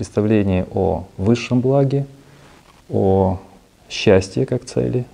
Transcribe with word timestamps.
представление 0.00 0.66
о 0.72 1.04
высшем 1.18 1.60
благе, 1.60 2.06
о 2.88 3.38
счастье 3.90 4.46
как 4.46 4.64
цели, 4.64 5.04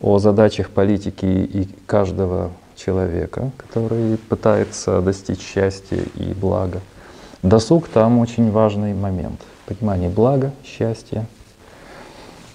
о 0.00 0.18
задачах 0.18 0.70
политики 0.70 1.26
и 1.26 1.68
каждого 1.84 2.52
человека, 2.74 3.50
который 3.58 4.16
пытается 4.16 5.02
достичь 5.02 5.42
счастья 5.42 5.98
и 6.14 6.32
блага. 6.32 6.80
Досуг 7.42 7.86
там 7.86 8.18
очень 8.18 8.50
важный 8.50 8.94
момент. 8.94 9.42
Понимание 9.66 10.08
блага, 10.08 10.52
счастья. 10.64 11.26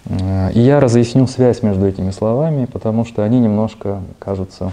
И 0.10 0.60
я 0.60 0.80
разъясню 0.80 1.28
связь 1.28 1.62
между 1.62 1.86
этими 1.86 2.10
словами, 2.10 2.66
потому 2.66 3.06
что 3.06 3.24
они 3.24 3.40
немножко 3.40 4.02
кажутся 4.18 4.72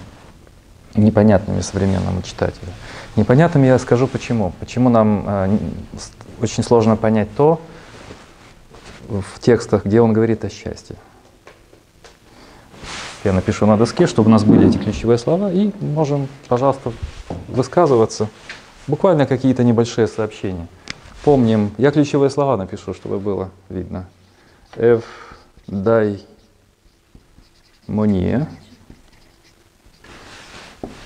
непонятными 0.94 1.60
современному 1.60 2.22
читателю. 2.22 2.72
Непонятным 3.16 3.64
я 3.64 3.78
скажу 3.78 4.06
почему. 4.06 4.52
Почему 4.60 4.88
нам 4.88 5.24
э, 5.26 5.58
очень 6.40 6.62
сложно 6.62 6.96
понять 6.96 7.28
то 7.36 7.60
в 9.08 9.40
текстах, 9.40 9.84
где 9.84 10.00
он 10.00 10.12
говорит 10.12 10.44
о 10.44 10.50
счастье. 10.50 10.96
Я 13.24 13.32
напишу 13.32 13.64
на 13.66 13.78
доске, 13.78 14.06
чтобы 14.06 14.28
у 14.28 14.32
нас 14.32 14.44
были 14.44 14.68
эти 14.68 14.76
ключевые 14.76 15.16
слова, 15.16 15.50
и 15.50 15.72
можем, 15.80 16.28
пожалуйста, 16.48 16.92
высказываться. 17.48 18.28
Буквально 18.86 19.26
какие-то 19.26 19.64
небольшие 19.64 20.06
сообщения. 20.06 20.66
Помним, 21.24 21.72
я 21.78 21.90
ключевые 21.90 22.28
слова 22.28 22.58
напишу, 22.58 22.92
чтобы 22.92 23.18
было 23.18 23.50
видно. 23.70 24.06
Эв, 24.76 25.04
дай, 25.66 26.22
мония. 27.86 28.46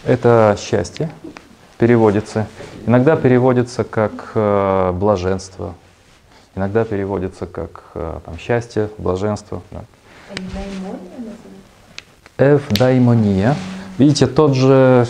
Это 0.05 0.57
счастье, 0.59 1.13
переводится. 1.79 2.49
Иногда 2.89 3.17
переводится 3.17 3.85
как 3.85 4.31
э, 4.35 4.93
блаженство, 4.95 5.75
иногда 6.55 6.87
переводится 6.87 7.45
как 7.45 7.83
э, 7.93 8.21
там, 8.25 8.39
счастье, 8.39 8.89
блаженство. 8.97 9.61
Да. 9.71 9.85
Эвдаймония. 12.39 13.57
Видите, 13.99 14.27
тот 14.27 14.55
же, 14.55 15.07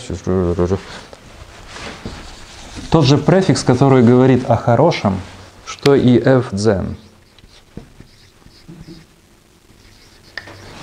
тот 2.90 3.04
же 3.04 3.16
префикс, 3.16 3.62
который 3.62 4.02
говорит 4.02 4.50
о 4.50 4.56
хорошем, 4.56 5.20
что 5.64 5.94
и 5.94 6.18
эвдзен. 6.18 6.96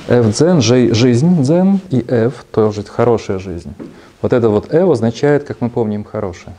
Эвдзен– 0.08 0.62
жизнь 0.62 1.42
дзен, 1.44 1.82
и 1.90 2.00
эв– 2.08 2.46
тоже 2.54 2.86
хорошая 2.86 3.40
жизнь. 3.40 3.74
Вот 4.22 4.32
это 4.32 4.48
вот 4.48 4.74
эв 4.74 4.90
означает, 4.90 5.44
как 5.44 5.60
мы 5.60 5.70
помним, 5.70 6.06
хорошее. 6.06 6.56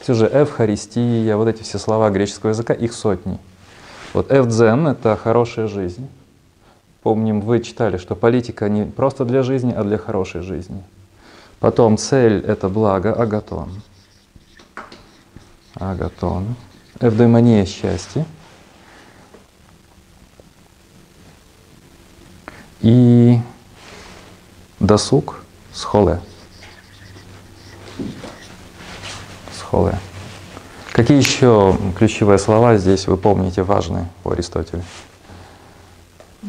Все 0.00 0.14
же 0.14 0.26
эвхаристия, 0.32 1.36
вот 1.36 1.48
эти 1.48 1.62
все 1.62 1.78
слова 1.78 2.10
греческого 2.10 2.50
языка, 2.50 2.72
их 2.72 2.92
сотни. 2.94 3.38
Вот 4.14 4.32
эвдзен– 4.32 4.86
это 4.88 5.16
хорошая 5.16 5.68
жизнь. 5.68 6.08
Помним, 7.02 7.40
вы 7.40 7.60
читали, 7.60 7.96
что 7.98 8.14
политика 8.14 8.68
не 8.68 8.84
просто 8.84 9.24
для 9.24 9.42
жизни, 9.42 9.72
а 9.72 9.84
для 9.84 9.98
хорошей 9.98 10.40
жизни. 10.40 10.82
Потом 11.60 11.98
цель— 11.98 12.40
это 12.46 12.68
благо, 12.68 13.12
агатон. 13.12 13.70
Агатон. 15.74 16.56
Эвдемония— 16.98 17.64
счастье. 17.66 18.24
И 22.80 23.38
досуг— 24.78 25.42
схоле. 25.72 26.20
Схоле. 29.70 30.00
Какие 30.90 31.16
еще 31.16 31.78
ключевые 31.96 32.40
слова 32.40 32.76
здесь 32.76 33.06
вы 33.06 33.16
помните 33.16 33.62
важные 33.62 34.08
у 34.24 34.30
Аристотеля? 34.30 34.82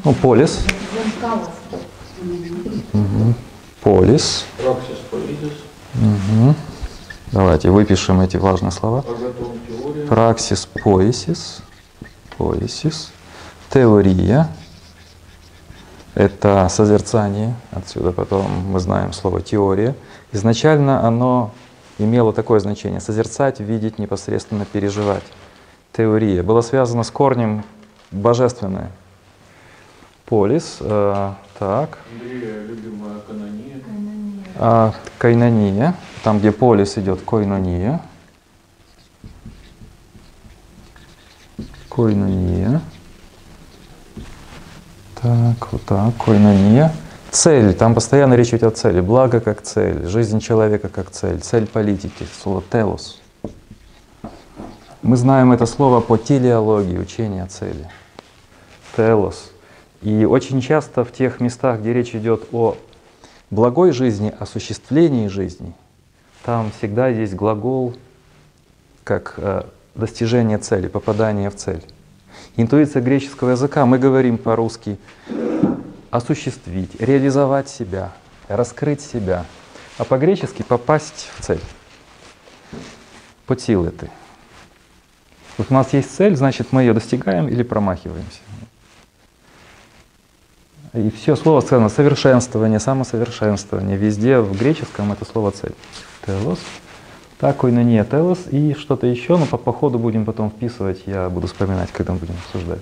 Ну, 0.04 0.14
полис. 0.14 0.66
Угу. 2.94 3.34
Полис. 3.84 4.46
Угу. 5.94 6.56
Давайте 7.32 7.70
выпишем 7.70 8.22
эти 8.22 8.38
важные 8.38 8.72
слова. 8.72 9.06
Праксис 10.10 10.66
поисис. 10.66 11.62
Поисис. 12.40 13.12
Теория. 13.72 14.48
Это 16.16 16.68
созерцание. 16.72 17.54
Отсюда 17.70 18.12
потом 18.14 18.50
мы 18.72 18.80
знаем 18.80 19.14
слово 19.14 19.42
теория. 19.42 19.96
Изначально 20.32 21.06
оно 21.06 21.52
имело 22.04 22.34
такое 22.34 22.60
значение. 22.60 23.00
Созерцать, 23.00 23.60
видеть, 23.60 24.00
непосредственно 24.00 24.66
переживать. 24.66 25.24
Теория. 25.94 26.42
Было 26.44 26.62
связано 26.62 27.04
с 27.04 27.12
корнем 27.12 27.64
божественное. 28.12 28.92
Полис. 30.26 30.78
Э, 30.80 31.34
так. 31.60 32.00
Андрея, 32.12 32.64
любимая 32.64 33.20
канония. 33.20 33.82
А, 34.58 34.94
кайнония. 35.18 35.96
Там, 36.24 36.40
где 36.40 36.52
полис 36.52 36.98
идет, 36.98 37.22
койнония. 37.22 38.02
Койнония. 41.90 42.82
Так, 45.22 45.72
вот 45.72 45.84
так, 45.84 46.16
койнония. 46.18 46.94
Цель, 47.32 47.74
там 47.74 47.96
постоянно 47.96 48.34
речь 48.34 48.50
идет 48.50 48.64
о 48.64 48.72
цели. 48.72 49.00
Благо 49.00 49.40
как 49.40 49.62
цель, 49.62 50.06
жизнь 50.06 50.42
человека 50.42 50.90
как 50.90 51.12
цель, 51.12 51.40
цель 51.40 51.66
политики, 51.66 52.26
слово 52.42 52.62
телос. 52.70 53.22
Мы 55.02 55.16
знаем 55.16 55.54
это 55.54 55.66
слово 55.66 56.02
по 56.02 56.18
телеологии, 56.18 56.98
учение 56.98 57.44
о 57.44 57.48
цели. 57.48 57.88
Телос. 58.98 59.54
И 60.02 60.26
очень 60.26 60.60
часто 60.60 61.06
в 61.06 61.14
тех 61.14 61.40
местах, 61.40 61.80
где 61.80 61.94
речь 61.94 62.14
идет 62.14 62.50
о 62.52 62.76
благой 63.50 63.94
жизни, 63.94 64.34
осуществлении 64.38 65.28
жизни, 65.28 65.74
там 66.44 66.70
всегда 66.78 67.08
есть 67.08 67.34
глагол 67.34 67.96
как 69.06 69.36
э, 69.38 69.64
достижение 69.96 70.58
цели, 70.58 70.90
попадание 70.90 71.50
в 71.50 71.56
цель. 71.56 71.82
Интуиция 72.58 73.02
греческого 73.02 73.52
языка, 73.52 73.86
мы 73.86 74.00
говорим 74.00 74.38
по-русски 74.38 74.98
осуществить, 76.12 77.00
реализовать 77.02 77.70
себя, 77.70 78.12
раскрыть 78.48 79.02
себя, 79.02 79.46
а 79.98 80.04
по-гречески 80.04 80.62
попасть 80.62 81.30
в 81.38 81.44
цель. 81.44 81.62
Потил 83.48 83.90
ты. 83.90 84.12
Вот 85.58 85.68
у 85.70 85.74
нас 85.74 85.94
есть 85.94 86.16
цель, 86.16 86.36
значит 86.36 86.72
мы 86.72 86.82
ее 86.82 86.94
достигаем 86.94 87.48
или 87.48 87.64
промахиваемся. 87.64 88.40
И 90.94 91.10
все 91.10 91.38
слово 91.38 91.62
сказано 91.62 91.88
совершенствование, 91.88 92.80
самосовершенствование. 92.80 93.96
Везде 93.96 94.40
в 94.40 94.58
греческом 94.58 95.12
это 95.14 95.24
слово 95.24 95.52
цель. 95.52 95.74
Телос. 96.26 96.60
Такой 97.40 97.72
на 97.72 97.84
не 97.84 98.04
телос 98.04 98.40
и 98.52 98.74
что-то 98.74 99.08
еще, 99.08 99.38
но 99.38 99.46
по, 99.46 99.58
по 99.58 99.72
ходу 99.72 99.98
будем 99.98 100.26
потом 100.26 100.52
вписывать, 100.52 101.04
я 101.08 101.30
буду 101.30 101.48
вспоминать, 101.48 101.92
когда 101.92 102.14
мы 102.14 102.20
будем 102.20 102.36
обсуждать. 102.46 102.82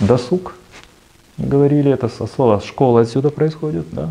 Досуг. 0.00 0.54
Говорили, 1.38 1.90
это 1.90 2.08
со 2.08 2.26
слова 2.26 2.60
школа 2.60 3.00
отсюда 3.00 3.30
происходит, 3.30 3.86
да? 3.90 4.10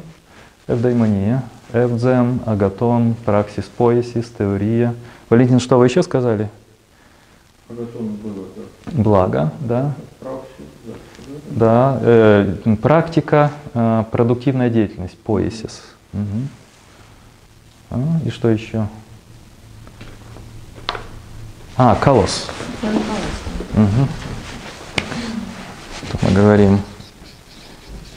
Эвдаймония, 0.68 1.44
эвдзен, 1.72 2.42
агатон, 2.46 3.16
праксис 3.26 3.66
поясис, 3.66 4.32
теория. 4.38 4.96
Валентин, 5.30 5.60
что 5.60 5.78
вы 5.78 5.86
еще 5.86 6.02
сказали? 6.02 6.50
Агатон 7.70 8.08
было, 8.16 8.46
да. 8.56 8.92
Благо, 8.92 9.54
да. 9.60 9.94
Праксис, 10.20 10.66
да. 10.86 10.94
Да, 11.52 12.00
э, 12.02 12.76
практика, 12.82 13.52
э, 13.74 14.04
продуктивная 14.12 14.70
деятельность, 14.70 15.18
поисис. 15.18 15.84
Угу. 16.14 16.48
А, 17.92 18.00
и 18.26 18.30
что 18.30 18.50
еще? 18.50 18.88
А, 21.78 21.96
колосс. 21.96 22.48
Угу. 23.74 24.08
Тут 26.12 26.24
мы 26.24 26.32
говорим 26.32 26.80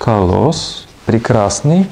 колосс, 0.05 0.85
прекрасный. 1.07 1.87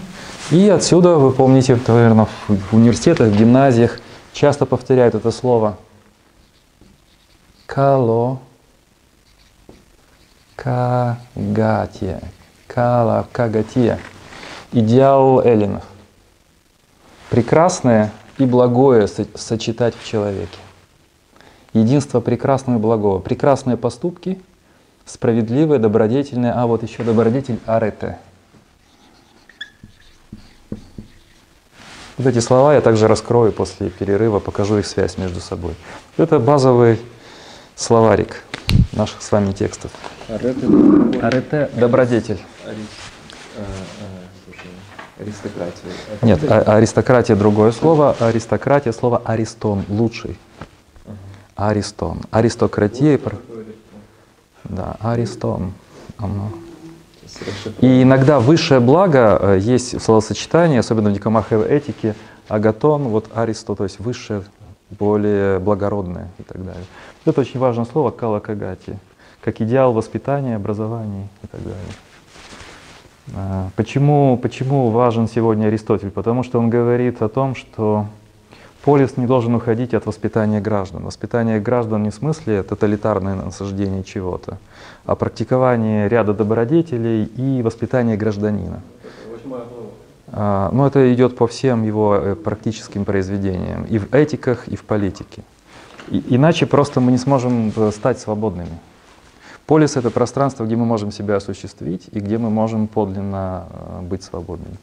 И 0.50 0.68
отсюда, 0.68 1.14
вы 1.14 1.32
помните, 1.32 1.80
наверное, 1.86 2.28
в 2.46 2.76
университетах, 2.76 3.28
в 3.28 3.36
гимназиях 3.38 4.00
часто 4.34 4.66
повторяют 4.66 5.14
это 5.14 5.30
слово. 5.30 5.78
Кало 7.64 8.38
Кагатия. 10.56 12.20
Кала, 12.66 13.26
Кагатия. 13.32 13.98
Идеал 14.72 15.40
эллинов. 15.40 15.84
Прекрасное 17.30 18.12
и 18.36 18.44
благое 18.44 19.08
сочетать 19.08 19.94
в 19.96 20.06
человеке. 20.06 20.58
Единство 21.72 22.20
прекрасного 22.20 22.76
и 22.76 22.80
благого. 22.80 23.20
Прекрасные 23.20 23.78
поступки, 23.78 24.38
справедливые, 25.12 25.78
добродетельные, 25.78 26.52
а 26.52 26.66
вот 26.66 26.82
еще 26.82 27.02
добродетель 27.02 27.58
арете. 27.66 28.18
Вот 32.16 32.26
эти 32.26 32.38
слова 32.38 32.74
я 32.74 32.80
также 32.80 33.08
раскрою 33.08 33.52
после 33.52 33.90
перерыва, 33.90 34.38
покажу 34.38 34.78
их 34.78 34.86
связь 34.86 35.18
между 35.18 35.40
собой. 35.40 35.74
Это 36.16 36.38
базовый 36.38 36.98
словарик 37.76 38.42
наших 38.92 39.22
с 39.22 39.30
вами 39.32 39.52
текстов. 39.52 39.90
Арете, 40.28 40.66
Арете– 41.20 41.70
добродетель. 41.74 42.40
аристократия. 45.18 45.92
Нет, 46.22 46.40
а- 46.50 46.76
аристократия 46.76 47.36
другое 47.36 47.72
слово. 47.72 48.16
Аристократия 48.18 48.92
слово 48.92 49.20
аристон, 49.24 49.84
лучший. 49.88 50.38
Аристон. 51.54 52.20
Аристократия, 52.30 53.18
пр- 53.18 53.36
да, 54.72 54.96
аристон. 55.00 55.72
Оно. 56.18 56.50
И 57.80 58.02
иногда 58.02 58.40
высшее 58.40 58.80
благо 58.80 59.38
э, 59.40 59.58
есть 59.60 59.94
в 59.94 60.00
словосочетании, 60.00 60.78
особенно 60.78 61.10
в 61.10 61.12
Никомаховой 61.12 61.68
этике, 61.68 62.14
агатон, 62.48 63.04
вот 63.04 63.30
аристо, 63.34 63.74
то 63.74 63.84
есть 63.84 64.00
высшее, 64.00 64.42
более 64.90 65.58
благородное 65.58 66.28
и 66.38 66.42
так 66.42 66.64
далее. 66.64 66.84
Это 67.24 67.40
очень 67.40 67.60
важное 67.60 67.86
слово 67.86 68.10
калакагати, 68.10 68.98
как 69.40 69.60
идеал 69.60 69.92
воспитания, 69.92 70.56
образования 70.56 71.28
и 71.42 71.46
так 71.46 71.62
далее. 71.62 71.94
А, 73.34 73.68
Почему, 73.76 74.36
почему 74.36 74.90
важен 74.90 75.28
сегодня 75.28 75.66
Аристотель? 75.66 76.10
Потому 76.10 76.42
что 76.42 76.58
он 76.58 76.68
говорит 76.68 77.22
о 77.22 77.28
том, 77.28 77.54
что 77.54 78.06
полис 78.84 79.16
не 79.16 79.26
должен 79.26 79.54
уходить 79.54 79.94
от 79.94 80.06
воспитания 80.06 80.60
граждан. 80.60 81.04
Воспитание 81.04 81.60
граждан 81.60 82.02
не 82.02 82.10
в 82.10 82.14
смысле 82.14 82.62
тоталитарное 82.62 83.34
насаждение 83.34 84.04
чего-то, 84.04 84.58
а 85.06 85.14
практикование 85.14 86.08
ряда 86.08 86.34
добродетелей 86.34 87.24
и 87.24 87.62
воспитание 87.62 88.16
гражданина. 88.16 88.80
А, 90.34 90.70
Но 90.72 90.86
это 90.86 91.12
идет 91.12 91.36
по 91.36 91.46
всем 91.46 91.82
его 91.82 92.16
э, 92.16 92.34
практическим 92.34 93.04
произведениям, 93.04 93.84
и 93.84 93.98
в 93.98 94.14
этиках, 94.14 94.66
и 94.68 94.76
в 94.76 94.84
политике. 94.84 95.42
И- 96.08 96.24
Иначе 96.36 96.64
просто 96.66 97.00
мы 97.00 97.12
не 97.12 97.18
сможем 97.18 97.70
э, 97.76 97.90
стать 97.92 98.18
свободными. 98.18 98.78
Полис— 99.66 99.96
это 99.98 100.10
пространство, 100.10 100.64
где 100.64 100.74
мы 100.76 100.86
можем 100.86 101.12
себя 101.12 101.36
осуществить 101.36 102.08
и 102.12 102.18
где 102.20 102.38
мы 102.38 102.48
можем 102.50 102.86
подлинно 102.86 103.66
э, 103.70 104.00
быть 104.02 104.22
свободными. 104.22 104.76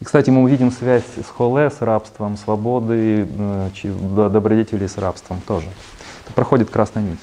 И, 0.00 0.04
кстати, 0.04 0.30
мы 0.30 0.42
увидим 0.42 0.70
связь 0.70 1.04
с 1.16 1.28
холе, 1.28 1.70
с 1.70 1.80
рабством, 1.80 2.36
свободы, 2.36 3.26
э, 3.26 4.28
добродетелей 4.28 4.88
с 4.88 4.98
рабством 4.98 5.40
тоже. 5.46 5.68
Это 6.24 6.34
проходит 6.34 6.70
красной 6.70 7.02
нить. 7.02 7.20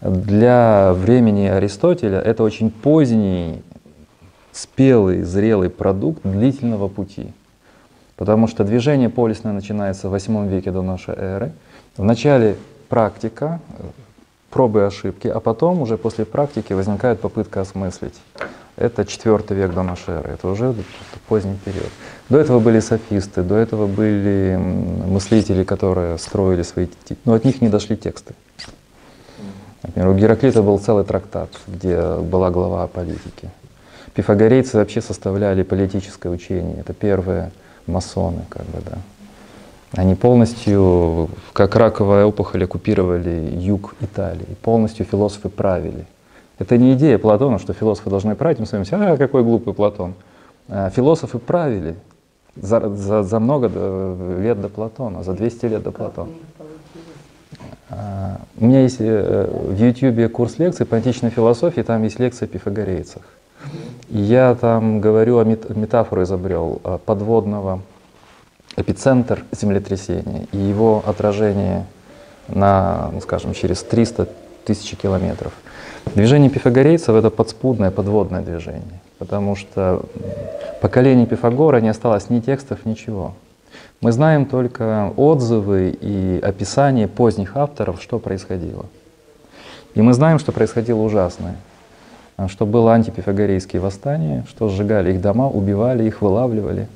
Для 0.00 0.92
времени 0.92 1.46
Аристотеля 1.46 2.20
это 2.20 2.44
очень 2.44 2.70
поздний, 2.70 3.62
спелый, 4.52 5.22
зрелый 5.22 5.70
продукт 5.70 6.22
длительного 6.22 6.88
пути. 6.88 7.32
Потому 8.16 8.46
что 8.48 8.64
движение 8.64 9.08
полисное 9.08 9.52
начинается 9.52 10.08
в 10.08 10.12
8 10.12 10.48
веке 10.48 10.70
до 10.70 10.82
нашей 10.82 11.14
эры. 11.16 11.52
Вначале 11.96 12.56
практика, 12.88 13.60
пробы 14.50 14.80
и 14.80 14.82
ошибки, 14.82 15.28
а 15.28 15.40
потом 15.40 15.80
уже 15.82 15.96
после 15.96 16.24
практики 16.24 16.72
возникает 16.72 17.20
попытка 17.20 17.60
осмыслить. 17.60 18.14
Это 18.76 19.04
четвертый 19.04 19.56
век 19.56 19.74
до 19.74 19.82
нашей 19.82 20.14
эры, 20.14 20.30
это 20.30 20.48
уже 20.48 20.74
поздний 21.28 21.56
период. 21.64 21.90
До 22.28 22.38
этого 22.38 22.58
были 22.58 22.80
софисты, 22.80 23.42
до 23.42 23.56
этого 23.56 23.86
были 23.86 24.56
мыслители, 24.56 25.64
которые 25.64 26.18
строили 26.18 26.62
свои... 26.62 26.86
Но 27.24 27.34
от 27.34 27.44
них 27.44 27.60
не 27.60 27.68
дошли 27.68 27.96
тексты. 27.96 28.34
Например, 29.82 30.08
у 30.08 30.14
Гераклита 30.14 30.62
был 30.62 30.78
целый 30.78 31.04
трактат, 31.04 31.50
где 31.66 32.00
была 32.16 32.50
глава 32.50 32.84
о 32.84 32.86
политике. 32.88 33.50
Пифагорейцы 34.14 34.76
вообще 34.76 35.00
составляли 35.00 35.62
политическое 35.62 36.28
учение. 36.30 36.78
Это 36.80 36.92
первые 36.92 37.52
масоны, 37.86 38.42
как 38.48 38.64
бы, 38.66 38.80
да. 38.84 38.98
Они 39.92 40.14
полностью, 40.14 41.30
как 41.52 41.76
раковая 41.76 42.26
опухоль, 42.26 42.64
оккупировали 42.64 43.56
юг 43.58 43.94
Италии. 44.00 44.56
Полностью 44.60 45.06
философы 45.06 45.48
правили. 45.48 46.06
Это 46.58 46.76
не 46.76 46.92
идея 46.94 47.18
Платона, 47.18 47.58
что 47.58 47.72
философы 47.72 48.10
должны 48.10 48.34
править. 48.34 48.58
Мы 48.58 48.66
с 48.66 48.72
вами 48.72 48.84
а 48.90 49.16
какой 49.16 49.42
глупый 49.44 49.72
Платон. 49.72 50.14
А, 50.68 50.90
Философы 50.90 51.38
правили 51.38 51.96
за, 52.56 52.88
за, 52.94 53.22
за 53.22 53.40
много 53.40 53.70
э, 53.72 54.40
лет 54.42 54.60
до 54.60 54.68
Платона, 54.68 55.22
за 55.22 55.32
200 55.32 55.66
лет 55.66 55.82
до 55.82 55.92
Платона. 55.92 56.30
А, 57.90 58.40
У 58.60 58.66
меня 58.66 58.82
есть 58.82 58.98
э, 59.00 59.48
в 59.50 59.82
YouTube 59.82 60.30
курс 60.32 60.58
лекций 60.58 60.84
по 60.86 60.96
античной 60.96 61.30
философии, 61.30 61.80
там 61.80 62.02
есть 62.02 62.18
лекция 62.18 62.46
о 62.46 62.48
пифагорейцах. 62.50 63.22
Я 64.08 64.54
там 64.60 65.00
говорю 65.00 65.38
о 65.38 65.44
мет- 65.44 65.74
метафору 65.74 66.22
изобрел 66.22 66.80
э, 66.84 66.98
подводного 67.04 67.80
эпицентр 68.76 69.44
землетрясения 69.52 70.46
и 70.52 70.58
его 70.58 71.02
отражение 71.06 71.86
на, 72.48 73.10
ну, 73.12 73.20
скажем, 73.20 73.52
через 73.54 73.82
300 73.82 74.28
тысяч 74.64 74.96
километров. 74.96 75.52
Движение 76.14 76.50
пифагорейцев— 76.50 77.08
это 77.14 77.30
подспудное 77.30 77.90
подводное 77.90 78.40
движение, 78.42 79.00
потому 79.18 79.56
что 79.56 80.02
поколение 80.80 81.26
Пифагора 81.26 81.80
не 81.80 81.88
осталось 81.88 82.30
ни 82.30 82.40
текстов, 82.40 82.84
ничего. 82.84 83.34
Мы 84.00 84.12
знаем 84.12 84.46
только 84.46 85.12
отзывы 85.16 85.90
и 86.00 86.40
описания 86.40 87.08
поздних 87.08 87.56
авторов, 87.56 88.00
что 88.00 88.18
происходило. 88.18 88.86
И 89.94 90.00
мы 90.00 90.12
знаем, 90.12 90.38
что 90.38 90.52
происходило 90.52 91.00
ужасное, 91.00 91.56
что 92.46 92.64
было 92.64 92.94
антипифагорейские 92.94 93.82
восстания, 93.82 94.44
что 94.48 94.68
сжигали 94.68 95.12
их 95.12 95.20
дома, 95.20 95.48
убивали 95.48 96.04
их, 96.04 96.22
вылавливали 96.22 96.86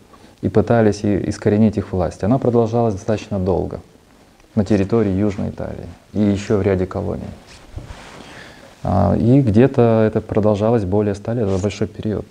и 0.41 0.49
пытались 0.49 1.05
искоренить 1.05 1.77
их 1.77 1.93
власть. 1.93 2.23
Она 2.23 2.39
продолжалась 2.39 2.95
достаточно 2.95 3.41
долго 3.41 3.81
на 4.55 4.65
территории 4.65 5.11
Южной 5.11 5.51
Италии 5.51 5.89
и 6.13 6.21
еще 6.21 6.57
в 6.57 6.63
ряде 6.63 6.87
колоний. 6.87 7.23
А, 8.85 9.15
И 9.17 9.41
где-то 9.41 10.05
это 10.07 10.21
продолжалось 10.21 10.85
более 10.85 11.15
100 11.15 11.33
лет, 11.35 11.49
это 11.49 11.63
большой 11.63 11.87
период. 11.87 12.25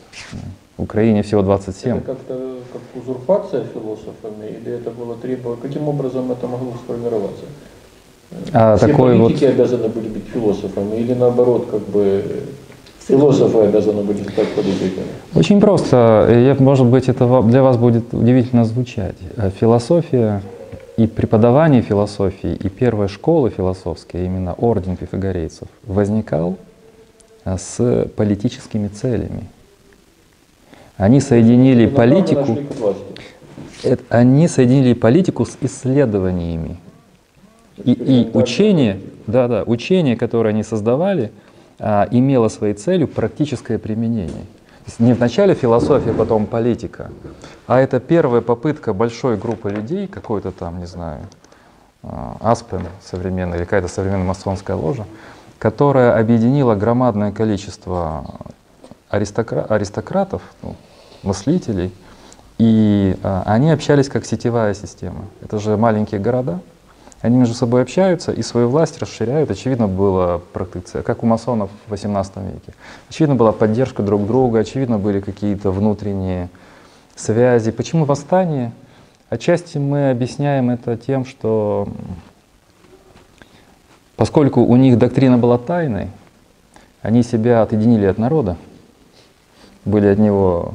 В 0.77 0.83
Украине 0.83 1.21
всего 1.21 1.42
27. 1.44 1.98
Это 1.98 2.06
как-то 2.06 2.56
как 2.74 3.03
узурпация 3.03 3.63
философами, 3.74 4.48
или 4.62 4.74
это 4.74 4.89
было 4.92 5.15
требование, 5.15 5.62
каким 5.62 5.88
образом 5.88 6.31
это 6.31 6.48
могло 6.48 6.74
сформироваться? 6.83 7.44
А, 8.53 8.77
Все 8.77 8.88
такой 8.88 9.18
вот 9.18 9.27
политики 9.27 9.45
обязаны 9.45 9.88
были 9.89 10.07
быть 10.07 10.24
философами, 10.33 10.95
или 10.95 11.13
наоборот, 11.13 11.68
как 11.69 11.81
бы 11.81 12.24
философы 13.00 13.57
обязаны 13.59 14.01
были 14.04 14.24
стать 14.24 14.47
политиками? 14.56 15.07
Очень 15.36 15.59
просто. 15.59 16.27
Я- 16.30 16.56
Может 16.63 16.86
быть, 16.88 17.09
это 17.09 17.42
для 17.44 17.62
вас 17.62 17.77
будет 17.77 18.13
удивительно 18.13 18.65
звучать. 18.65 19.15
Э, 19.38 19.50
Философия 19.59 20.42
и 20.98 21.08
преподавание 21.08 21.81
философии, 21.81 22.54
и 22.54 22.69
первая 22.69 23.07
школа 23.07 23.50
философская, 23.50 24.26
именно 24.26 24.54
орден 24.54 24.98
пифагорейцев, 24.98 25.68
возникал 25.86 26.57
э, 27.45 27.57
с 27.57 28.07
политическими 28.16 28.88
целями. 28.88 29.50
Они 30.98 31.19
соединили 31.19 31.88
политику, 31.88 32.60
это- 33.83 34.04
они 34.10 34.48
соединили 34.48 34.94
политику 34.94 35.45
с 35.45 35.57
исследованиями. 35.62 36.78
И, 37.83 37.94
и 37.94 38.38
учение, 38.38 39.00
да, 39.26 39.48
да, 39.48 39.64
учение, 39.64 40.16
которое 40.16 40.50
они 40.50 40.62
создавали, 40.62 41.31
а, 41.80 42.07
имело 42.12 42.48
своей 42.50 42.76
целью 42.76 43.07
практическое 43.07 43.80
применение. 43.80 44.45
Не 45.00 45.14
вначале 45.14 45.54
философия, 45.56 46.14
потом 46.14 46.45
политика, 46.45 47.12
а 47.68 47.80
это 47.80 48.00
первая 48.00 48.42
попытка 48.42 48.94
большой 48.94 49.38
группы 49.38 49.69
людей, 49.69 50.07
какой-то 50.07 50.52
там, 50.52 50.80
не 50.80 50.86
знаю, 50.86 51.21
Аспен 52.40 52.88
современный 53.04 53.57
или 53.57 53.64
какая-то 53.64 53.88
современная 53.88 54.26
масонская 54.26 54.76
ложа, 54.76 55.06
которая 55.60 56.19
объединила 56.19 56.74
громадное 56.76 57.31
количество 57.31 58.26
аристокра- 59.12 59.68
аристократов, 59.68 60.42
ну, 60.64 60.76
мыслителей, 61.21 61.94
и 62.57 63.16
а, 63.24 63.44
они 63.45 63.71
общались 63.71 64.10
как 64.10 64.26
сетевая 64.26 64.74
система. 64.74 65.26
Это 65.42 65.60
же 65.60 65.78
маленькие 65.78 66.19
города. 66.19 66.60
Они 67.21 67.37
между 67.37 67.54
собой 67.54 67.83
общаются 67.83 68.31
и 68.31 68.42
свою 68.42 68.69
власть 68.69 68.99
расширяют. 68.99 69.51
Очевидно, 69.51 69.87
была 69.87 70.40
протекция, 70.40 71.04
как 71.04 71.23
у 71.23 71.28
масонов 71.28 71.69
в 71.87 71.94
XVIII 71.94 72.51
веке. 72.51 72.73
Очевидно, 73.09 73.35
была 73.35 73.51
поддержка 73.51 74.01
друг 74.01 74.25
друга, 74.25 74.59
очевидно, 74.59 74.97
были 74.97 75.19
какие-то 75.19 75.71
внутренние 75.71 76.49
связи. 77.16 77.71
Почему 77.71 78.06
восстание? 78.06 78.71
Отчасти 79.30 79.78
мы 79.78 80.09
объясняем 80.09 80.71
это 80.71 80.97
тем, 80.97 81.25
что 81.25 81.87
поскольку 84.16 84.61
у 84.61 84.75
них 84.75 84.97
доктрина 84.97 85.37
была 85.37 85.59
тайной, 85.59 86.07
они 87.04 87.21
себя 87.21 87.61
отъединили 87.61 88.06
от 88.07 88.18
народа, 88.18 88.57
были 89.85 90.07
от 90.07 90.18
него 90.18 90.73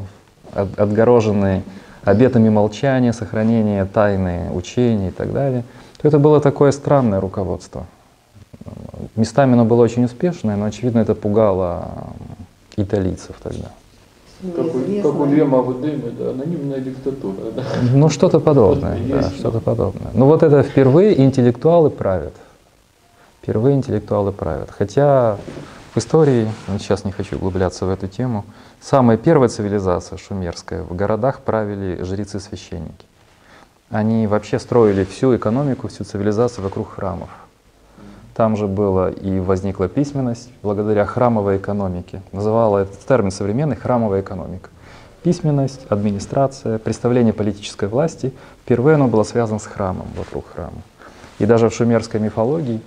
от- 0.54 0.78
отгорожены 0.78 1.64
обетами 2.04 2.48
молчания, 2.48 3.12
сохранения 3.12 3.84
тайны 3.84 4.50
учения 4.52 5.08
и 5.08 5.12
так 5.12 5.32
далее, 5.32 5.64
это 6.06 6.18
было 6.18 6.40
такое 6.40 6.72
странное 6.72 7.20
руководство. 7.20 7.86
Местами 9.16 9.54
оно 9.54 9.64
было 9.64 9.82
очень 9.82 10.04
успешное, 10.04 10.56
но, 10.56 10.66
очевидно, 10.66 11.00
это 11.00 11.14
пугало 11.14 11.88
италийцев 12.76 13.36
тогда. 13.42 13.70
Как 14.42 14.66
у, 14.74 15.02
как 15.02 15.20
у 15.20 15.24
Лема 15.24 15.62
Вадима, 15.62 16.10
да, 16.10 16.30
анонимная 16.30 16.80
диктатура. 16.80 17.50
Да. 17.54 17.62
Ну, 17.94 18.10
что-то 18.10 18.38
подобное, 18.38 18.98
да, 19.08 19.22
да. 19.22 19.30
что-то 19.30 19.60
подобное. 19.60 20.10
Ну, 20.12 20.26
вот 20.26 20.42
это 20.42 20.62
впервые 20.62 21.18
интеллектуалы 21.22 21.88
правят. 21.88 22.34
Впервые 23.42 23.76
интеллектуалы 23.76 24.32
правят. 24.32 24.70
Хотя 24.70 25.38
в 25.94 25.98
истории, 25.98 26.48
сейчас 26.78 27.04
не 27.04 27.12
хочу 27.12 27.36
углубляться 27.36 27.86
в 27.86 27.90
эту 27.90 28.08
тему, 28.08 28.44
самая 28.82 29.16
первая 29.16 29.48
цивилизация 29.48 30.18
шумерская, 30.18 30.82
в 30.82 30.94
городах 30.94 31.40
правили 31.40 32.02
жрецы-священники. 32.02 33.06
Они 33.90 34.26
вообще 34.26 34.58
строили 34.58 35.04
всю 35.04 35.36
экономику, 35.36 35.86
всю 35.86 36.02
цивилизацию 36.02 36.64
вокруг 36.64 36.90
храмов. 36.90 37.28
Там 38.34 38.56
же 38.56 38.66
была 38.66 39.10
и 39.10 39.38
возникла 39.38 39.88
письменность 39.88 40.50
благодаря 40.62 41.06
храмовой 41.06 41.58
экономике. 41.58 42.20
Называла 42.32 42.78
этот 42.78 42.98
термин 43.06 43.30
современный 43.30 43.76
храмовая 43.76 44.22
экономика. 44.22 44.70
Письменность, 45.22 45.86
администрация, 45.88 46.78
представление 46.78 47.32
политической 47.32 47.88
власти, 47.88 48.32
впервые 48.64 48.96
оно 48.96 49.06
было 49.06 49.22
связано 49.22 49.60
с 49.60 49.66
храмом, 49.66 50.06
вокруг 50.16 50.46
храма. 50.52 50.82
И 51.38 51.46
даже 51.46 51.68
в 51.68 51.74
шумерской 51.74 52.18
мифологии 52.18 52.80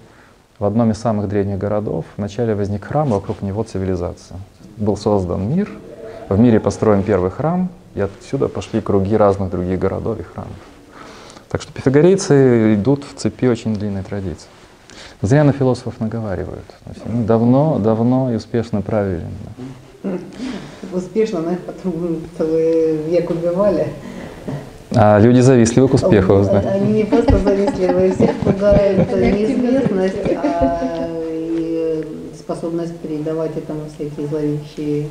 в 0.60 0.66
одном 0.66 0.92
из 0.92 0.98
самых 0.98 1.30
древних 1.30 1.58
городов 1.58 2.06
вначале 2.18 2.56
возник 2.56 2.84
храм, 2.84 3.10
вокруг 3.10 3.42
него 3.42 3.64
цивилизация. 3.64 4.38
Был 4.76 4.98
создан 4.98 5.50
мир, 5.50 5.70
в 6.28 6.38
мире 6.38 6.60
построен 6.60 7.04
первый 7.04 7.32
храм, 7.32 7.70
и 7.96 8.02
отсюда 8.02 8.50
пошли 8.50 8.82
круги 8.82 9.16
разных 9.16 9.50
других 9.50 9.80
городов 9.80 10.20
и 10.20 10.24
храмов. 10.24 10.69
Так 11.50 11.62
что 11.62 11.74
пифагорейцы 11.74 12.76
идут 12.76 13.04
в 13.04 13.16
цепи 13.20 13.46
очень 13.46 13.76
длинной 13.76 14.04
традиции. 14.04 14.48
Зря 15.22 15.44
на 15.44 15.52
философов 15.52 16.00
наговаривают. 16.00 16.64
Они 17.06 17.24
давно, 17.26 17.80
давно 17.80 18.32
и 18.32 18.36
успешно 18.36 18.82
правили. 18.82 19.24
Успешно, 20.94 21.42
но 21.42 21.52
их 21.52 21.60
потом 21.62 22.18
целый 22.38 22.98
век 23.10 23.30
убивали. 23.30 23.88
А 24.96 25.20
люди 25.20 25.40
завистливы 25.40 25.88
к 25.88 25.94
успеху. 25.96 26.46
Они 26.52 26.94
не 26.94 27.04
просто 27.04 27.38
завистливые, 27.40 28.14
всех 28.14 28.36
пугает 28.38 29.12
неизвестность, 29.16 30.16
а 30.44 31.10
способность 32.38 32.98
передавать 32.98 33.56
этому 33.58 33.82
всякие 33.96 34.28
зловещие 34.28 35.08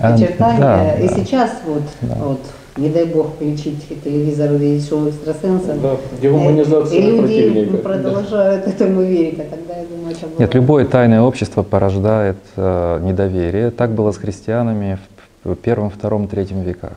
А, 0.00 0.14
очертания. 0.14 0.60
да, 0.60 0.94
и 0.96 1.08
да. 1.08 1.14
сейчас 1.14 1.50
вот, 1.64 1.82
Да. 2.02 2.14
вот, 2.16 2.40
не 2.76 2.88
дай 2.88 3.04
бог 3.04 3.34
включить 3.34 3.86
телевизор, 4.02 4.50
увидеть 4.50 4.88
шоу 4.88 5.08
экстрасенсов. 5.08 5.80
Да, 5.80 5.96
дегуманизация 6.20 6.98
и 6.98 7.02
люди 7.02 7.18
противника. 7.18 7.76
продолжают 7.76 8.66
этому 8.66 9.02
верить, 9.02 9.38
а 9.38 9.44
тогда 9.44 9.76
я 9.76 9.84
думаю, 9.84 10.12
это 10.12 10.26
было... 10.26 10.38
Нет, 10.38 10.54
любое 10.54 10.84
тайное 10.84 11.20
общество 11.20 11.62
порождает 11.62 12.36
э, 12.56 13.00
недоверие. 13.02 13.70
Так 13.70 13.90
было 13.92 14.10
с 14.10 14.16
христианами 14.16 14.98
в 15.44 15.54
первом, 15.54 15.90
втором, 15.90 16.26
третьем 16.26 16.62
веках. 16.62 16.96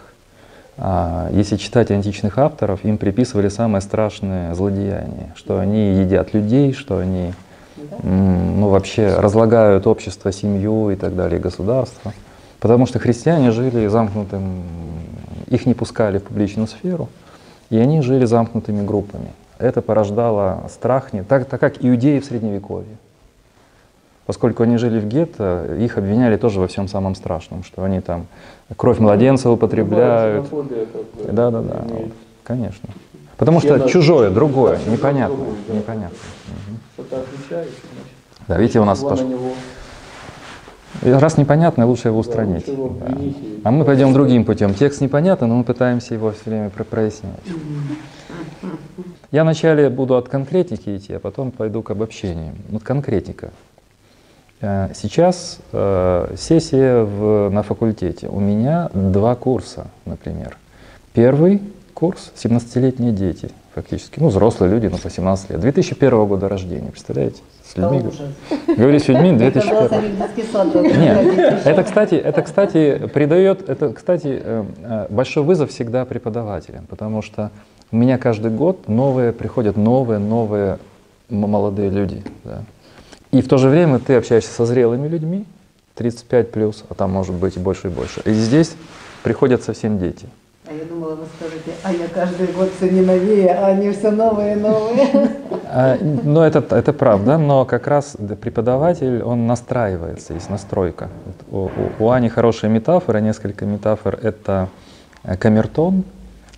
А, 0.80 1.30
если 1.32 1.56
читать 1.58 1.92
античных 1.92 2.38
авторов, 2.38 2.84
им 2.84 2.98
приписывали 2.98 3.50
самое 3.50 3.82
страшное 3.82 4.54
злодеяние, 4.54 5.34
что 5.36 5.60
они 5.60 5.96
едят 5.96 6.34
людей, 6.34 6.74
что 6.74 6.98
они 6.98 7.34
Да? 7.76 7.98
ну, 8.04 8.70
вообще 8.70 9.16
разлагают 9.18 9.86
общество, 9.88 10.32
семью 10.32 10.90
и 10.90 10.96
так 10.96 11.16
далее, 11.16 11.40
и 11.40 11.42
государство. 11.42 12.14
Потому 12.60 12.88
что 12.88 13.00
христиане 13.00 13.52
жили 13.52 13.88
замкнутым, 13.88 14.64
их 15.48 15.66
не 15.66 15.74
пускали 15.74 16.18
в 16.20 16.24
публичную 16.24 16.68
сферу, 16.68 17.10
и 17.70 17.78
они 17.78 18.02
жили 18.02 18.26
замкнутыми 18.26 18.86
группами. 18.86 19.32
Это 19.60 19.82
порождало 19.82 20.64
страх, 20.70 21.14
не, 21.14 21.24
так, 21.24 21.46
так 21.46 21.60
как 21.60 21.84
иудеи 21.84 22.20
в 22.20 22.26
Средневековье. 22.26 22.98
Поскольку 24.26 24.64
они 24.64 24.78
жили 24.78 25.00
в 25.00 25.08
гетто, 25.08 25.66
их 25.80 25.98
обвиняли 25.98 26.36
тоже 26.36 26.60
во 26.60 26.68
всем 26.68 26.88
самом 26.90 27.16
страшном, 27.16 27.64
что 27.64 27.84
они 27.84 28.02
там 28.02 28.28
кровь 28.76 29.00
младенца 29.00 29.50
употребляют. 29.50 30.48
Да, 31.32 31.50
да, 31.50 31.62
да, 31.62 31.86
конечно. 32.44 32.90
Потому 33.38 33.60
Все 33.60 33.78
что 33.78 33.88
чужое, 33.90 34.30
другое, 34.30 34.74
Да, 34.74 34.80
чужое, 34.80 34.96
непонятно. 34.96 35.36
другое, 35.38 35.56
да. 35.88 36.10
Что-то 36.96 37.22
отличается, 37.22 37.76
значит. 37.94 38.48
Да, 38.48 38.58
видите, 38.58 38.80
у 38.80 38.86
нас 38.86 39.02
на 39.02 39.08
пош- 39.10 39.24
него. 39.24 39.52
Раз 41.02 41.38
непонятно, 41.38 41.86
лучше 41.86 42.08
его 42.08 42.22
Да, 42.24 42.30
устранить. 42.30 42.68
лучше 42.68 42.72
его 42.72 42.96
Да. 43.00 43.08
А 43.64 43.72
мы 43.72 43.86
пойдем 43.86 44.14
другим 44.14 44.46
путем. 44.46 44.74
Текст 44.74 45.02
непонятен, 45.02 45.48
но 45.48 45.56
мы 45.56 45.64
пытаемся 45.64 46.14
его 46.14 46.32
все 46.32 46.42
время 46.50 46.70
про- 46.70 46.84
прояснять. 46.84 47.34
Я 49.32 49.44
вначале 49.44 49.90
буду 49.90 50.16
от 50.16 50.30
конкретики 50.30 50.96
идти, 50.98 51.14
а 51.14 51.20
потом 51.20 51.52
пойду 51.52 51.82
к 51.84 51.92
обобщению. 51.92 52.54
Вот 52.70 52.84
конкретика. 52.84 53.52
Э, 54.62 54.90
Сейчас 54.96 55.60
э, 55.72 56.34
сессия 56.38 57.04
в- 57.04 57.50
на 57.50 57.62
факультете. 57.62 58.28
У 58.30 58.40
меня 58.40 58.90
два 58.94 59.36
курса, 59.36 59.88
например. 60.06 60.58
Первый 61.14 61.62
курс— 61.94 62.32
17-летние 62.36 63.12
дети, 63.12 63.50
фактически. 63.76 64.20
Ну, 64.20 64.30
взрослые 64.30 64.72
люди, 64.72 64.88
ну, 64.88 64.98
по 64.98 65.10
17 65.10 65.52
лет. 65.52 65.60
2001 65.60 66.26
года 66.26 66.48
рождения, 66.50 66.90
представляете? 66.90 67.42
С 67.68 67.76
людьми. 67.76 68.00
ужас. 68.00 68.22
Говорю 68.68 69.00
с 69.00 69.08
людьми 69.08 69.30
Это 69.30 69.38
2001 69.38 69.70
глаза 69.78 70.02
не 70.02 70.08
в 70.08 70.18
детский 70.18 70.44
сад. 70.52 70.72
был, 70.72 70.84
нет, 70.84 71.66
это, 71.66 71.84
кстати, 71.84 72.16
это, 72.16 72.42
кстати, 72.42 73.08
придает, 73.14 73.70
это, 73.70 73.94
кстати, 73.94 74.42
э, 74.42 74.66
э, 74.84 75.08
большой 75.10 75.44
вызов 75.44 75.70
всегда 75.72 76.06
преподавателям, 76.06 76.86
потому 76.88 77.22
что 77.22 77.52
у 77.92 77.98
меня 77.98 78.18
каждый 78.18 78.52
год 78.52 78.88
новые, 78.88 79.34
приходят 79.34 79.76
новые, 79.76 80.20
новые 80.20 80.80
молодые 81.30 81.90
люди. 81.90 82.24
да. 82.44 82.64
И 83.32 83.42
в 83.42 83.50
то 83.50 83.58
же 83.58 83.68
время 83.68 84.00
ты 84.00 84.16
общаешься 84.16 84.52
со 84.52 84.66
зрелыми 84.66 85.08
людьми, 85.08 85.46
35 85.96 86.52
плюс, 86.52 86.86
а 86.90 86.94
там 86.94 87.12
может 87.12 87.36
быть 87.36 87.58
и 87.58 87.60
больше 87.60 87.88
и 87.88 87.90
больше. 87.90 88.22
И 88.24 88.32
здесь 88.32 88.76
приходят 89.24 89.64
совсем 89.64 90.00
дети. 90.00 90.28
А 90.66 90.74
я 90.74 90.86
думала, 90.86 91.16
вы 91.16 91.26
скажете, 91.38 91.72
а 91.84 91.92
я 91.92 92.08
каждый 92.08 92.48
год 92.48 92.70
все 92.78 92.90
не 92.90 93.02
новее, 93.02 93.54
а 93.54 93.68
они 93.68 93.92
все 93.92 94.12
новые 94.12 94.54
и 94.54 94.60
новые. 94.60 95.32
Но 95.72 96.46
это, 96.46 96.64
это 96.76 96.94
правда, 96.94 97.38
но 97.38 97.66
как 97.66 97.88
раз 97.88 98.16
преподаватель, 98.42 99.22
он 99.22 99.48
настраивается, 99.48 100.34
есть 100.34 100.50
настройка. 100.50 101.10
У, 101.52 101.70
у- 102.00 102.10
Ани 102.10 102.30
хорошая 102.30 102.72
метафора, 102.72 103.18
несколько 103.20 103.66
метафор. 103.66 104.18
Это 104.22 104.70
э, 105.24 105.36
камертон, 105.36 106.04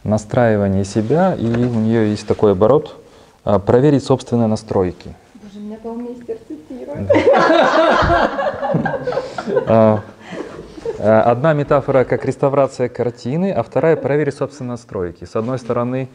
настраивание 0.04 0.86
себя, 0.86 1.34
и 1.34 1.46
у 1.46 1.74
нее 1.80 2.12
есть 2.12 2.28
такой 2.28 2.52
оборот, 2.52 2.98
а, 3.44 3.60
проверить 3.60 4.04
собственные 4.04 4.48
настройки. 4.48 5.14
Боже, 5.42 5.60
меня 5.66 5.78
полмейстер 5.82 6.38
цитирует. 6.48 7.10
А, 11.02 11.22
Одна 11.32 11.54
метафора 11.54 12.04
как 12.04 12.26
реставрация 12.26 12.90
картины, 12.90 13.52
а 13.54 13.64
вторая 13.64 13.96
проверить 13.96 14.36
собственные 14.36 14.72
настройки. 14.72 15.24
С 15.24 15.36
одной 15.36 15.58
стороны, 15.58 16.10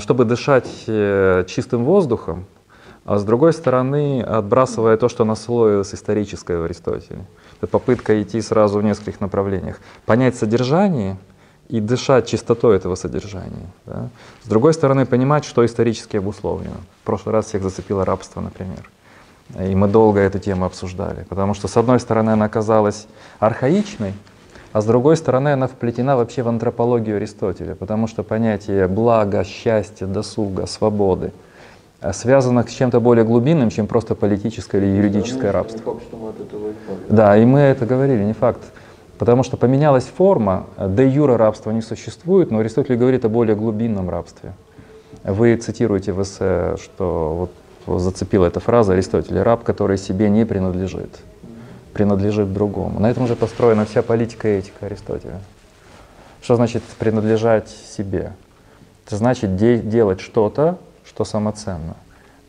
чтобы 0.00 0.24
дышать 0.24 0.84
э, 0.86 1.44
чистым 1.46 1.84
воздухом, 1.84 2.46
а 3.04 3.18
с 3.18 3.24
другой 3.24 3.52
стороны, 3.52 4.20
отбрасывая 4.22 4.96
то, 4.96 5.08
что 5.08 5.24
наслоилось 5.24 5.94
историческое 5.94 6.58
в 6.58 6.64
Аристотеле. 6.64 7.24
Это 7.58 7.66
попытка 7.68 8.20
идти 8.20 8.40
сразу 8.40 8.80
в 8.80 8.82
нескольких 8.82 9.20
направлениях. 9.20 9.78
Понять 10.06 10.36
содержание 10.36 11.16
и 11.68 11.80
дышать 11.80 12.26
чистотой 12.26 12.76
этого 12.76 12.96
содержания. 12.96 13.70
да. 13.84 14.08
С 14.42 14.48
другой 14.48 14.74
стороны, 14.74 15.06
понимать, 15.06 15.44
что 15.44 15.64
исторически 15.64 16.16
обусловлено. 16.16 16.76
В 17.02 17.06
прошлый 17.06 17.32
раз 17.32 17.46
всех 17.46 17.62
зацепило 17.62 18.04
рабство, 18.04 18.40
например. 18.40 18.90
И 19.60 19.74
мы 19.76 19.86
долго 19.86 20.18
эту 20.18 20.40
тему 20.40 20.64
обсуждали, 20.64 21.24
потому 21.28 21.54
что, 21.54 21.68
с 21.68 21.76
одной 21.76 22.00
стороны, 22.00 22.30
она 22.30 22.48
казалась 22.48 23.06
архаичной, 23.38 24.14
а 24.76 24.82
с 24.82 24.84
другой 24.84 25.16
стороны, 25.16 25.54
она 25.54 25.68
вплетена 25.68 26.18
вообще 26.18 26.42
в 26.42 26.48
антропологию 26.48 27.16
Аристотеля, 27.16 27.74
потому 27.74 28.06
что 28.06 28.22
понятие 28.22 28.88
блага, 28.88 29.42
счастья, 29.42 30.06
досуга, 30.06 30.66
свободы 30.66 31.32
связано 32.12 32.62
с 32.62 32.70
чем-то 32.70 33.00
более 33.00 33.24
глубинным, 33.24 33.70
чем 33.70 33.86
просто 33.86 34.14
политическое 34.14 34.76
или 34.76 34.98
юридическое 34.98 35.50
Да, 35.50 35.52
рабство. 35.52 35.78
Не 35.78 35.82
факт, 35.82 36.02
что 36.02 36.16
мы 36.18 36.28
от 36.28 36.40
этого 36.40 36.72
избавимся. 36.72 37.06
Да, 37.08 37.38
и 37.38 37.46
мы 37.46 37.60
это 37.60 37.86
говорили, 37.86 38.22
не 38.22 38.34
факт. 38.34 38.60
Потому 39.16 39.44
что 39.44 39.56
поменялась 39.56 40.04
форма, 40.04 40.66
де 40.78 41.08
юра 41.08 41.38
рабства 41.38 41.70
не 41.70 41.80
существует, 41.80 42.50
но 42.50 42.58
Аристотель 42.58 42.96
говорит 42.96 43.24
о 43.24 43.30
более 43.30 43.56
глубинном 43.56 44.10
рабстве. 44.10 44.52
Вы 45.24 45.56
цитируете 45.56 46.12
в 46.12 46.20
эссе, 46.20 46.76
что 46.76 47.48
вот 47.86 47.98
зацепила 47.98 48.44
эта 48.44 48.60
фраза 48.60 48.92
Аристотеля, 48.92 49.42
раб, 49.42 49.64
который 49.64 49.96
себе 49.96 50.28
не 50.28 50.44
принадлежит, 50.44 51.20
принадлежит 51.96 52.52
другому. 52.52 53.00
На 53.00 53.10
этом 53.10 53.26
же 53.26 53.36
построена 53.36 53.86
вся 53.86 54.02
политика 54.02 54.48
и 54.48 54.58
этика 54.58 54.84
Аристотеля. 54.84 55.40
Что 56.42 56.56
значит 56.56 56.82
принадлежать 56.98 57.70
себе? 57.70 58.34
Это 59.06 59.16
значит 59.16 59.56
де- 59.56 59.78
делать 59.78 60.20
что-то, 60.20 60.76
что 61.06 61.24
самоценно, 61.24 61.96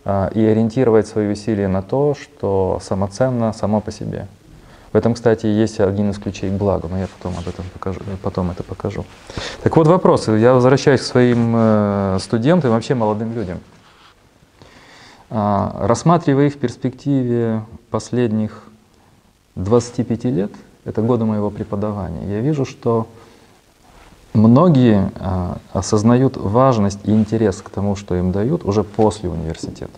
а, 0.03 0.29
и 0.35 0.43
ориентировать 0.43 1.07
свои 1.07 1.29
усилия 1.31 1.69
на 1.69 1.81
то, 1.81 2.13
что 2.13 2.81
самоценно 2.83 3.53
само 3.53 3.79
по 3.79 3.89
себе. 3.89 4.27
В 4.91 4.97
этом, 4.97 5.13
кстати, 5.13 5.45
есть 5.45 5.79
один 5.79 6.09
из 6.09 6.17
ключей 6.17 6.49
к 6.49 6.53
благу, 6.53 6.89
но 6.89 6.97
я 6.99 7.07
потом 7.07 7.39
об 7.39 7.47
этом 7.47 7.63
покажу, 7.71 8.01
потом 8.21 8.51
это 8.51 8.63
покажу. 8.63 9.05
Так 9.63 9.77
вот 9.77 9.87
вопрос. 9.87 10.27
Я 10.27 10.53
возвращаюсь 10.55 10.99
к 10.99 11.05
своим 11.05 11.53
э, 11.55 12.17
студентам 12.19 12.71
вообще 12.71 12.95
молодым 12.95 13.33
людям. 13.33 13.59
А, 15.29 15.87
рассматривая 15.87 16.47
их 16.47 16.55
в 16.55 16.57
перспективе 16.57 17.61
последних 17.91 18.67
25 19.57 20.23
лет, 20.25 20.51
это 20.85 21.01
годы 21.01 21.25
моего 21.25 21.49
преподавания, 21.49 22.29
я 22.29 22.39
вижу, 22.39 22.65
что 22.65 23.07
многие 24.33 25.11
а, 25.19 25.57
осознают 25.73 26.37
важность 26.37 26.99
и 27.03 27.11
интерес 27.11 27.61
к 27.61 27.69
тому, 27.69 27.95
что 27.95 28.15
им 28.15 28.31
дают 28.31 28.63
уже 28.65 28.83
после 28.83 29.29
университета. 29.29 29.91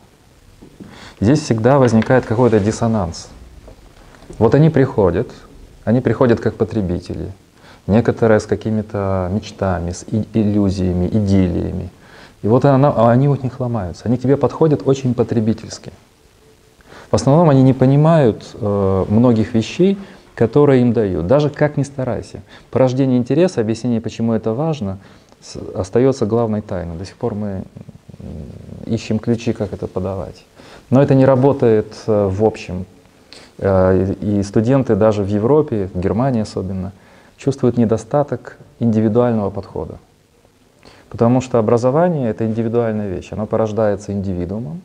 здесь 1.19 1.41
всегда 1.41 1.77
возникает 1.77 2.25
какой-то 2.25 2.59
диссонанс. 2.59 3.27
Вот 4.37 4.55
они 4.55 4.69
приходят, 4.69 5.29
они 5.83 5.99
приходят 5.99 6.39
как 6.39 6.55
потребители, 6.55 7.31
некоторые 7.87 8.39
с 8.39 8.45
какими-то 8.45 9.29
мечтами, 9.31 9.91
с 9.91 10.05
иллюзиями, 10.33 11.07
идиллиями. 11.07 11.89
И 12.41 12.47
вот 12.47 12.63
она, 12.63 13.11
они 13.11 13.27
от 13.27 13.43
них 13.43 13.59
ломаются. 13.59 14.03
Они 14.05 14.17
к 14.17 14.21
тебе 14.21 14.37
подходят 14.37 14.83
очень 14.85 15.13
потребительски. 15.13 15.91
В 17.11 17.15
основном 17.15 17.49
они 17.49 17.63
не 17.63 17.73
понимают 17.73 18.45
э, 18.53 19.05
многих 19.07 19.53
вещей, 19.53 19.97
которые 20.35 20.81
им 20.81 20.93
дают. 20.93 21.27
Даже 21.27 21.49
как 21.49 21.75
ни 21.75 21.83
старайся. 21.83 22.41
Порождение 22.71 23.17
интереса, 23.17 23.61
объяснение, 23.61 23.99
почему 23.99 24.33
это 24.33 24.53
важно, 24.53 24.99
остается 25.75 26.25
главной 26.25 26.61
тайной. 26.61 26.97
До 26.97 27.05
сих 27.05 27.15
пор 27.15 27.33
мы 27.33 27.63
ищем 28.85 29.19
ключи, 29.19 29.53
как 29.53 29.73
это 29.73 29.87
подавать. 29.87 30.45
Но 30.89 31.01
это 31.01 31.15
не 31.15 31.25
работает 31.25 31.93
э, 32.07 32.27
в 32.27 32.43
общем. 32.43 32.85
Э, 33.57 34.13
и 34.21 34.43
студенты 34.43 34.95
даже 34.95 35.23
в 35.23 35.27
Европе, 35.27 35.89
в 35.93 35.99
Германии 35.99 36.41
особенно, 36.41 36.91
чувствуют 37.37 37.77
недостаток 37.77 38.57
индивидуального 38.79 39.49
подхода. 39.49 39.97
Потому 41.09 41.41
что 41.41 41.57
образование— 41.57 42.29
это 42.31 42.45
индивидуальная 42.45 43.09
вещь, 43.09 43.29
оно 43.31 43.45
порождается 43.45 44.11
индивидуумом. 44.11 44.81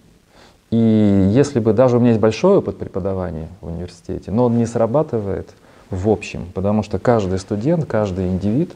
И 0.74 1.30
если 1.32 1.60
бы 1.60 1.72
даже 1.72 1.98
у 1.98 2.00
меня 2.00 2.10
есть 2.10 2.20
большой 2.20 2.58
опыт 2.58 2.78
преподавания 2.78 3.48
в 3.60 3.68
университете, 3.68 4.32
но 4.32 4.46
он 4.46 4.58
не 4.58 4.66
срабатывает 4.66 5.50
в 5.90 6.08
общем, 6.08 6.46
потому 6.52 6.82
что 6.82 6.98
каждый 6.98 7.38
студент, 7.38 7.84
каждый 7.84 8.26
индивид, 8.26 8.72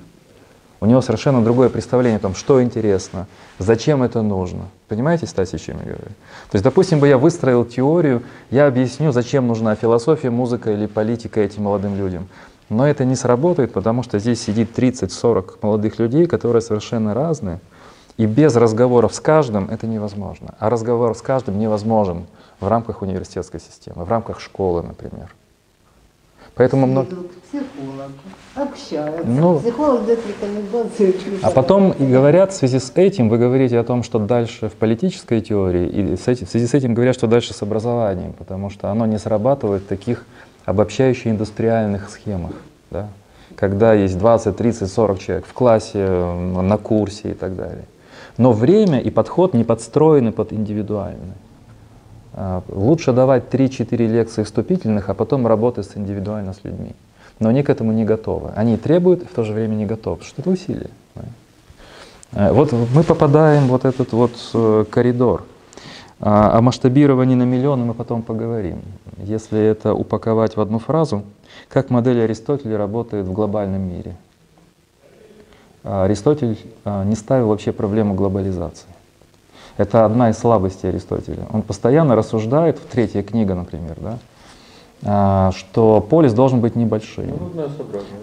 у 0.80 0.86
него 0.86 1.00
совершенно 1.00 1.42
другое 1.42 1.70
представление 1.70 2.18
о 2.18 2.20
том, 2.20 2.36
что 2.36 2.62
интересно, 2.62 3.26
зачем 3.58 4.04
это 4.04 4.22
нужно. 4.22 4.66
Понимаете, 4.86 5.26
Стасий, 5.26 5.56
о 5.56 5.58
чем 5.58 5.78
я 5.78 5.86
говорю? 5.86 6.12
То 6.50 6.54
есть, 6.54 6.62
допустим, 6.62 7.00
бы 7.00 7.08
я 7.08 7.18
выстроил 7.18 7.64
теорию, 7.64 8.22
я 8.52 8.68
объясню, 8.68 9.10
зачем 9.10 9.48
нужна 9.48 9.74
философия, 9.74 10.30
музыка 10.30 10.70
или 10.70 10.86
политика 10.86 11.40
этим 11.40 11.64
молодым 11.64 11.96
людям. 11.96 12.28
Но 12.68 12.86
это 12.86 13.04
не 13.04 13.16
сработает, 13.16 13.72
потому 13.72 14.04
что 14.04 14.20
здесь 14.20 14.40
сидит 14.40 14.78
30-40 14.78 15.56
молодых 15.62 15.98
людей, 15.98 16.26
которые 16.26 16.62
совершенно 16.62 17.12
разные. 17.12 17.58
И 18.18 18.26
без 18.26 18.56
разговоров 18.56 19.14
с 19.14 19.20
каждым 19.20 19.70
это 19.70 19.87
невозможно. 19.87 20.54
А 20.58 20.68
разговор 20.68 21.16
с 21.16 21.22
каждым 21.22 21.58
невозможен 21.58 22.26
в 22.60 22.66
рамках 22.66 23.00
университетской 23.00 23.60
системы, 23.60 24.04
в 24.04 24.10
рамках 24.10 24.40
школы, 24.40 24.82
например. 24.82 25.32
Поэтому 26.56 26.88
много... 26.88 27.08
общаются. 28.56 29.25
Ну, 29.25 29.60
Психолог 29.60 30.04
дает 30.04 30.18
рекомендации. 30.26 31.14
А 31.42 31.52
потом 31.52 31.92
и 31.92 32.04
говорят 32.04 32.50
в 32.50 32.56
связи 32.56 32.80
с 32.80 32.90
этим, 32.96 33.28
вы 33.28 33.38
говорите 33.38 33.78
о 33.78 33.84
том, 33.84 34.02
что 34.02 34.18
дальше 34.18 34.68
в 34.68 34.72
политической 34.72 35.40
теории, 35.40 35.87
и 35.87 36.16
в 36.16 36.20
связи 36.20 36.66
с 36.66 36.75
этим 36.75 36.94
говорят, 36.94 37.14
что 37.14 37.28
дальше 37.28 37.54
с 37.54 37.62
образованием, 37.62 38.32
потому 38.32 38.70
что 38.70 38.90
оно 38.90 39.06
не 39.06 39.18
срабатывает 39.20 39.84
в 39.84 39.87
таких 39.87 40.26
обобщающих 40.64 41.28
индустриальных 41.28 42.10
схемах. 42.10 42.54
Да? 42.90 43.06
Когда 43.54 43.92
есть 43.92 44.18
20, 44.18 44.56
30, 44.56 44.92
40 44.92 45.18
человек 45.20 45.46
в 45.46 45.52
классе, 45.52 46.04
на 46.04 46.76
курсе 46.76 47.30
и 47.30 47.34
так 47.34 47.54
далее. 47.54 47.84
Но 48.38 48.52
время 48.52 49.00
и 49.00 49.11
подход 49.11 49.52
не 49.52 49.64
подстроены 49.64 50.30
под 50.30 50.52
индивидуальный. 50.52 51.35
А, 52.35 52.62
лучше 52.68 53.12
давать 53.12 53.52
3-4 53.52 54.07
лекции 54.07 54.45
вступительных, 54.45 55.09
а 55.09 55.14
потом 55.14 55.47
работать 55.49 55.90
индивидуально 55.97 56.54
с 56.54 56.62
людьми. 56.62 56.92
Но 57.40 57.49
они 57.49 57.64
к 57.64 57.71
этому 57.71 57.92
не 57.92 58.04
готовы. 58.04 58.52
Они 58.54 58.76
требуют, 58.76 59.25
в 59.25 59.35
то 59.35 59.42
же 59.42 59.52
время 59.52 59.75
не 59.75 59.87
готовы, 59.87 60.23
что 60.23 60.40
это 60.40 60.50
усилие. 60.50 60.90
А, 62.33 62.52
вот 62.52 62.73
мы 62.95 63.02
попадаем 63.02 63.64
в 63.64 63.71
вот 63.71 63.85
этот 63.85 64.12
вот 64.12 64.33
э, 64.54 64.85
коридор. 64.88 65.45
А, 66.21 66.57
о 66.57 66.61
масштабировании 66.61 67.35
на 67.35 67.42
миллионы 67.42 67.87
мы 67.87 67.94
потом 67.94 68.22
поговорим. 68.22 68.83
Если 69.16 69.61
это 69.61 69.94
упаковать 69.94 70.57
в 70.57 70.61
одну 70.61 70.79
фразу, 70.79 71.24
как 71.68 71.90
модель 71.90 72.22
Аристотеля 72.22 72.79
работает 72.79 73.27
в 73.27 73.33
глобальном 73.33 73.83
мире– 73.83 74.14
Аристотель 75.88 76.59
а, 76.85 77.05
не 77.05 77.16
ставил 77.16 77.48
вообще 77.48 77.72
проблему 77.72 78.14
глобализации. 78.14 78.88
Это 79.77 80.05
одна 80.05 80.31
из 80.31 80.38
слабостей 80.38 80.88
Аристотеля. 80.88 81.46
Он 81.53 81.62
постоянно 81.62 82.16
рассуждает, 82.16 82.79
в 82.79 82.87
третья 82.87 83.22
книга, 83.22 83.55
например, 83.55 83.96
да, 84.01 84.18
а, 85.05 85.53
что 85.53 86.01
полис 86.01 86.35
должен 86.35 86.61
быть 86.61 86.77
небольшим. 86.77 87.33
Ну, 87.55 87.68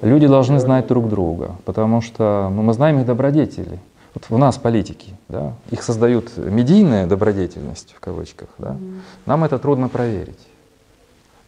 Люди 0.01 0.27
должны 0.27 0.59
знать 0.59 0.87
друг 0.87 1.07
друга, 1.07 1.55
потому 1.63 2.01
что 2.01 2.51
ну, 2.51 2.61
мы 2.61 2.73
знаем 2.73 2.99
их 2.99 3.05
добродетели. 3.05 3.79
Вот 4.13 4.25
у 4.29 4.37
нас 4.37 4.57
политики, 4.57 5.13
да, 5.27 5.53
их 5.71 5.81
создают 5.83 6.37
медийная 6.37 7.07
добродетельность 7.07 7.93
в 7.95 7.99
кавычках, 7.99 8.49
да. 8.57 8.77
Нам 9.25 9.43
это 9.43 9.57
трудно 9.59 9.89
проверить. 9.89 10.39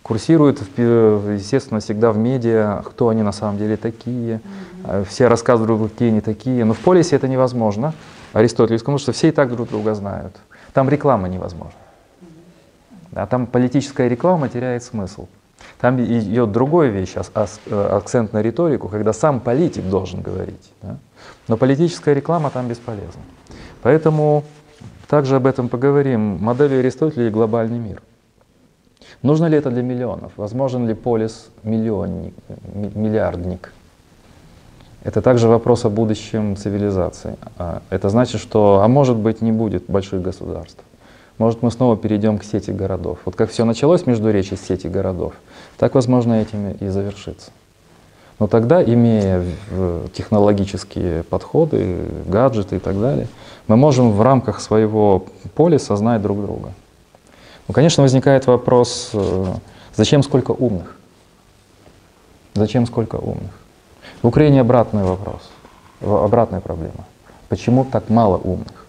Курсирует, 0.07 0.61
естественно, 0.77 1.81
всегда 1.81 2.11
в 2.11 2.17
медиа, 2.17 2.81
кто 2.85 3.09
они 3.09 3.23
на 3.23 3.33
самом 3.33 3.57
деле 3.57 3.75
такие. 3.75 4.39
Mm-hmm. 4.83 5.05
Все 5.05 5.27
рассказывают, 5.27 5.91
какие 5.91 6.09
они 6.09 6.21
такие. 6.21 6.63
Но 6.63 6.73
в 6.73 6.79
полисе 6.79 7.17
это 7.17 7.27
невозможно. 7.27 7.93
Аристотель 8.31 8.79
сказал, 8.79 8.99
что 8.99 9.11
все 9.11 9.29
и 9.29 9.31
так 9.31 9.51
друг 9.51 9.69
друга 9.69 9.95
знают. 9.95 10.35
Там 10.73 10.89
реклама 10.89 11.27
невозможна. 11.27 11.79
Да, 13.11 13.25
там 13.25 13.47
политическая 13.47 14.07
реклама 14.07 14.47
теряет 14.47 14.83
смысл. 14.83 15.27
Там 15.79 15.99
идет 16.01 16.51
другая 16.51 16.89
вещь, 16.89 17.15
э, 17.15 17.87
акцент 17.91 18.33
на 18.33 18.41
риторику, 18.41 18.87
когда 18.87 19.11
сам 19.13 19.39
политик 19.39 19.89
должен 19.89 20.21
говорить. 20.21 20.71
Да? 20.81 20.97
Но 21.47 21.57
политическая 21.57 22.13
реклама 22.13 22.49
там 22.49 22.67
бесполезна. 22.67 23.21
Поэтому 23.81 24.43
также 25.07 25.35
об 25.35 25.45
этом 25.45 25.67
поговорим. 25.67 26.37
Модель 26.41 26.79
Аристотеля 26.79 27.27
и 27.27 27.29
глобальный 27.29 27.79
мир. 27.79 28.01
Нужно 29.23 29.45
ли 29.45 29.58
это 29.58 29.71
для 29.71 29.82
миллионов? 29.82 30.32
Возможен 30.38 30.88
ли 30.88 30.93
полис 30.93 31.49
миллионник, 31.63 32.34
миллиардник? 32.73 33.73
Это 35.03 35.21
также 35.21 35.47
вопрос 35.47 35.86
о 35.86 35.89
будущем 35.89 36.56
цивилизации. 36.56 37.38
А, 37.58 37.82
это 37.89 38.10
значит, 38.10 38.41
что, 38.41 38.82
а 38.84 38.88
может 38.88 39.17
быть, 39.17 39.41
не 39.41 39.51
будет 39.51 39.86
больших 39.88 40.21
государств. 40.21 40.84
Может, 41.38 41.62
мы 41.62 41.71
снова 41.71 41.95
перейдем 41.95 42.39
к 42.39 42.43
сети 42.43 42.71
городов. 42.71 43.19
Вот 43.25 43.36
как 43.36 43.51
все 43.51 43.63
началось 43.63 44.06
между 44.06 44.32
речи 44.32 44.56
с 44.56 44.62
сети 44.62 44.88
городов, 44.88 45.34
так, 45.77 45.95
возможно, 45.95 46.34
этим 46.34 46.71
и 46.71 46.88
завершится. 46.88 47.51
Но 48.39 48.47
тогда, 48.47 48.84
имея 48.84 49.43
технологические 50.13 51.23
подходы, 51.23 52.06
гаджеты 52.27 52.75
и 52.75 52.80
так 52.80 52.99
далее, 52.99 53.27
мы 53.67 53.77
можем 53.77 54.12
в 54.12 54.21
рамках 54.21 54.60
своего 54.60 55.25
полиса 55.56 55.95
знать 55.95 56.21
друг 56.21 56.41
друга. 56.41 56.73
Ну, 57.67 57.73
конечно, 57.73 58.03
возникает 58.03 58.47
вопрос, 58.47 59.12
э, 59.13 59.45
зачем 59.95 60.23
сколько 60.23 60.51
умных? 60.51 60.95
Зачем 62.53 62.86
сколько 62.86 63.17
умных? 63.17 63.51
В 64.21 64.27
Украине 64.27 64.62
обратный 64.62 65.03
вопрос, 65.03 65.49
обратная 66.01 66.62
проблема. 66.62 67.06
Почему 67.49 67.86
так 67.86 68.10
мало 68.10 68.38
умных? 68.38 68.86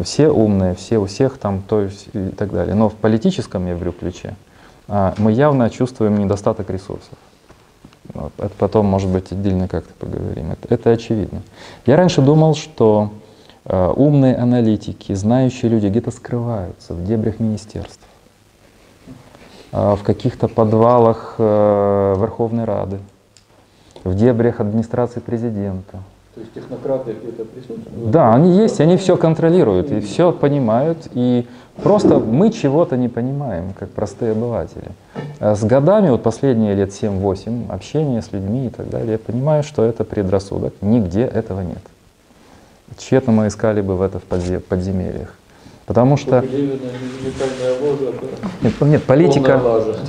Все 0.00 0.28
умные, 0.28 0.74
все 0.74 0.98
у 0.98 1.06
всех 1.06 1.38
там, 1.38 1.62
то 1.62 1.82
есть 1.82 2.08
и 2.12 2.30
так 2.30 2.50
далее. 2.50 2.74
Но 2.74 2.88
в 2.88 2.94
политическом, 2.94 3.66
я 3.66 3.74
говорю, 3.74 3.92
ключе 3.92 4.34
а, 4.88 5.14
мы 5.18 5.32
явно 5.32 5.70
чувствуем 5.70 6.18
недостаток 6.18 6.70
ресурсов. 6.70 7.16
Вот. 8.14 8.32
Это 8.38 8.52
потом, 8.58 8.86
может 8.86 9.08
быть, 9.08 9.30
отдельно 9.30 9.68
как-то 9.68 9.92
поговорим. 9.94 10.52
Это, 10.52 10.74
это 10.74 10.90
очевидно. 10.90 11.42
Я 11.86 11.96
раньше 11.96 12.20
думал, 12.20 12.54
что 12.54 13.12
умные 13.76 14.36
аналитики, 14.36 15.14
знающие 15.14 15.70
люди 15.70 15.86
где-то 15.86 16.10
скрываются 16.10 16.94
в 16.94 17.04
дебрях 17.04 17.40
министерств, 17.40 18.06
э, 19.72 19.94
в 19.94 20.02
каких-то 20.02 20.48
подвалах 20.48 21.36
э, 21.38 22.14
Верховной 22.18 22.64
Рады, 22.64 22.98
в 24.04 24.14
дебрях 24.14 24.60
администрации 24.60 25.20
президента. 25.20 25.98
То 26.34 26.40
есть 26.40 26.54
технократы 26.54 27.12
где-то 27.12 27.44
присутствуют? 27.44 28.10
Да, 28.10 28.34
они 28.34 28.56
есть, 28.56 28.80
они 28.80 28.96
все 28.96 29.16
контролируют 29.16 29.90
и 29.90 30.00
все 30.00 30.32
понимают, 30.32 31.08
и 31.12 31.46
просто 31.82 32.18
мы 32.18 32.50
чего-то 32.50 32.96
не 32.96 33.08
понимаем, 33.08 33.74
как 33.78 33.90
простые 33.90 34.32
обыватели. 34.32 34.90
С 35.40 35.62
годами, 35.62 36.08
вот 36.08 36.22
последние 36.22 36.74
лет 36.74 36.88
7-8, 36.90 37.70
общения 37.70 38.22
с 38.22 38.32
людьми 38.32 38.66
и 38.66 38.70
так 38.70 38.88
далее, 38.88 39.12
я 39.12 39.18
понимаю, 39.18 39.62
что 39.62 39.84
это 39.84 40.04
предрассудок, 40.04 40.72
нигде 40.80 41.22
этого 41.22 41.60
нет. 41.60 41.82
Тщетно 42.98 43.32
мы 43.32 43.48
искали 43.48 43.80
бы 43.80 43.96
в 43.96 44.02
это 44.02 44.18
в 44.18 44.24
подземельях. 44.24 45.34
Потому 45.86 46.16
что... 46.16 46.42
Нет, 48.62 48.80
нет 48.80 49.04
политика, 49.04 49.60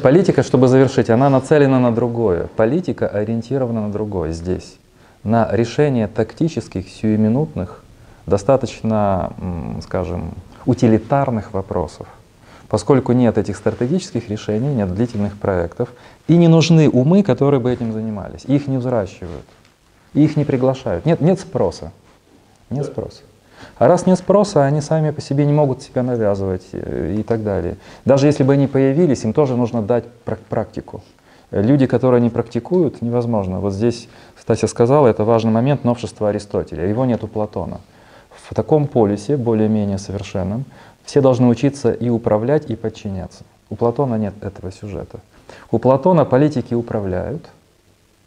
политика, 0.02 0.44
чтобы 0.44 0.68
завершить, 0.68 1.10
она 1.10 1.30
нацелена 1.30 1.80
на 1.80 1.94
другое. 1.94 2.48
Политика 2.56 3.08
ориентирована 3.08 3.88
на 3.88 3.92
другое 3.92 4.32
здесь. 4.32 4.76
На 5.24 5.50
решение 5.52 6.08
тактических, 6.08 6.88
сиюминутных, 6.88 7.84
достаточно, 8.28 9.34
скажем, 9.84 10.32
утилитарных 10.66 11.54
вопросов. 11.54 12.08
Поскольку 12.70 13.12
нет 13.12 13.38
этих 13.38 13.58
стратегических 13.58 14.30
решений, 14.30 14.74
нет 14.74 14.94
длительных 14.94 15.38
проектов, 15.38 15.90
и 16.28 16.38
не 16.38 16.48
нужны 16.48 16.90
умы, 16.90 17.24
которые 17.24 17.60
бы 17.60 17.72
этим 17.72 17.94
занимались. 17.94 18.46
Их 18.46 18.68
не 18.68 18.78
взращивают, 18.78 19.46
их 20.14 20.38
не 20.38 20.46
приглашают, 20.46 21.06
нет, 21.06 21.22
нет 21.22 21.40
спроса. 21.40 21.92
Нет 22.74 22.86
спроса. 22.86 23.22
А 23.78 23.88
раз 23.88 24.06
нет 24.06 24.18
спроса, 24.18 24.66
они 24.66 24.82
сами 24.82 25.12
по 25.12 25.22
себе 25.22 25.46
не 25.46 25.54
могут 25.54 25.82
себя 25.82 26.04
навязывать 26.04 26.64
э, 26.74 27.16
и 27.18 27.24
так 27.24 27.44
далее. 27.44 27.78
Даже 28.06 28.28
если 28.28 28.44
бы 28.44 28.54
они 28.54 28.68
появились, 28.68 29.24
им 29.24 29.34
тоже 29.34 29.56
нужно 29.56 29.82
дать 29.82 30.06
практику. 30.50 31.02
Люди, 31.52 31.86
которые 31.86 32.20
не 32.20 32.30
практикуют, 32.30 33.02
невозможно. 33.02 33.60
Вот 33.60 33.74
здесь 33.74 34.10
Стася 34.44 34.68
сказала, 34.68 35.08
это 35.08 35.24
важный 35.24 35.52
момент 35.52 35.86
новшества 35.86 36.30
Аристотеля. 36.30 36.86
Его 36.86 37.06
нет 37.06 37.24
у 37.24 37.28
Платона. 37.28 37.80
В 38.36 38.54
таком 38.54 38.88
полисе, 38.88 39.38
более-менее 39.38 39.98
совершенном, 39.98 40.66
все 41.06 41.22
должны 41.22 41.48
учиться 41.48 41.94
и 41.94 42.10
управлять, 42.10 42.70
и 42.70 42.76
подчиняться. 42.76 43.44
У 43.70 43.76
Платона 43.76 44.16
нет 44.16 44.34
этого 44.42 44.72
сюжета. 44.72 45.20
У 45.72 45.78
Платона 45.78 46.26
политики 46.26 46.74
управляют, 46.74 47.46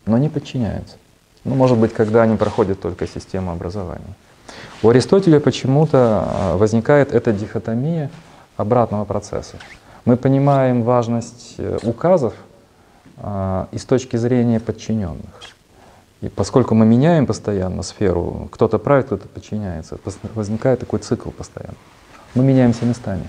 но 0.06 0.16
не 0.16 0.28
подчиняются. 0.28 0.96
Ну, 1.44 1.54
может 1.54 1.78
быть, 1.78 1.92
когда 1.92 2.22
они 2.22 2.36
проходят 2.36 2.80
только 2.80 3.06
систему 3.06 3.52
образования. 3.52 4.14
У 4.82 4.88
Аристотеля 4.88 5.40
почему-то 5.40 6.24
а, 6.26 6.56
возникает 6.56 7.12
эта 7.12 7.32
дихотомия 7.32 8.10
обратного 8.56 9.04
процесса. 9.04 9.56
Мы 10.04 10.16
понимаем 10.16 10.82
важность 10.82 11.56
э, 11.58 11.78
указов 11.82 12.34
а, 13.16 13.68
и 13.72 13.78
с 13.78 13.84
точки 13.84 14.16
зрения 14.16 14.60
подчиненных. 14.60 15.42
И 16.20 16.28
поскольку 16.28 16.74
мы 16.74 16.86
меняем 16.86 17.26
постоянно 17.26 17.82
сферу, 17.82 18.48
кто-то 18.52 18.78
правит, 18.78 19.06
кто-то 19.06 19.28
подчиняется, 19.28 19.98
возникает 20.34 20.80
такой 20.80 21.00
цикл 21.00 21.30
постоянно. 21.30 21.76
Мы 22.34 22.44
меняемся 22.44 22.84
местами. 22.84 23.24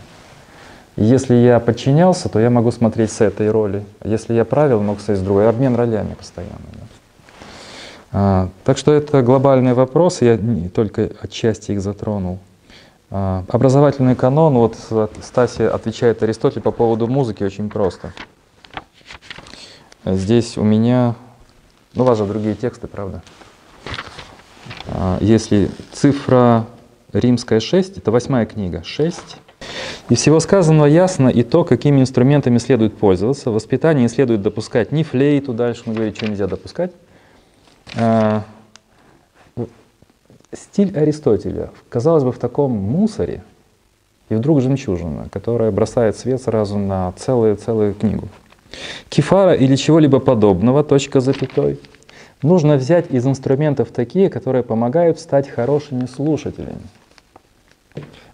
И 0.96 1.04
если 1.04 1.36
я 1.36 1.60
подчинялся, 1.60 2.28
то 2.28 2.40
я 2.40 2.50
могу 2.50 2.72
смотреть 2.72 3.12
с 3.12 3.22
этой 3.22 3.52
роли. 3.52 3.86
Если 4.04 4.34
я 4.34 4.46
правил, 4.46 4.82
смотреть 4.82 5.16
с 5.16 5.22
другой. 5.22 5.48
Обмен 5.48 5.76
ролями 5.76 6.16
постоянно. 6.16 6.58
Да? 6.74 6.97
А, 8.20 8.50
так 8.64 8.80
что 8.80 8.94
это 8.94 9.22
глобальный 9.22 9.76
вопрос, 9.76 10.24
я 10.24 10.38
не 10.38 10.70
только 10.70 11.12
отчасти 11.22 11.74
их 11.74 11.82
затронул. 11.82 12.40
А, 13.12 13.44
образовательный 13.48 14.16
канон, 14.16 14.56
вот 14.56 14.76
Стаси 15.22 15.62
отвечает 15.62 16.24
Аристотель 16.24 16.62
по 16.62 16.72
поводу 16.72 17.06
музыки 17.06 17.44
очень 17.44 17.70
просто. 17.70 18.14
Здесь 20.04 20.58
у 20.58 20.64
меня, 20.64 21.14
ну 21.94 22.06
у 22.06 22.08
вас 22.08 22.18
же 22.18 22.26
другие 22.26 22.56
тексты, 22.56 22.88
правда? 22.88 23.22
А, 24.88 25.20
если 25.22 25.70
цифра 25.94 26.66
римская 27.14 27.60
6, 27.60 28.00
это 28.00 28.10
восьмая 28.10 28.48
книга, 28.48 28.82
6. 28.84 29.38
Из 30.10 30.18
всего 30.18 30.40
сказанного 30.40 30.88
ясно 30.88 31.28
и 31.28 31.44
то, 31.44 31.64
какими 31.64 32.02
инструментами 32.02 32.58
следует 32.58 32.98
пользоваться. 32.98 33.52
В 33.52 33.54
воспитании 33.54 34.02
не 34.02 34.10
следует 34.10 34.42
допускать 34.42 34.92
ни 34.92 35.04
флейту, 35.04 35.54
дальше 35.54 35.84
мы 35.86 35.94
говорим, 35.94 36.16
что 36.16 36.28
нельзя 36.28 36.48
допускать, 36.48 36.94
стиль 40.54 40.98
Аристотеля, 40.98 41.70
казалось 41.90 42.24
бы, 42.24 42.32
в 42.32 42.40
таком 42.40 42.72
мусоре, 42.72 43.44
и 44.30 44.36
вдруг 44.36 44.62
жемчужина, 44.62 45.28
которая 45.32 45.72
бросает 45.72 46.18
свет 46.18 46.42
сразу 46.42 46.78
на 46.78 47.12
целую-целую 47.14 47.94
книгу. 47.94 48.28
Кефара 49.10 49.54
или 49.54 49.76
чего-либо 49.76 50.20
подобного, 50.20 50.84
точка 50.84 51.22
запятой, 51.22 51.80
нужно 52.42 52.76
взять 52.76 53.12
из 53.12 53.26
инструментов 53.26 53.90
такие, 53.90 54.30
которые 54.30 54.64
помогают 54.64 55.20
стать 55.20 55.50
хорошими 55.50 56.06
слушателями. 56.06 56.82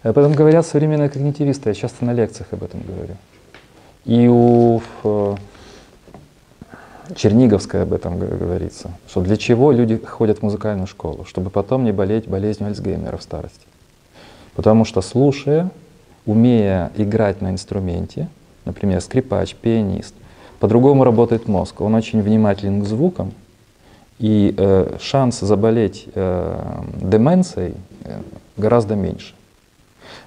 Об 0.02 0.18
этом 0.18 0.32
говорят 0.34 0.66
современные 0.66 1.08
когнитивисты, 1.08 1.70
я 1.70 1.74
часто 1.74 2.04
на 2.04 2.12
лекциях 2.12 2.48
об 2.52 2.62
этом 2.62 2.82
говорю. 2.82 3.16
И 4.04 4.28
у 4.28 4.82
Черниговская 7.14 7.82
об 7.82 7.92
этом 7.92 8.18
говорится, 8.18 8.90
что 9.08 9.20
для 9.20 9.36
чего 9.36 9.72
люди 9.72 9.96
ходят 9.98 10.38
в 10.38 10.42
музыкальную 10.42 10.86
школу, 10.86 11.24
чтобы 11.24 11.50
потом 11.50 11.84
не 11.84 11.92
болеть 11.92 12.26
болезнью 12.26 12.68
Альцгеймера 12.68 13.16
в 13.16 13.22
старости. 13.22 13.66
Потому 14.54 14.84
что 14.84 15.02
слушая, 15.02 15.70
умея 16.24 16.90
играть 16.96 17.42
на 17.42 17.50
инструменте, 17.50 18.28
например, 18.64 19.00
скрипач, 19.00 19.54
пианист, 19.54 20.14
по-другому 20.60 21.04
работает 21.04 21.46
мозг. 21.46 21.80
Он 21.80 21.94
очень 21.94 22.22
внимателен 22.22 22.82
к 22.82 22.86
звукам, 22.86 23.32
и 24.18 24.54
э, 24.56 24.96
шанс 25.00 25.40
заболеть 25.40 26.06
э, 26.14 26.82
деменцией 27.02 27.74
э, 28.04 28.20
гораздо 28.56 28.94
меньше. 28.94 29.34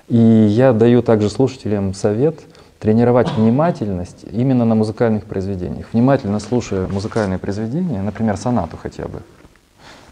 И 0.10 0.18
я 0.18 0.74
даю 0.74 1.02
также 1.02 1.30
слушателям 1.30 1.94
совет– 1.94 2.40
тренировать 2.80 3.32
внимательность 3.32 4.26
именно 4.32 4.66
на 4.66 4.76
музыкальных 4.76 5.26
произведениях. 5.26 5.88
Внимательно 5.94 6.40
слушая 6.40 6.88
музыкальные 6.88 7.40
произведения, 7.40 8.02
например, 8.02 8.38
сонату 8.38 8.78
хотя 8.82 9.08
бы, 9.08 9.22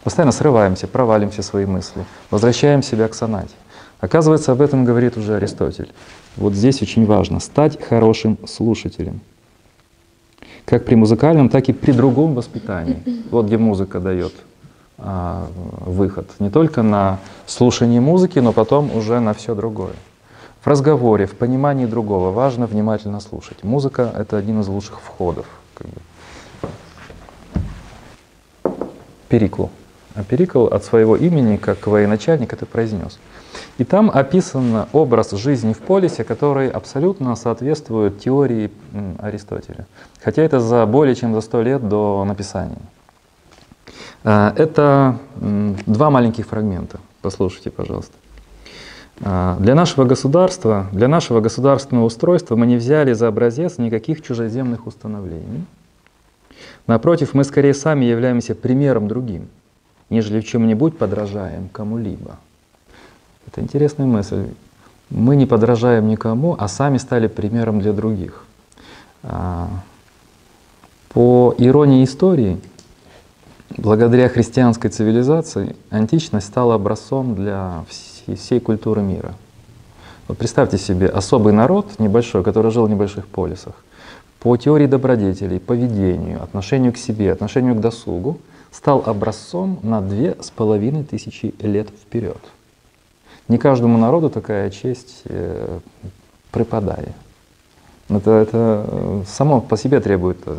постоянно 0.04 0.32
срываемся, 0.32 0.86
провалимся 0.86 1.42
в 1.42 1.44
свои 1.44 1.66
мысли, 1.66 2.04
возвращаем 2.30 2.82
себя 2.82 3.08
к 3.08 3.14
сонате. 3.14 3.54
Оказывается, 4.00 4.52
об 4.52 4.60
этом 4.60 4.84
говорит 4.84 5.16
уже 5.16 5.36
Аристотель. 5.36 5.90
Вот 6.36 6.52
здесь 6.52 6.82
очень 6.82 7.06
важно 7.06 7.40
стать 7.40 7.82
хорошим 7.82 8.36
слушателем. 8.46 9.20
Как 10.64 10.84
при 10.84 10.96
музыкальном, 10.96 11.48
так 11.48 11.68
и 11.68 11.72
при 11.72 11.92
другом 11.92 12.34
воспитании. 12.34 13.02
Вот 13.30 13.46
где 13.46 13.56
музыка 13.56 14.00
дает 14.00 14.34
а, 14.98 15.46
выход. 15.80 16.28
Не 16.40 16.50
только 16.50 16.82
на 16.82 17.20
слушание 17.46 18.00
музыки, 18.00 18.38
но 18.38 18.52
потом 18.52 18.94
уже 18.94 19.20
на 19.20 19.32
все 19.32 19.54
другое. 19.54 19.94
В 20.66 20.68
разговоре, 20.68 21.26
в 21.26 21.36
понимании 21.36 21.86
другого 21.86 22.32
важно 22.32 22.66
внимательно 22.66 23.20
слушать. 23.20 23.62
Музыка— 23.62 24.12
это 24.16 24.36
один 24.36 24.62
из 24.62 24.66
лучших 24.66 25.00
входов. 25.00 25.46
Как 25.74 25.86
бы. 25.86 26.00
Перикл. 29.28 29.66
А 30.16 30.24
Перикл 30.24 30.66
от 30.66 30.82
своего 30.84 31.14
имени, 31.14 31.56
как 31.56 31.86
военачальник, 31.86 32.52
это 32.52 32.66
произнес. 32.66 33.20
И 33.78 33.84
там 33.84 34.10
описан 34.12 34.86
образ 34.92 35.30
жизни 35.30 35.72
в 35.72 35.78
полисе, 35.78 36.24
который 36.24 36.68
абсолютно 36.68 37.36
соответствует 37.36 38.18
теории 38.18 38.72
Аристотеля. 39.20 39.86
Хотя 40.20 40.42
это 40.42 40.58
за 40.58 40.84
более 40.84 41.14
чем 41.14 41.32
за 41.32 41.42
сто 41.42 41.62
лет 41.62 41.88
до 41.88 42.24
написания. 42.24 42.82
А, 44.24 44.52
это 44.56 45.16
два 45.36 46.10
маленьких 46.10 46.44
фрагмента. 46.44 46.98
Послушайте, 47.22 47.70
пожалуйста. 47.70 48.14
А, 49.22 49.56
для 49.58 49.74
нашего 49.74 50.04
государства, 50.04 50.88
для 50.92 51.08
нашего 51.08 51.40
государственного 51.40 52.04
устройства 52.04 52.56
мы 52.56 52.66
не 52.66 52.76
взяли 52.76 53.12
за 53.12 53.28
образец 53.28 53.78
никаких 53.78 54.22
чужеземных 54.22 54.86
установлений. 54.86 55.64
Напротив, 56.86 57.34
мы 57.34 57.44
скорее 57.44 57.74
сами 57.74 58.04
являемся 58.04 58.54
примером 58.54 59.08
другим, 59.08 59.48
нежели 60.10 60.40
в 60.40 60.46
чем-нибудь 60.46 60.98
подражаем 60.98 61.68
кому-либо. 61.72 62.36
Это 63.46 63.60
интересная 63.60 64.06
мысль. 64.06 64.48
Мы 65.08 65.36
не 65.36 65.46
подражаем 65.46 66.08
никому, 66.08 66.56
а 66.58 66.68
сами 66.68 66.98
стали 66.98 67.26
примером 67.28 67.80
для 67.80 67.92
других. 67.92 68.44
А, 69.22 69.68
по 71.10 71.54
иронии 71.56 72.04
истории, 72.04 72.60
благодаря 73.78 74.28
христианской 74.28 74.90
цивилизации, 74.90 75.74
античность 75.90 76.46
стала 76.46 76.74
образцом 76.74 77.34
для 77.34 77.84
всех 77.88 78.15
всей 78.34 78.60
культуры 78.60 79.02
мира. 79.02 79.34
Вот 80.28 80.38
представьте 80.38 80.78
себе 80.78 81.06
особый 81.06 81.52
народ 81.52 81.98
небольшой, 81.98 82.42
который 82.42 82.72
жил 82.72 82.86
в 82.86 82.90
небольших 82.90 83.28
полисах, 83.28 83.74
по 84.40 84.56
теории 84.56 84.86
добродетелей, 84.86 85.60
поведению, 85.60 86.42
отношению 86.42 86.92
к 86.92 86.96
себе, 86.96 87.32
отношению 87.32 87.74
к 87.76 87.80
досугу, 87.80 88.40
стал 88.72 89.02
образцом 89.06 89.78
на 89.82 90.00
две 90.00 90.36
с 90.40 90.50
половиной 90.50 91.04
тысячи 91.04 91.54
лет 91.60 91.88
вперед. 91.90 92.38
Не 93.48 93.58
каждому 93.58 93.96
народу 93.98 94.28
такая 94.28 94.70
честь 94.70 95.22
э. 95.24 95.78
Это, 98.08 98.30
это 98.30 98.86
э, 98.88 99.22
само 99.26 99.60
по 99.60 99.76
себе 99.76 100.00
требует. 100.00 100.38
Э. 100.46 100.56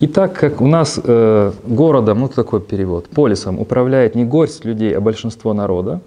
И 0.00 0.06
так 0.06 0.34
как 0.34 0.60
у 0.60 0.66
нас 0.66 1.00
э, 1.02 1.52
городом, 1.64 2.20
ну 2.20 2.28
такой 2.28 2.60
перевод, 2.60 3.08
полисом 3.08 3.58
управляет 3.58 4.14
не 4.14 4.24
горсть 4.24 4.64
людей, 4.64 4.96
а 4.96 5.00
большинство 5.00 5.54
народа, 5.54 6.00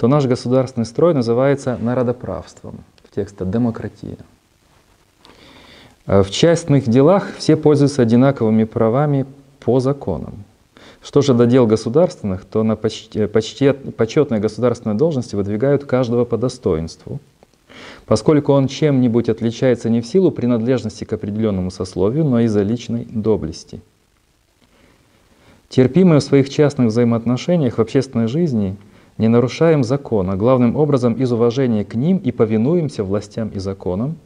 то 0.00 0.08
наш 0.08 0.24
государственный 0.24 0.86
строй 0.86 1.12
называется 1.12 1.76
народоправством, 1.78 2.78
в 3.04 3.14
тексте 3.14 3.44
«демократия». 3.44 4.16
В 6.06 6.30
частных 6.30 6.88
делах 6.88 7.36
все 7.36 7.54
пользуются 7.54 8.00
одинаковыми 8.00 8.64
правами 8.64 9.26
по 9.60 9.78
законам. 9.78 10.44
Что 11.02 11.20
же 11.20 11.34
до 11.34 11.44
дел 11.44 11.66
государственных, 11.66 12.46
то 12.46 12.62
на 12.62 12.76
почти, 12.76 13.26
почти, 13.26 13.72
почетные 13.72 14.40
государственные 14.40 14.96
должности 14.96 15.34
выдвигают 15.34 15.84
каждого 15.84 16.24
по 16.24 16.38
достоинству, 16.38 17.20
поскольку 18.06 18.54
он 18.54 18.68
чем-нибудь 18.68 19.28
отличается 19.28 19.90
не 19.90 20.00
в 20.00 20.06
силу 20.06 20.30
принадлежности 20.30 21.04
к 21.04 21.12
определенному 21.12 21.70
сословию, 21.70 22.24
но 22.24 22.40
из-за 22.40 22.62
личной 22.62 23.04
доблести. 23.04 23.82
Терпимые 25.68 26.20
в 26.20 26.24
своих 26.24 26.48
частных 26.48 26.86
взаимоотношениях 26.86 27.76
в 27.76 27.82
общественной 27.82 28.28
жизни– 28.28 28.78
не 29.20 29.28
нарушаем 29.28 29.84
закона, 29.84 30.36
главным 30.36 30.76
образом 30.76 31.12
из 31.12 31.30
уважения 31.30 31.84
к 31.84 31.94
ним 31.94 32.16
и 32.16 32.32
повинуемся 32.32 33.04
властям 33.04 33.48
и 33.50 33.58
законам, 33.58 34.16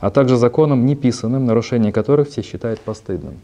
а 0.00 0.10
также 0.10 0.36
законам 0.36 0.84
неписанным, 0.84 1.46
нарушение 1.46 1.92
которых 1.92 2.28
все 2.28 2.42
считают 2.42 2.80
постыдным. 2.80 3.34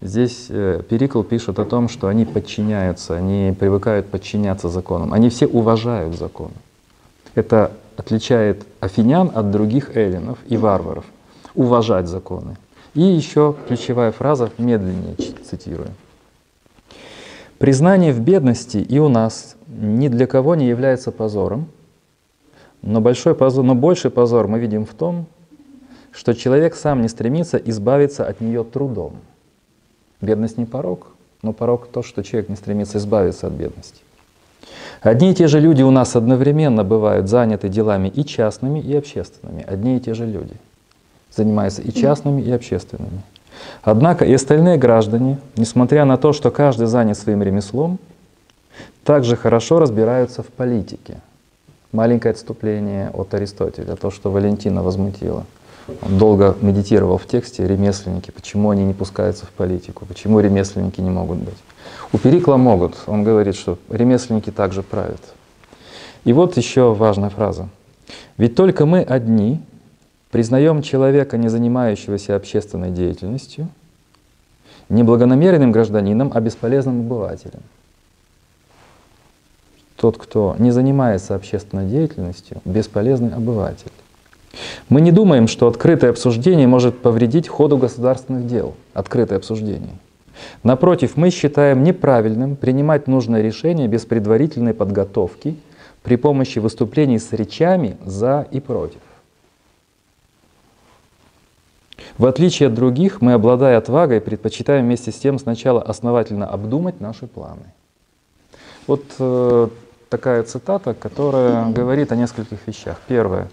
Здесь 0.00 0.46
э, 0.50 0.82
Перикл 0.88 1.22
пишет 1.22 1.58
о 1.58 1.64
том, 1.64 1.88
что 1.88 2.08
они 2.08 2.24
подчиняются, 2.24 3.16
они 3.16 3.54
привыкают 3.58 4.08
подчиняться 4.08 4.68
законам, 4.68 5.12
они 5.12 5.30
все 5.30 5.46
уважают 5.46 6.16
законы. 6.16 6.54
Это 7.34 7.72
отличает 7.96 8.66
афинян 8.80 9.30
от 9.34 9.50
других 9.50 9.96
эллинов 9.96 10.38
и 10.46 10.56
варваров. 10.56 11.04
Уважать 11.54 12.06
законы. 12.06 12.56
И 12.94 13.00
еще 13.00 13.54
ключевая 13.66 14.12
фраза, 14.12 14.50
медленнее 14.58 15.16
цитирую. 15.42 15.88
Признание 17.58 18.12
в 18.12 18.20
бедности 18.20 18.78
и 18.78 18.98
у 18.98 19.08
нас 19.08 19.56
ни 19.66 20.08
для 20.08 20.26
кого 20.26 20.54
не 20.54 20.68
является 20.68 21.10
позором, 21.10 21.68
но, 22.82 23.00
большой 23.00 23.34
позор, 23.34 23.64
но 23.64 23.74
больший 23.74 24.10
позор 24.10 24.46
мы 24.46 24.60
видим 24.60 24.86
в 24.86 24.94
том, 24.94 25.26
что 26.12 26.34
человек 26.34 26.76
сам 26.76 27.02
не 27.02 27.08
стремится 27.08 27.56
избавиться 27.56 28.24
от 28.24 28.40
нее 28.40 28.62
трудом. 28.62 29.14
Бедность 30.20 30.56
не 30.56 30.64
порог, 30.64 31.08
но 31.42 31.52
порог 31.52 31.88
то, 31.88 32.02
что 32.02 32.22
человек 32.22 32.48
не 32.48 32.56
стремится 32.56 32.98
избавиться 32.98 33.48
от 33.48 33.52
бедности. 33.52 34.02
Одни 35.00 35.30
и 35.30 35.34
те 35.34 35.48
же 35.48 35.60
люди 35.60 35.82
у 35.82 35.90
нас 35.90 36.16
одновременно 36.16 36.84
бывают 36.84 37.28
заняты 37.28 37.68
делами 37.68 38.08
и 38.08 38.24
частными, 38.24 38.80
и 38.80 38.96
общественными. 38.96 39.64
Одни 39.64 39.96
и 39.96 40.00
те 40.00 40.14
же 40.14 40.26
люди 40.26 40.54
занимаются 41.34 41.82
и 41.82 41.92
частными, 41.92 42.42
и 42.42 42.50
общественными. 42.50 43.22
Однако 43.82 44.24
и 44.24 44.32
остальные 44.32 44.78
граждане, 44.78 45.38
несмотря 45.56 46.04
на 46.04 46.16
то, 46.16 46.32
что 46.32 46.50
каждый 46.50 46.86
занят 46.86 47.18
своим 47.18 47.42
ремеслом, 47.42 47.98
также 49.04 49.36
хорошо 49.36 49.78
разбираются 49.78 50.42
в 50.42 50.46
политике. 50.46 51.20
Маленькое 51.92 52.32
отступление 52.32 53.10
от 53.10 53.32
Аристотеля, 53.34 53.96
то, 53.96 54.10
что 54.10 54.30
Валентина 54.30 54.82
возмутила– 54.82 55.44
он 56.02 56.18
долго 56.18 56.56
медитировал 56.60 57.16
в 57.18 57.26
тексте 57.26 57.66
ремесленники, 57.66 58.30
почему 58.30 58.70
они 58.70 58.84
не 58.84 58.92
пускаются 58.92 59.46
в 59.46 59.50
политику, 59.50 60.04
почему 60.04 60.40
ремесленники 60.40 61.00
не 61.00 61.10
могут 61.10 61.38
быть. 61.38 61.56
У 62.12 62.18
Перикла 62.18 62.56
могут, 62.56 62.96
он 63.06 63.24
говорит, 63.24 63.56
что 63.56 63.78
ремесленники 63.88 64.50
также 64.50 64.82
правят. 64.82 65.20
И 66.24 66.32
вот 66.32 66.56
еще 66.56 66.92
важная 66.92 67.30
фраза. 67.30 67.68
Ведь 68.36 68.54
только 68.54 68.84
мы 68.84 69.00
одни 69.00 69.62
признаем 70.30 70.82
человека, 70.82 71.36
не 71.36 71.48
занимающегося 71.48 72.36
общественной 72.36 72.90
деятельностью, 72.90 73.68
не 74.88 75.02
благонамеренным 75.02 75.72
гражданином, 75.72 76.30
а 76.34 76.40
бесполезным 76.40 77.00
обывателем. 77.00 77.60
Тот, 79.96 80.16
кто 80.16 80.54
не 80.58 80.70
занимается 80.70 81.34
общественной 81.34 81.86
деятельностью, 81.86 82.62
бесполезный 82.64 83.34
обыватель. 83.34 83.90
Мы 84.88 85.00
не 85.00 85.12
думаем, 85.12 85.48
что 85.48 85.66
открытое 85.66 86.10
обсуждение 86.10 86.66
может 86.66 86.98
повредить 86.98 87.48
ходу 87.48 87.76
государственных 87.76 88.46
дел. 88.46 88.74
Открытое 88.94 89.36
обсуждение. 89.36 89.98
Напротив, 90.62 91.16
мы 91.16 91.30
считаем 91.30 91.82
неправильным 91.82 92.56
принимать 92.56 93.08
нужное 93.08 93.42
решение 93.42 93.88
без 93.88 94.06
предварительной 94.06 94.72
подготовки 94.72 95.56
при 96.02 96.16
помощи 96.16 96.60
выступлений 96.60 97.18
с 97.18 97.32
речами 97.32 97.96
«за» 98.04 98.46
и 98.50 98.60
«против». 98.60 99.00
В 102.18 102.26
отличие 102.26 102.66
от 102.66 102.74
других, 102.74 103.20
мы, 103.20 103.34
обладая 103.34 103.78
отвагой, 103.78 104.20
предпочитаем 104.20 104.84
вместе 104.84 105.12
с 105.12 105.14
тем 105.16 105.38
сначала 105.38 105.80
основательно 105.80 106.46
обдумать 106.48 107.00
наши 107.00 107.28
планы. 107.28 107.72
Вот 108.88 109.04
э, 109.20 109.68
такая 110.08 110.42
цитата, 110.42 110.94
которая 110.94 111.70
говорит 111.70 112.10
о 112.10 112.16
нескольких 112.16 112.66
вещах. 112.66 113.00
Первое. 113.06 113.48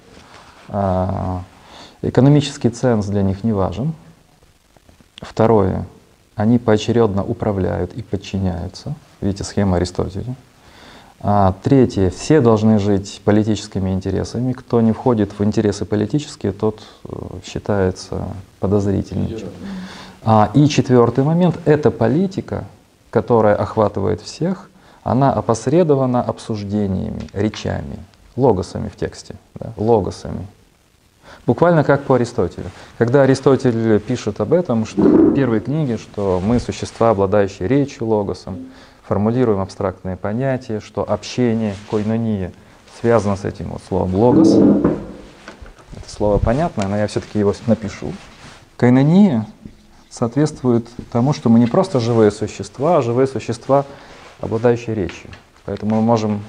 А, 0.70 1.44
экономический 2.02 2.70
ценз 2.70 3.06
для 3.06 3.22
них 3.22 3.44
не 3.44 3.54
важен. 3.54 3.94
Второе, 5.18 5.86
они 6.36 6.58
поочередно 6.58 7.24
управляют 7.24 7.94
и 7.94 8.02
подчиняются. 8.02 8.96
Видите, 9.22 9.44
схема 9.44 9.78
Аристотеля. 9.78 10.36
А, 11.28 11.56
третье, 11.64 12.12
все 12.12 12.40
должны 12.40 12.78
жить 12.78 13.20
политическими 13.26 13.90
интересами. 13.90 14.54
Кто 14.54 14.80
не 14.80 14.92
входит 14.92 15.32
в 15.40 15.44
интересы 15.44 15.84
политические, 15.84 16.52
тот 16.52 16.82
э, 17.04 17.16
считается 17.44 18.26
подозрительным. 18.60 19.32
А, 20.24 20.52
и 20.54 20.68
четвертый 20.68 21.24
момент— 21.24 21.60
это 21.66 21.90
политика, 21.90 22.66
которая 23.10 23.56
охватывает 23.56 24.22
всех, 24.22 24.70
она 25.02 25.34
опосредована 25.34 26.22
обсуждениями, 26.22 27.28
речами, 27.34 27.98
логосами 28.36 28.88
в 28.88 28.96
тексте, 28.96 29.34
да, 29.56 29.74
логосами. 29.78 30.46
Буквально 31.48 31.84
как 31.84 32.04
по 32.04 32.18
Аристотелю. 32.18 32.70
Когда 33.00 33.24
Аристотель 33.24 34.00
пишет 34.00 34.42
об 34.42 34.54
этом 34.54 34.86
что, 34.86 35.02
в 35.02 35.34
первой 35.34 35.60
книге, 35.60 35.98
что 35.98 36.40
мы 36.44 36.60
существа, 36.60 37.10
обладающие 37.10 37.68
речью, 37.68 38.06
логосом, 38.06 38.68
формулируем 39.08 39.60
абстрактные 39.60 40.18
понятия, 40.18 40.80
что 40.80 41.10
общение, 41.10 41.76
койнония, 41.90 42.52
связано 43.00 43.36
с 43.36 43.46
этим 43.46 43.70
вот 43.70 43.82
словом 43.88 44.16
логос. 44.16 44.54
Это 44.54 46.10
слово 46.10 46.38
понятное, 46.38 46.88
но 46.88 46.98
я 46.98 47.08
все-таки 47.08 47.40
его 47.40 47.54
напишу. 47.68 48.12
Койнония 48.78 49.46
соответствует 50.10 50.88
тому, 51.12 51.34
что 51.34 51.50
мы 51.50 51.60
не 51.60 51.68
просто 51.68 52.00
живые 52.00 52.32
существа, 52.32 52.98
а 52.98 53.02
живые 53.02 53.28
существа, 53.28 53.86
обладающие 54.42 54.96
речью. 54.96 55.30
Поэтому 55.66 55.96
мы 55.98 56.02
можем 56.02 56.42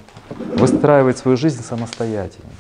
выстраивать 0.57 1.19
свою 1.19 1.37
жизнь 1.37 1.63
самостоятельно. 1.63 2.51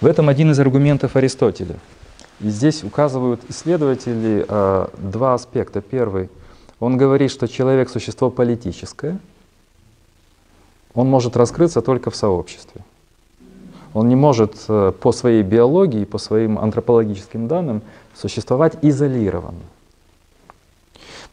В 0.00 0.06
этом 0.06 0.28
один 0.28 0.50
из 0.50 0.60
аргументов 0.60 1.16
Аристотеля. 1.16 1.76
И 2.40 2.48
здесь 2.48 2.84
указывают 2.84 3.40
исследователи 3.48 4.44
э, 4.46 4.86
два 4.98 5.34
аспекта. 5.34 5.80
Первый, 5.80 6.28
он 6.80 6.96
говорит, 6.96 7.30
что 7.30 7.48
человек— 7.48 7.88
существо 7.90 8.30
политическое, 8.30 9.18
он 10.94 11.08
может 11.08 11.36
раскрыться 11.36 11.82
только 11.82 12.10
в 12.10 12.16
сообществе. 12.16 12.82
Он 13.92 14.08
не 14.08 14.16
может 14.16 14.54
э, 14.68 14.92
по 14.92 15.12
своей 15.12 15.42
биологии, 15.42 16.04
по 16.04 16.18
своим 16.18 16.58
антропологическим 16.58 17.48
данным 17.48 17.82
существовать 18.14 18.76
изолированно. 18.82 19.60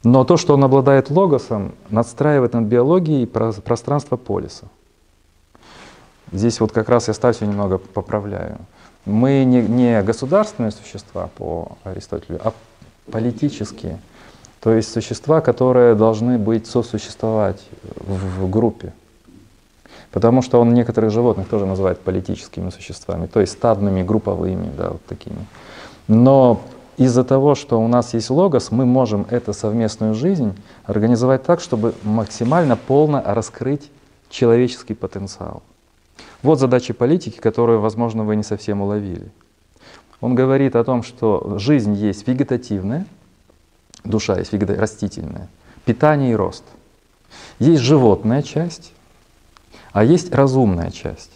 Но 0.03 0.25
то, 0.25 0.38
что 0.38 0.53
он 0.53 0.63
обладает 0.63 1.10
логосом, 1.10 1.73
надстраивает 1.89 2.53
над 2.53 2.65
биологией 2.65 3.25
пространство 3.25 4.17
полиса. 4.17 4.67
Здесь 6.32 6.60
вот 6.60 6.71
как 6.71 6.89
раз 6.89 7.08
я 7.08 7.13
статью 7.13 7.47
немного 7.47 7.77
поправляю. 7.77 8.58
Мы 9.06 9.43
не, 9.45 9.62
не 9.62 10.01
государственные 10.01 10.71
существа 10.71 11.29
по 11.38 11.77
Аристотелю, 11.84 12.39
а 12.43 12.53
политические. 13.12 13.99
То 14.63 14.73
есть 14.73 14.93
существа, 14.93 15.41
которые 15.41 15.93
должны 15.93 16.38
быть 16.38 16.67
сосуществовать 16.67 17.62
в, 17.97 18.45
в 18.45 18.49
группе. 18.49 18.93
Потому 20.10 20.41
что 20.41 20.62
он 20.62 20.73
некоторых 20.73 21.12
животных 21.12 21.49
тоже 21.49 21.65
называет 21.65 21.99
политическими 21.99 22.69
существами, 22.69 23.26
то 23.26 23.41
есть 23.41 23.54
стадными, 23.54 24.04
групповыми, 24.04 24.71
да, 24.78 24.91
вот 24.91 25.06
такими. 25.06 25.45
Но 26.08 26.62
из-за 26.95 27.26
того, 27.26 27.56
что 27.56 27.82
у 27.82 27.88
нас 27.89 28.13
есть 28.13 28.30
логос, 28.30 28.71
мы 28.71 28.86
можем 28.86 29.26
эту 29.30 29.52
совместную 29.54 30.13
жизнь 30.13 30.56
организовать 30.86 31.43
так, 31.43 31.60
чтобы 31.60 31.93
максимально 32.04 32.78
полно 32.78 33.21
раскрыть 33.26 33.91
человеческий 34.30 34.93
потенциал. 34.93 35.62
Вот 36.41 36.60
задачи 36.60 36.93
политики, 36.93 37.39
которую, 37.39 37.82
возможно, 37.82 38.23
вы 38.23 38.38
не 38.38 38.43
совсем 38.43 38.82
уловили. 38.82 39.30
Он 40.21 40.36
говорит 40.36 40.78
о 40.78 40.84
том, 40.86 41.04
что 41.04 41.58
жизнь 41.58 41.95
есть 41.95 42.28
вегетативная, 42.28 43.06
душа 44.04 44.38
есть 44.38 44.54
растительная, 44.54 45.50
питание 45.86 46.32
и 46.32 46.36
рост. 46.36 46.63
Есть 47.60 47.82
животная 47.82 48.42
часть, 48.42 48.94
а 49.92 50.04
есть 50.04 50.34
разумная 50.34 50.92
часть. 50.92 51.32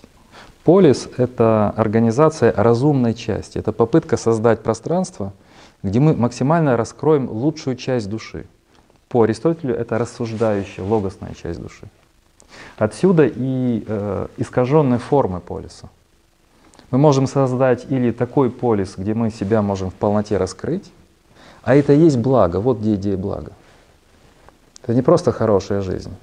Полис— 0.64 1.08
это 1.18 1.74
организация 1.78 2.54
разумной 2.56 3.14
части, 3.14 3.58
это 3.58 3.72
попытка 3.72 4.18
создать 4.18 4.64
пространство, 4.64 5.32
где 5.82 6.00
мы 6.00 6.14
максимально 6.14 6.76
раскроем 6.76 7.30
лучшую 7.30 7.78
часть 7.78 8.10
души. 8.10 8.46
По 9.08 9.24
Аристотелю 9.24 9.74
это 9.74 9.98
рассуждающая, 9.98 10.84
логосная 10.84 11.34
часть 11.36 11.62
души. 11.62 11.88
Отсюда 12.78 13.26
и 13.26 13.84
э, 13.88 14.28
искаженные 14.38 15.00
формы 15.00 15.40
полиса. 15.40 15.90
Мы 16.92 16.98
можем 16.98 17.28
создать 17.28 17.86
или 17.90 18.12
такой 18.12 18.50
полис, 18.50 18.96
где 18.98 19.14
мы 19.14 19.30
себя 19.30 19.62
можем 19.62 19.90
в 19.90 19.94
полноте 19.94 20.38
раскрыть, 20.38 20.92
а 21.68 21.76
это 21.76 21.92
и 21.92 22.00
есть 22.00 22.18
благо, 22.18 22.62
вот 22.62 22.80
где 22.80 22.96
идея 22.96 23.18
блага. 23.18 23.52
Это 24.84 24.94
не 24.94 25.02
просто 25.02 25.34
хорошая 25.34 25.82
жизнь. 25.82 26.14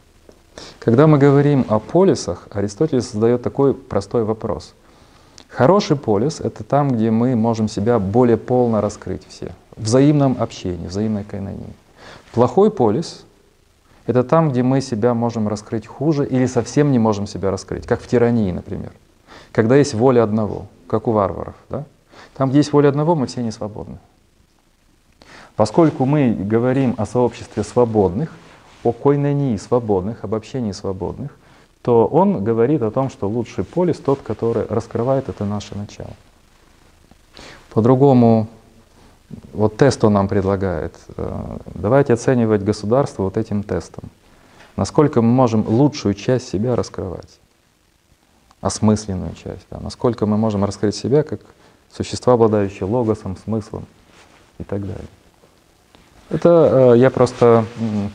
Когда 0.78 1.06
мы 1.06 1.18
говорим 1.18 1.66
о 1.68 1.80
полисах, 1.80 2.48
Аристотель 2.50 3.02
задает 3.02 3.42
такой 3.42 3.74
простой 3.74 4.24
вопрос. 4.24 4.72
Хороший 5.50 5.98
полис— 5.98 6.40
это 6.42 6.64
там, 6.64 6.92
где 6.92 7.10
мы 7.10 7.36
можем 7.36 7.68
себя 7.68 7.98
более 7.98 8.38
полно 8.38 8.80
раскрыть 8.80 9.20
все, 9.28 9.52
в 9.76 9.82
взаимном 9.82 10.38
общении, 10.40 10.86
взаимной 10.86 11.24
кайнонии. 11.24 11.74
Плохой 12.32 12.70
полис 12.70 13.26
это 14.06 14.24
там, 14.24 14.50
где 14.50 14.62
мы 14.62 14.80
себя 14.80 15.12
можем 15.12 15.46
раскрыть 15.46 15.86
хуже 15.86 16.26
или 16.26 16.46
совсем 16.46 16.90
не 16.90 16.98
можем 16.98 17.26
себя 17.26 17.50
раскрыть, 17.50 17.86
как 17.86 18.00
в 18.00 18.08
тирании, 18.08 18.50
например. 18.50 18.92
Когда 19.52 19.76
есть 19.76 19.92
воля 19.92 20.22
одного, 20.22 20.68
как 20.86 21.06
у 21.06 21.12
варваров. 21.12 21.56
Да? 21.68 21.84
Там, 22.34 22.48
где 22.48 22.60
есть 22.60 22.72
воля 22.72 22.88
одного, 22.88 23.14
мы 23.14 23.26
все 23.26 23.42
не 23.42 23.50
свободны. 23.50 23.98
Поскольку 25.56 26.04
мы 26.04 26.32
говорим 26.32 26.94
о 26.98 27.06
сообществе 27.06 27.62
свободных, 27.62 28.32
о 28.82 28.92
койнонии 28.92 29.56
свободных, 29.56 30.24
об 30.24 30.34
общении 30.34 30.72
свободных, 30.72 31.30
то 31.82 32.06
он 32.06 32.42
говорит 32.42 32.82
о 32.82 32.90
том, 32.90 33.10
что 33.10 33.28
лучший 33.28 33.62
полис 33.64 33.98
тот, 33.98 34.20
который 34.22 34.66
раскрывает 34.66 35.28
это 35.28 35.44
наше 35.44 35.76
начало. 35.76 36.14
По-другому, 37.70 38.48
вот 39.52 39.76
тест 39.76 40.02
он 40.04 40.14
нам 40.14 40.28
предлагает. 40.28 40.94
Э, 41.16 41.58
давайте 41.74 42.14
оценивать 42.14 42.62
государство 42.62 43.24
вот 43.24 43.36
этим 43.36 43.62
тестом. 43.62 44.04
Насколько 44.76 45.22
мы 45.22 45.28
можем 45.28 45.66
лучшую 45.68 46.14
часть 46.14 46.48
себя 46.48 46.74
раскрывать, 46.74 47.38
осмысленную 48.60 49.34
часть. 49.34 49.66
Да? 49.70 49.78
Насколько 49.80 50.26
мы 50.26 50.36
можем 50.36 50.64
раскрыть 50.64 50.96
себя 50.96 51.22
как 51.22 51.40
существа, 51.92 52.34
обладающие 52.34 52.88
логосом, 52.88 53.36
смыслом 53.36 53.86
и 54.58 54.64
так 54.64 54.80
далее. 54.80 55.08
Это 56.34 56.94
э, 56.94 56.98
я 56.98 57.10
просто 57.10 57.64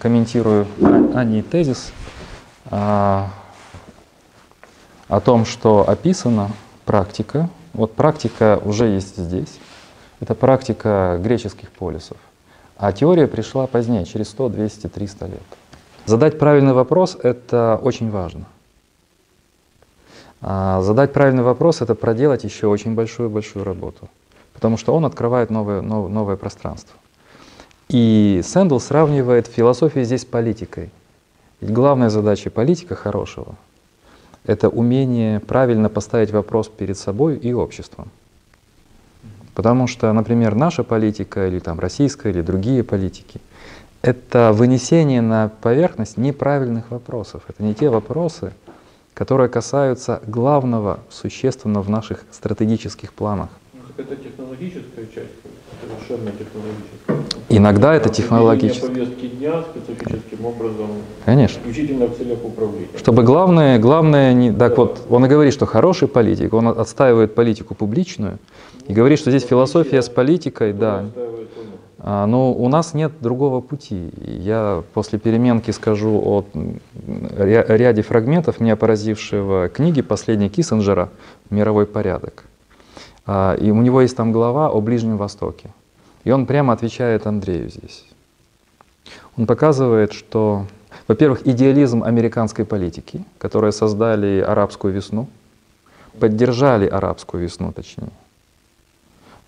комментирую 0.02 0.68
Ани 1.16 1.42
тезис 1.42 1.94
э, 2.66 2.76
о 2.76 3.30
том, 5.24 5.46
что 5.46 5.90
описана 5.90 6.52
практика. 6.84 7.50
Вот 7.72 7.94
практика 7.94 8.60
уже 8.62 8.88
есть 8.88 9.16
здесь. 9.16 9.58
Это 10.20 10.36
практика 10.36 11.18
греческих 11.24 11.72
полисов. 11.72 12.18
А 12.76 12.92
теория 12.92 13.26
пришла 13.26 13.68
позднее, 13.68 14.04
через 14.04 14.28
100, 14.32 14.50
200, 14.50 14.88
300 14.88 15.26
лет. 15.28 15.42
Задать 16.06 16.38
правильный 16.38 16.74
вопрос— 16.74 17.16
это 17.24 17.80
очень 17.82 18.12
важно. 18.12 18.48
А 20.42 20.82
задать 20.82 21.14
правильный 21.14 21.44
вопрос— 21.44 21.80
это 21.82 21.96
проделать 21.96 22.44
еще 22.44 22.68
очень 22.68 22.96
большую-большую 22.96 23.64
работу, 23.64 24.10
потому 24.54 24.76
что 24.76 24.94
он 24.94 25.06
открывает 25.06 25.50
новое, 25.50 25.80
новое, 25.80 26.10
новое 26.10 26.36
пространство. 26.36 26.98
И 27.90 28.42
Сэндл 28.44 28.78
сравнивает 28.78 29.48
философию 29.48 30.06
здесь 30.06 30.22
с 30.22 30.26
политикой. 30.26 30.92
Ведь 31.60 31.72
главная 31.72 32.10
задача 32.10 32.52
политика 32.52 32.96
хорошего— 32.96 33.56
это 34.46 34.70
умение 34.70 35.40
правильно 35.40 35.90
поставить 35.90 36.32
вопрос 36.32 36.68
перед 36.68 36.98
собой 36.98 37.38
и 37.38 37.52
обществом. 37.52 38.10
Потому 39.56 39.88
что, 39.88 40.14
например, 40.14 40.56
наша 40.56 40.84
политика 40.84 41.48
или 41.48 41.60
там 41.60 41.80
российская 41.80 42.30
или 42.30 42.42
другие 42.42 42.84
политики— 42.84 43.42
это 44.04 44.54
вынесение 44.54 45.22
на 45.22 45.50
поверхность 45.62 46.16
неправильных 46.16 46.92
вопросов. 46.92 47.44
Это 47.48 47.64
не 47.64 47.74
те 47.74 47.90
вопросы, 47.90 48.54
которые 49.16 49.50
касаются 49.50 50.22
главного, 50.28 51.00
существенного 51.10 51.84
в 51.84 51.90
наших 51.90 52.24
стратегических 52.32 53.14
планах. 53.14 53.50
Ну, 53.74 53.82
это 53.98 54.16
технологическая 54.16 55.08
часть, 55.08 55.34
совершенно 55.82 56.32
технологическая. 56.32 57.30
Иногда 57.50 57.96
это 57.96 58.10
технологически. 58.10 58.86
повестки 58.86 59.28
дня 59.28 59.64
специфическим 59.64 60.46
образом. 60.46 60.88
Конечно. 61.26 61.60
Исключительно 61.60 62.06
в 62.06 62.18
целях 62.18 62.44
управления. 62.44 62.88
Чтобы 62.98 63.24
главное, 63.24 63.80
главное, 63.80 64.34
не, 64.34 64.52
так 64.52 64.70
да. 64.70 64.76
вот, 64.76 65.02
он 65.10 65.26
и 65.26 65.28
говорит, 65.30 65.54
что 65.54 65.66
хороший 65.66 66.08
политик, 66.08 66.54
он 66.54 66.68
отстаивает 66.68 67.34
политику 67.34 67.74
публичную 67.74 68.38
и 68.88 68.94
говорит, 68.94 69.20
что 69.20 69.32
здесь 69.32 69.44
философия 69.44 70.02
с 70.02 70.10
политикой, 70.10 70.74
да. 70.74 71.06
А, 72.02 72.26
но 72.26 72.54
у 72.54 72.70
нас 72.70 72.94
нет 72.94 73.12
другого 73.20 73.62
пути. 73.62 74.10
Я 74.22 74.84
после 74.94 75.20
переменки 75.20 75.72
скажу 75.72 76.22
о 76.24 76.46
ряде 77.38 78.02
фрагментов, 78.04 78.60
меня 78.60 78.76
поразившего 78.76 79.70
книги 79.70 80.02
последней 80.02 80.50
Киссинджера 80.50 81.10
«Мировой 81.50 81.86
порядок». 81.86 82.46
А, 83.32 83.54
и 83.54 83.70
у 83.70 83.76
него 83.84 84.02
есть 84.02 84.18
там 84.18 84.32
глава 84.32 84.70
о 84.70 84.82
Ближнем 84.82 85.18
Востоке. 85.18 85.70
И 86.24 86.32
он 86.32 86.48
прямо 86.48 86.74
отвечает 86.74 87.28
Андрею 87.28 87.70
здесь. 87.70 88.04
Он 89.38 89.46
показывает, 89.46 90.14
что, 90.14 90.66
во-первых, 91.08 91.46
идеализм 91.46 92.02
американской 92.02 92.66
политики, 92.66 93.24
которые 93.38 93.72
создали 93.72 94.40
арабскую 94.40 94.96
весну, 94.96 95.28
поддержали 96.20 96.88
арабскую 96.88 97.44
весну, 97.44 97.72
точнее, 97.72 98.10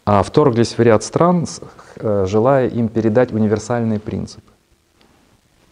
а 0.06 0.22
вторглись 0.22 0.78
в 0.78 0.80
ряд 0.80 1.04
стран, 1.04 1.48
э, 1.96 2.26
желая 2.30 2.67
им 2.67 2.88
передать 2.88 3.32
универсальные 3.32 4.00
принципы. 4.00 4.52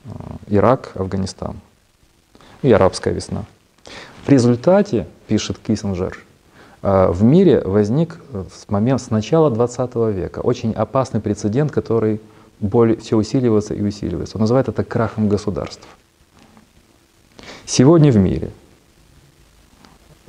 Э, 0.06 0.10
Ирак, 0.48 0.94
Афганистан 0.96 1.58
и 2.64 2.72
арабская 2.72 3.14
весна. 3.14 3.46
В 4.26 4.30
результате, 4.30 5.06
пишет 5.28 5.60
Киссинджер, 5.60 6.18
а, 6.18 6.29
в 6.82 7.24
мире 7.24 7.62
возник 7.66 8.20
э, 8.32 8.46
с, 8.54 8.70
момента, 8.70 9.04
с 9.04 9.10
начала 9.10 9.52
20 9.52 9.96
века 10.16 10.40
очень 10.40 10.72
опасный 10.72 11.20
прецедент, 11.20 11.72
который 11.72 12.22
более, 12.60 12.98
все 12.98 13.18
усиливается 13.18 13.74
и 13.74 13.82
усиливается. 13.82 14.38
Он 14.38 14.42
называет 14.42 14.70
это 14.70 14.84
крахом 14.84 15.28
государств. 15.28 15.86
Сегодня 17.66 18.12
в 18.12 18.18
мире 18.18 18.52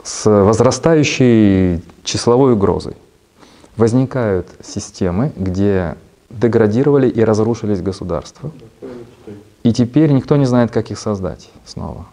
с 0.02 0.28
возрастающей 0.28 1.82
числовой 2.04 2.54
угрозой 2.54 2.96
возникают 3.76 4.48
системы, 4.62 5.32
где 5.36 5.96
деградировали 6.30 7.08
и 7.08 7.22
разрушились 7.22 7.80
государства. 7.80 8.50
И 9.62 9.72
теперь 9.72 10.10
никто 10.10 10.36
не 10.36 10.46
знает, 10.46 10.70
как 10.70 10.90
их 10.90 10.98
создать 10.98 11.50
снова. 11.64 12.06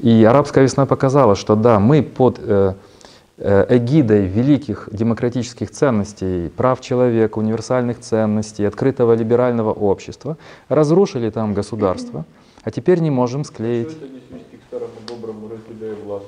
И 0.00 0.24
арабская 0.24 0.62
весна 0.62 0.86
показала, 0.86 1.36
что 1.36 1.54
да, 1.54 1.78
мы 1.78 2.02
под 2.02 2.38
э, 2.40 2.74
Э, 2.74 2.74
эгидой 3.40 4.26
великих 4.26 4.88
демократических 4.92 5.70
ценностей, 5.70 6.48
прав 6.56 6.80
человека, 6.80 7.38
универсальных 7.38 8.00
ценностей, 8.00 8.64
открытого 8.64 9.14
либерального 9.14 9.72
общества, 9.72 10.36
разрушили 10.68 11.30
там 11.30 11.54
государство, 11.54 12.24
а 12.62 12.70
теперь 12.70 13.00
не 13.00 13.10
можем 13.10 13.44
склеить. 13.44 13.88
Все 13.88 13.96
это 13.96 14.06
не 14.08 14.20
свести 14.20 14.56
к 14.56 14.66
старому 14.68 14.92
доброму 15.08 15.48
разделяя 15.48 15.94
власть. 16.04 16.26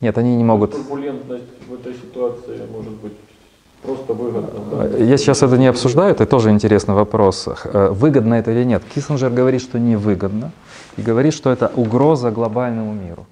Нет, 0.00 0.18
они 0.18 0.36
не 0.36 0.44
могут. 0.44 0.72
Турбулентность 0.72 1.44
в 1.68 1.74
этой 1.74 1.94
ситуации 1.94 2.60
может 2.70 2.92
быть 2.94 3.12
просто 3.82 4.14
выгодна. 4.14 4.60
Да? 4.70 4.86
Э, 4.98 5.04
я 5.04 5.16
сейчас 5.16 5.42
это 5.42 5.56
не 5.56 5.66
обсуждаю, 5.66 6.12
это 6.12 6.26
тоже 6.26 6.50
интересный 6.50 6.94
вопрос. 6.94 7.48
Э, 7.64 7.88
выгодно 7.90 8.34
это 8.34 8.50
или 8.50 8.64
нет? 8.64 8.82
Киссинджер 8.94 9.30
говорит, 9.30 9.62
что 9.62 9.78
невыгодно, 9.78 10.52
и 10.96 11.02
говорит, 11.02 11.34
что 11.34 11.50
это 11.50 11.70
угроза 11.76 12.30
глобальному 12.30 12.92
миру 12.92 13.26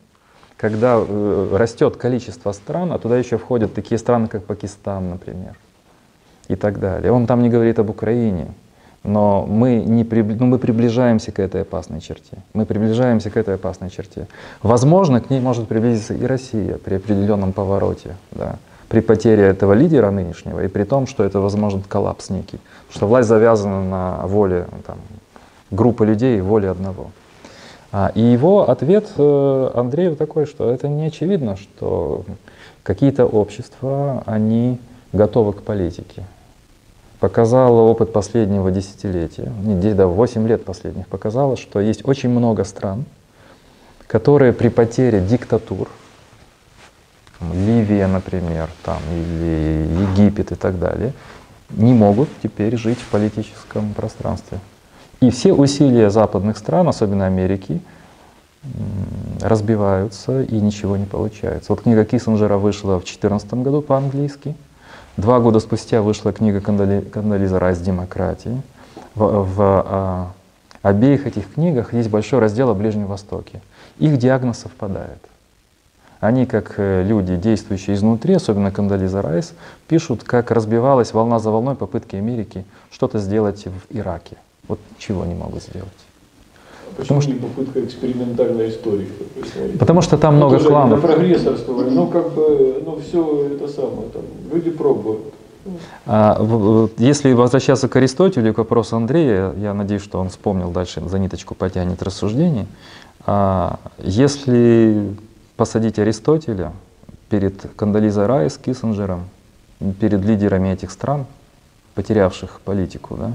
когда 0.61 0.97
э, 0.99 1.57
растет 1.57 1.97
количество 1.97 2.53
стран, 2.53 2.93
а 2.93 2.99
туда 2.99 3.17
еще 3.17 3.39
входят 3.39 3.73
такие 3.73 3.99
страны, 3.99 4.29
как 4.29 4.45
Пакистан, 4.45 5.09
например, 5.09 5.57
и 6.49 6.55
так 6.55 6.79
далее. 6.79 7.13
Он 7.13 7.27
там 7.27 7.43
не 7.43 7.49
говорит 7.49 7.79
об 7.79 7.89
Украине, 7.89 8.49
но 9.03 9.47
мы, 9.47 9.77
не 9.77 10.05
прибли... 10.05 10.35
ну, 10.35 10.45
мы 10.45 10.59
приближаемся 10.59 11.33
к 11.33 11.39
этой 11.39 11.63
опасной 11.63 12.03
черте. 12.03 12.37
Мы 12.53 12.67
приближаемся 12.67 13.31
к 13.31 13.39
этой 13.39 13.55
опасной 13.55 13.89
черте. 13.89 14.27
Возможно, 14.63 15.23
к 15.23 15.31
ней 15.31 15.41
может 15.41 15.67
приблизиться 15.67 16.13
и 16.13 16.27
Россия 16.27 16.77
при 16.77 16.97
определенном 16.97 17.55
повороте, 17.55 18.17
да, 18.33 18.57
при 18.91 19.01
потере 19.01 19.45
этого 19.45 19.73
лидера 19.73 20.11
нынешнего 20.11 20.63
и 20.63 20.69
при 20.69 20.85
том, 20.85 21.07
что 21.07 21.25
это 21.25 21.41
возможен 21.41 21.81
коллапс 21.81 22.29
некий. 22.29 22.61
Что 22.91 23.07
власть 23.07 23.29
завязана 23.29 23.83
на 23.83 24.27
воле 24.27 24.67
там, 24.87 24.99
группы 25.71 26.05
людей 26.05 26.37
и 26.37 26.43
воле 26.43 26.69
одного. 26.69 27.13
А, 27.93 28.13
и 28.15 28.21
его 28.21 28.69
ответ 28.71 29.11
э, 29.17 29.71
Андрею 29.75 30.15
такой, 30.15 30.47
что 30.47 30.71
это 30.71 30.89
не 30.89 31.07
очевидно, 31.07 31.57
что 31.57 32.25
какие-то 32.83 33.27
общества, 33.27 34.23
они 34.27 34.79
готовы 35.13 35.53
к 35.55 35.63
политике. 35.63 36.25
Показал 37.19 37.75
опыт 37.77 38.13
последнего 38.13 38.71
десятилетия, 38.71 39.53
не 39.63 39.93
да, 39.93 40.07
8 40.07 40.47
лет 40.47 40.65
последних, 40.65 41.07
показало, 41.09 41.57
что 41.57 41.81
есть 41.81 42.07
очень 42.07 42.31
много 42.31 42.65
стран, 42.65 43.05
которые 44.07 44.53
при 44.53 44.69
потере 44.69 45.21
диктатур, 45.21 45.89
Ливия, 47.53 48.07
например, 48.07 48.69
там, 48.85 48.99
или 49.11 49.87
Египет 50.03 50.53
и 50.53 50.55
так 50.55 50.79
далее, 50.79 51.13
не 51.71 51.93
могут 51.93 52.29
теперь 52.43 52.77
жить 52.77 52.99
в 52.99 53.09
политическом 53.09 53.95
пространстве. 53.95 54.59
И 55.21 55.31
все 55.31 55.53
усилия 55.53 56.09
западных 56.11 56.57
стран, 56.57 56.89
особенно 56.89 57.27
Америки, 57.27 57.81
разбиваются 59.41 60.43
и 60.43 60.61
ничего 60.61 60.97
не 60.97 61.07
получается. 61.07 61.73
Вот 61.73 61.83
книга 61.83 62.05
Киссинджера 62.05 62.57
вышла 62.57 62.95
в 62.95 63.05
2014 63.05 63.55
году 63.55 63.83
по-английски. 63.83 64.55
Два 65.17 65.41
года 65.41 65.61
спустя 65.61 66.03
вышла 66.03 66.33
книга 66.33 66.61
Кандализа 66.61 67.59
«Райс 67.59 67.79
демократии». 67.79 68.63
В, 69.15 69.45
в 69.45 69.57
а, 69.59 70.33
обеих 70.83 71.27
этих 71.27 71.53
книгах 71.53 71.93
есть 71.93 72.09
большой 72.09 72.39
раздел 72.39 72.71
о 72.71 72.75
Ближнем 72.75 73.07
Востоке. 73.07 73.61
Их 73.99 74.17
диагноз 74.19 74.59
совпадает. 74.59 75.19
Они, 76.21 76.47
как 76.47 76.75
э, 76.77 77.03
люди, 77.03 77.37
действующие 77.37 77.97
изнутри, 77.97 78.35
особенно 78.35 78.71
Кандализа 78.71 79.21
Райс, 79.23 79.55
пишут, 79.89 80.23
как 80.23 80.51
разбивалась 80.51 81.13
волна 81.13 81.39
за 81.39 81.51
волной 81.51 81.75
попытки 81.75 82.17
Америки 82.17 82.65
что-то 82.91 83.19
сделать 83.19 83.67
в 83.67 83.97
Ираке. 83.97 84.37
Вот 84.69 84.79
чего 84.99 85.25
не 85.25 85.35
могут 85.35 85.63
сделать. 85.63 85.89
А 86.91 87.01
почему 87.01 87.21
что... 87.21 87.31
не 87.31 87.39
попытка 87.39 87.85
экспериментальной 87.85 88.71
истории? 88.71 89.09
Потому 89.79 90.03
что 90.03 90.19
там 90.19 90.39
ну, 90.39 90.49
много 90.49 90.63
кланов. 90.63 91.01
прогрессорствовали, 91.01 91.91
ну 91.91 92.07
как 92.09 92.33
бы, 92.33 92.83
ну 92.85 93.01
все 93.01 93.47
это 93.55 93.69
самое, 93.69 94.09
там, 94.13 94.23
люди 94.53 94.71
пробуют. 94.71 95.21
А, 96.07 96.89
если 96.99 97.33
возвращаться 97.33 97.89
к 97.89 97.97
Аристотелю, 97.97 98.55
к 98.55 98.59
вопросу 98.59 98.97
Андрея, 98.97 99.53
я 99.59 99.75
надеюсь, 99.75 100.03
что 100.03 100.19
он 100.19 100.31
вспомнил 100.31 100.71
дальше, 100.71 101.03
за 101.07 101.19
ниточку 101.19 101.55
потянет 101.55 102.03
рассуждений. 102.03 102.67
А, 103.27 103.79
если 103.99 105.15
посадить 105.57 105.99
Аристотеля 105.99 106.73
перед 107.29 107.55
Кандализой 107.77 108.27
Райс, 108.27 108.57
Киссинджером, 108.57 109.25
перед 110.01 110.25
лидерами 110.25 110.71
этих 110.71 110.91
стран, 110.91 111.27
потерявших 111.95 112.61
политику, 112.65 113.17
да, 113.17 113.33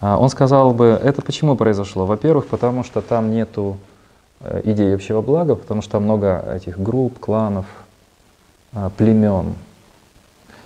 он 0.00 0.28
сказал 0.28 0.72
бы, 0.72 0.98
это 1.02 1.22
почему 1.22 1.56
произошло? 1.56 2.06
Во-первых, 2.06 2.46
потому 2.46 2.84
что 2.84 3.00
там 3.00 3.30
нету 3.30 3.76
э, 4.40 4.60
идеи 4.64 4.94
общего 4.94 5.22
блага, 5.22 5.54
потому 5.54 5.82
что 5.82 5.92
там 5.92 6.04
много 6.04 6.44
этих 6.54 6.78
групп, 6.78 7.18
кланов, 7.18 7.66
а, 8.72 8.90
племен. 8.90 9.54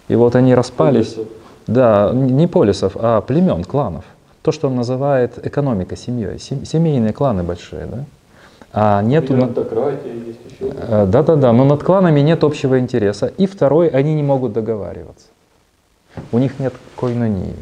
И 0.08 0.14
вот 0.14 0.34
они 0.34 0.54
распались. 0.54 1.14
Полисов. 1.14 1.32
Да, 1.66 2.10
не 2.14 2.46
полисов, 2.46 2.96
а 2.98 3.20
племен, 3.20 3.62
кланов. 3.64 4.04
То, 4.42 4.52
что 4.52 4.68
он 4.68 4.76
называет 4.76 5.44
экономика 5.46 5.96
семьей. 5.96 6.38
Сем- 6.38 6.64
Семейные 6.64 7.12
кланы 7.12 7.42
большие, 7.42 7.86
да? 7.86 8.04
А 8.72 9.02
нету... 9.02 9.34
есть 10.26 10.40
еще. 10.50 10.72
Э, 10.74 11.06
Да-да-да, 11.06 11.52
но 11.52 11.64
над 11.64 11.82
кланами 11.82 12.20
нет 12.20 12.44
общего 12.44 12.78
интереса. 12.78 13.26
И 13.26 13.46
второй, 13.46 13.88
они 13.88 14.14
не 14.14 14.22
могут 14.22 14.52
договариваться. 14.54 15.26
У 16.32 16.38
них 16.38 16.58
нет 16.58 16.72
койнонии. 16.96 17.54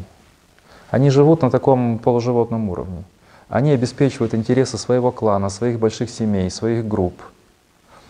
Они 0.89 1.09
живут 1.09 1.41
на 1.41 1.51
таком 1.51 1.99
полуживотном 1.99 2.69
уровне. 2.69 3.03
Они 3.49 3.71
обеспечивают 3.71 4.33
интересы 4.33 4.77
своего 4.77 5.11
клана, 5.11 5.49
своих 5.49 5.79
больших 5.79 6.09
семей, 6.09 6.49
своих 6.49 6.87
групп. 6.87 7.21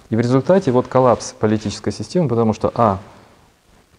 И 0.10 0.16
в 0.16 0.20
результате 0.20 0.72
вот 0.72 0.88
коллапс 0.88 1.34
политической 1.34 1.92
системы, 1.92 2.30
потому 2.30 2.54
что, 2.54 2.72
а, 2.76 3.00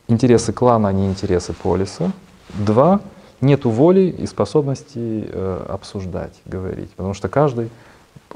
интересы 0.08 0.52
клана, 0.52 0.88
а 0.88 0.92
не 0.92 1.06
интересы 1.06 1.52
полиса. 1.52 2.12
Два, 2.54 3.00
нету 3.40 3.70
воли 3.70 4.14
и 4.18 4.26
способности 4.26 5.28
э, 5.28 5.66
обсуждать, 5.68 6.32
говорить. 6.46 6.90
Потому 6.92 7.14
что 7.14 7.28
каждый 7.28 7.70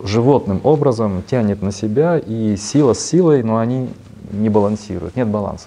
животным 0.03 0.61
образом 0.64 1.22
тянет 1.22 1.62
на 1.62 1.72
себя, 1.72 2.18
и 2.18 2.57
сила 2.57 2.93
с 2.93 3.01
силой, 3.01 3.43
но 3.43 3.59
они 3.59 3.88
не 4.30 4.49
балансируют, 4.49 5.16
нет 5.16 5.28
баланса. 5.28 5.66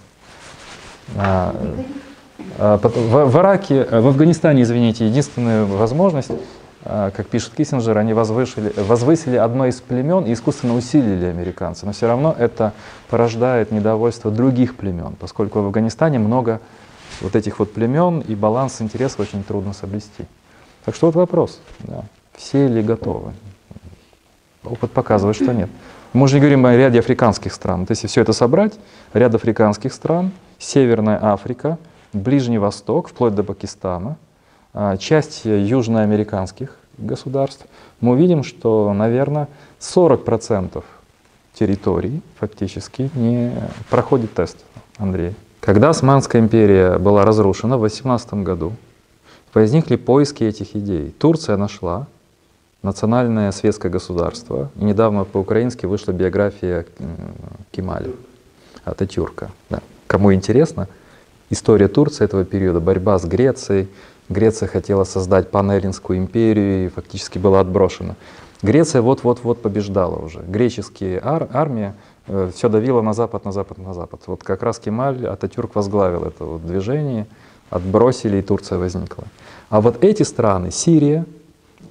А, 1.15 1.55
в, 2.57 3.25
в 3.25 3.37
Ираке, 3.37 3.87
э, 3.89 3.99
в 3.99 4.07
Афганистане, 4.07 4.63
извините, 4.63 5.05
единственная 5.05 5.65
возможность, 5.65 6.31
а, 6.87 7.09
как 7.09 7.27
пишет 7.27 7.53
Киссинджер, 7.55 7.97
они 7.97 8.13
возвысили, 8.13 8.71
возвысили 8.77 9.37
одно 9.37 9.65
из 9.65 9.81
племен 9.81 10.25
и 10.25 10.33
искусственно 10.33 10.75
усилили 10.75 11.25
американцы. 11.25 11.85
Но 11.85 11.93
все 11.93 12.07
равно 12.07 12.35
это 12.37 12.73
порождает 13.09 13.71
недовольство 13.71 14.29
других 14.29 14.75
племен, 14.75 15.15
поскольку 15.19 15.61
в 15.61 15.65
Афганистане 15.65 16.19
много 16.19 16.61
вот 17.21 17.35
этих 17.35 17.57
вот 17.57 17.73
племен, 17.73 18.19
и 18.19 18.35
баланс 18.35 18.81
интересов 18.81 19.21
очень 19.21 19.43
трудно 19.43 19.73
соблюсти. 19.73 20.25
Так 20.85 20.93
что 20.93 21.07
вот 21.07 21.15
вопрос, 21.15 21.59
да, 21.79 22.03
все 22.35 22.67
ли 22.67 22.83
готовы? 22.83 23.33
Опыт 24.63 24.91
показывает, 24.91 25.35
что 25.35 25.53
нет. 25.53 25.69
Мы 26.13 26.27
же 26.27 26.35
не 26.35 26.41
говорим 26.41 26.65
о 26.65 26.75
ряде 26.75 26.99
африканских 26.99 27.53
стран. 27.53 27.81
Вот 27.81 27.89
если 27.89 28.07
все 28.07 28.21
это 28.21 28.31
собрать, 28.31 28.73
ряд 29.13 29.33
африканских 29.33 29.91
стран, 29.91 30.31
Северная 30.59 31.19
Африка, 31.21 31.77
Ближний 32.16 32.57
Восток, 32.57 33.09
вплоть 33.09 33.36
до 33.36 33.43
Пакистана, 33.43 34.18
а, 34.74 34.95
часть 34.97 35.43
южноамериканских 35.43 36.78
государств, 36.97 37.66
мы 37.99 38.13
увидим, 38.13 38.43
что, 38.43 38.93
наверное, 38.93 39.49
40% 39.80 40.84
территорий 41.53 42.22
фактически 42.39 43.09
не 43.16 43.53
проходит 43.89 44.34
тест, 44.34 44.57
Андрей. 44.97 45.36
Когда 45.59 45.89
Османская 45.89 46.41
империя 46.41 46.97
была 46.99 47.26
разрушена 47.26 47.78
в 47.78 47.82
18 47.82 48.43
году, 48.43 48.74
возникли 49.53 49.97
поиски 49.97 50.43
этих 50.43 50.76
идей. 50.76 51.11
Турция 51.18 51.57
нашла 51.57 52.07
национальное 52.82 53.51
светское 53.51 53.91
государство. 53.91 54.70
И 54.76 54.86
недавно 54.86 55.26
по-украински 55.26 55.86
вышла 55.86 56.11
биография 56.11 56.86
Кемаля, 57.72 58.11
Ататюрка. 58.86 59.51
Да. 59.70 59.82
Кому 60.07 60.34
интересно, 60.34 60.88
история 61.49 61.87
Турции 61.87 62.25
этого 62.25 62.45
периода, 62.45 62.79
борьба 62.79 63.17
с 63.19 63.25
Грецией. 63.25 63.87
Греция 64.29 64.67
хотела 64.67 65.03
создать 65.03 65.51
панеллинскую 65.51 66.17
империю 66.17 66.85
и 66.85 66.89
фактически 66.89 67.37
была 67.37 67.59
отброшена. 67.59 68.15
Греция 68.61 69.01
вот-вот-вот 69.01 69.61
побеждала 69.61 70.15
уже. 70.15 70.39
Греческие 70.39 71.19
ар- 71.23 71.47
армия 71.53 71.93
все 72.53 72.69
давила 72.69 73.01
на 73.01 73.13
запад, 73.13 73.45
на 73.45 73.51
запад, 73.51 73.77
на 73.77 73.93
запад. 73.93 74.21
Вот 74.25 74.43
как 74.43 74.63
раз 74.63 74.79
Кемаль 74.79 75.27
Ататюрк 75.27 75.75
возглавил 75.75 76.23
это 76.23 76.43
вот 76.43 76.65
движение, 76.65 77.27
отбросили, 77.69 78.37
и 78.37 78.41
Турция 78.41 78.79
возникла. 78.79 79.25
А 79.69 79.81
вот 79.81 80.03
эти 80.03 80.23
страны, 80.23 80.71
Сирия, 80.71 81.25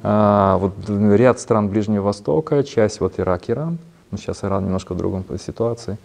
а, 0.02 0.59
вот 0.59 0.72
ряд 0.88 1.38
стран 1.38 1.68
Ближнего 1.68 2.02
Востока, 2.02 2.64
часть 2.64 3.00
вот 3.00 3.18
Ирак, 3.18 3.48
Иран, 3.48 3.78
ну, 4.11 4.18
сейчас 4.18 4.42
Иран 4.44 4.64
немножко 4.64 4.94
в 4.94 4.96
другом 4.96 5.24
ситуации, 5.38 5.98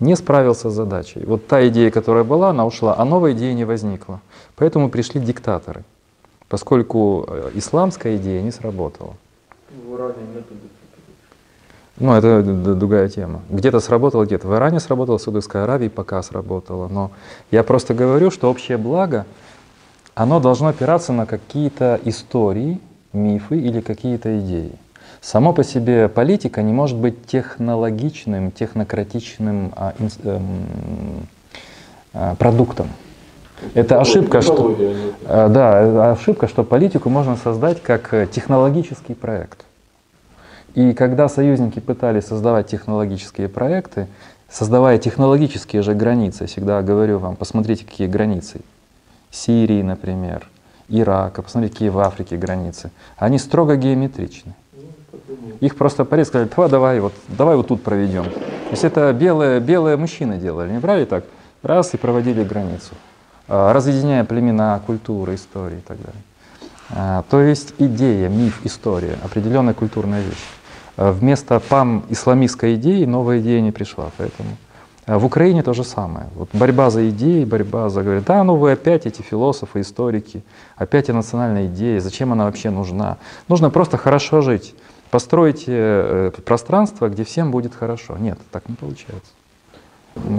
не 0.00 0.16
справился 0.16 0.70
с 0.70 0.74
задачей. 0.74 1.24
Вот 1.24 1.46
та 1.46 1.66
идея, 1.68 1.90
которая 1.90 2.24
была, 2.24 2.50
она 2.50 2.66
ушла, 2.66 2.94
а 2.98 3.04
новой 3.04 3.32
идеи 3.32 3.52
не 3.52 3.64
возникла. 3.64 4.20
Поэтому 4.56 4.90
пришли 4.90 5.20
диктаторы, 5.20 5.84
поскольку 6.48 7.24
э, 7.28 7.50
исламская 7.54 8.16
идея 8.16 8.42
не 8.42 8.50
сработала. 8.50 9.14
В 9.70 9.94
Иране 9.94 10.14
нету. 10.34 10.54
Ну, 11.98 12.12
это 12.12 12.42
другая 12.42 13.08
тема. 13.08 13.40
Где-то 13.48 13.80
сработало, 13.80 14.24
где-то. 14.24 14.46
В 14.46 14.54
Иране 14.54 14.80
сработало, 14.80 15.16
в 15.16 15.22
Саудовской 15.22 15.62
Аравии 15.62 15.88
пока 15.88 16.22
сработало. 16.22 16.88
Но 16.88 17.10
я 17.50 17.62
просто 17.62 17.94
говорю, 17.94 18.30
что 18.30 18.50
общее 18.50 18.76
благо, 18.76 19.24
оно 20.14 20.38
должно 20.38 20.68
опираться 20.68 21.14
на 21.14 21.24
какие-то 21.24 21.98
истории, 22.04 22.80
мифы 23.14 23.58
или 23.58 23.80
какие-то 23.80 24.38
идеи. 24.40 24.72
Само 25.20 25.52
по 25.52 25.64
себе 25.64 26.08
политика 26.08 26.62
не 26.62 26.72
может 26.72 26.96
быть 26.96 27.26
технологичным, 27.26 28.50
технократичным 28.50 29.72
а, 29.74 29.94
инс- 29.98 30.20
эм, 30.24 31.26
а, 32.12 32.34
продуктом. 32.36 32.88
Это 33.74 34.00
ошибка, 34.00 34.42
что, 34.42 34.76
нет. 34.78 35.14
а, 35.24 35.48
да, 35.48 36.12
ошибка, 36.12 36.46
что 36.46 36.62
политику 36.62 37.08
можно 37.08 37.36
создать 37.36 37.82
как 37.82 38.12
э, 38.12 38.26
технологический 38.30 39.14
проект. 39.14 39.64
И 40.74 40.92
когда 40.92 41.28
союзники 41.28 41.80
пытались 41.80 42.24
создавать 42.26 42.66
технологические 42.66 43.48
проекты, 43.48 44.08
создавая 44.50 44.98
технологические 44.98 45.80
же 45.80 45.94
границы, 45.94 46.44
я 46.44 46.46
всегда 46.48 46.82
говорю 46.82 47.18
вам, 47.18 47.34
посмотрите, 47.34 47.86
какие 47.86 48.08
границы. 48.08 48.60
Сирии, 49.30 49.82
например, 49.82 50.48
Ирака, 50.88 51.42
посмотрите, 51.42 51.72
какие 51.74 51.88
в 51.88 51.98
Африке 51.98 52.36
границы. 52.36 52.90
Они 53.16 53.38
строго 53.38 53.76
геометричны. 53.76 54.54
Их 55.60 55.76
просто 55.76 56.04
порезали, 56.04 56.46
сказали, 56.46 56.48
давай, 56.48 56.70
давай, 56.70 57.00
вот, 57.00 57.12
давай 57.28 57.56
вот 57.56 57.68
тут 57.68 57.82
проведем. 57.82 58.24
То 58.24 58.70
есть 58.70 58.84
это 58.84 59.12
белые, 59.12 59.60
белые 59.60 59.96
мужчины 59.96 60.38
делали, 60.38 60.72
не 60.72 60.78
брали 60.78 61.04
так, 61.04 61.24
раз 61.62 61.94
и 61.94 61.96
проводили 61.96 62.44
границу, 62.44 62.94
а, 63.48 63.72
разъединяя 63.72 64.24
племена, 64.24 64.80
культуры, 64.86 65.34
истории 65.34 65.78
и 65.78 65.82
так 65.82 65.98
далее. 65.98 66.22
А, 66.90 67.24
То 67.30 67.40
есть 67.40 67.74
идея, 67.78 68.28
миф, 68.28 68.60
история, 68.64 69.16
определенная 69.22 69.74
культурная 69.74 70.22
вещь. 70.22 70.44
А 70.96 71.12
Вместо 71.12 71.60
пан-исламистской 71.60 72.74
идеи 72.76 73.04
новая 73.04 73.40
идея 73.40 73.60
не 73.60 73.72
пришла, 73.72 74.10
поэтому 74.16 74.48
в 75.06 75.24
Украине 75.24 75.62
то 75.62 75.72
же 75.72 75.84
самое. 75.84 76.26
Вот 76.34 76.48
борьба 76.52 76.90
за 76.90 77.08
идеи, 77.10 77.44
борьба 77.44 77.88
за... 77.90 78.02
Говорят, 78.02 78.24
да, 78.24 78.42
ну 78.42 78.56
вы 78.56 78.72
опять 78.72 79.06
эти 79.06 79.22
философы, 79.22 79.80
историки, 79.80 80.42
опять 80.76 81.08
о 81.08 81.12
национальной 81.12 81.66
идее, 81.66 82.00
зачем 82.00 82.32
она 82.32 82.44
вообще 82.44 82.70
нужна? 82.70 83.18
Нужно 83.46 83.70
просто 83.70 83.98
хорошо 83.98 84.40
жить. 84.40 84.74
Постройте 85.10 85.72
э, 85.72 86.30
пространство, 86.44 87.08
где 87.08 87.24
всем 87.24 87.50
будет 87.50 87.74
хорошо. 87.74 88.16
Нет, 88.18 88.38
так 88.50 88.68
не 88.68 88.74
получается. 88.74 89.30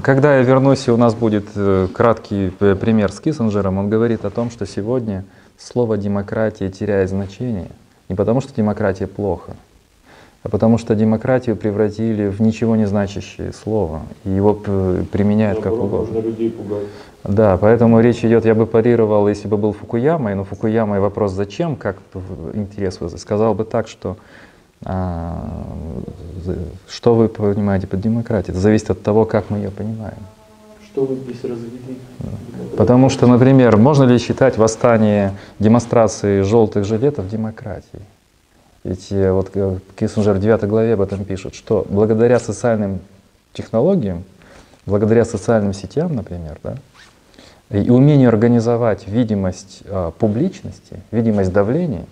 Когда 0.03 0.37
я 0.37 0.41
вернусь, 0.41 0.87
и 0.87 0.91
у 0.91 0.97
нас 0.97 1.13
будет 1.13 1.45
э, 1.55 1.87
краткий 1.93 2.51
э, 2.59 2.75
пример 2.75 3.11
с 3.11 3.19
Киссинджером, 3.19 3.77
он 3.77 3.89
говорит 3.89 4.25
о 4.25 4.29
том, 4.29 4.49
что 4.49 4.65
сегодня 4.65 5.23
слово 5.57 5.97
«демократия» 5.97 6.69
теряет 6.69 7.09
значение. 7.09 7.69
Не 8.09 8.15
потому, 8.15 8.41
что 8.41 8.53
демократия 8.55 9.05
плохо, 9.05 9.55
а 10.43 10.49
потому 10.49 10.77
что 10.77 10.95
демократию 10.95 11.55
превратили 11.55 12.27
в 12.27 12.41
ничего 12.41 12.75
не 12.75 12.85
значащее 12.85 13.53
слово, 13.53 14.01
и 14.23 14.29
его 14.29 14.53
применяют 14.53 15.59
как 15.59 15.73
Наоборот, 15.73 16.09
угодно. 16.09 16.27
Людей 16.27 16.51
пугать. 16.51 16.87
Да, 17.23 17.57
поэтому 17.57 17.99
речь 17.99 18.23
идет, 18.23 18.45
я 18.45 18.55
бы 18.55 18.65
парировал, 18.65 19.27
если 19.27 19.47
бы 19.47 19.57
был 19.57 19.73
Фукуямой, 19.73 20.35
но 20.35 20.43
Фукуямой 20.43 20.99
вопрос 20.99 21.33
зачем, 21.33 21.75
как 21.75 21.97
интерес 22.53 22.99
сказал 23.17 23.53
бы 23.53 23.65
так, 23.65 23.87
что 23.87 24.17
что 26.89 27.15
вы 27.15 27.29
понимаете 27.29 27.87
под 27.87 28.01
демократией, 28.01 28.51
это 28.51 28.61
зависит 28.61 28.89
от 28.91 29.01
того, 29.01 29.25
как 29.25 29.49
мы 29.49 29.57
ее 29.57 29.71
понимаем. 29.71 30.17
Что 30.85 31.05
вы 31.05 31.15
здесь 31.15 31.43
развели? 31.43 31.97
Потому 32.77 33.09
что, 33.09 33.27
например, 33.27 33.77
можно 33.77 34.03
ли 34.03 34.17
считать 34.17 34.57
восстание 34.57 35.33
демонстрации 35.59 36.41
желтых 36.41 36.85
жилетов 36.85 37.27
демократией? 37.29 38.03
Ведь 38.83 39.11
э, 39.11 39.31
вот 39.31 39.51
э, 39.53 39.79
Киссинджер 39.97 40.33
в 40.35 40.39
9 40.39 40.63
главе 40.63 40.93
об 40.93 41.01
этом 41.01 41.25
пишет, 41.25 41.55
что 41.55 41.85
благодаря 41.89 42.39
социальным 42.39 42.99
технологиям, 43.53 44.23
благодаря 44.85 45.25
социальным 45.25 45.73
сетям, 45.73 46.15
например, 46.15 46.57
да, 46.63 46.77
и 47.69 47.89
умение 47.89 48.29
организовать 48.29 49.07
видимость 49.07 49.81
э, 49.83 50.11
публичности, 50.17 51.01
видимость 51.11 51.51
давления, 51.51 52.05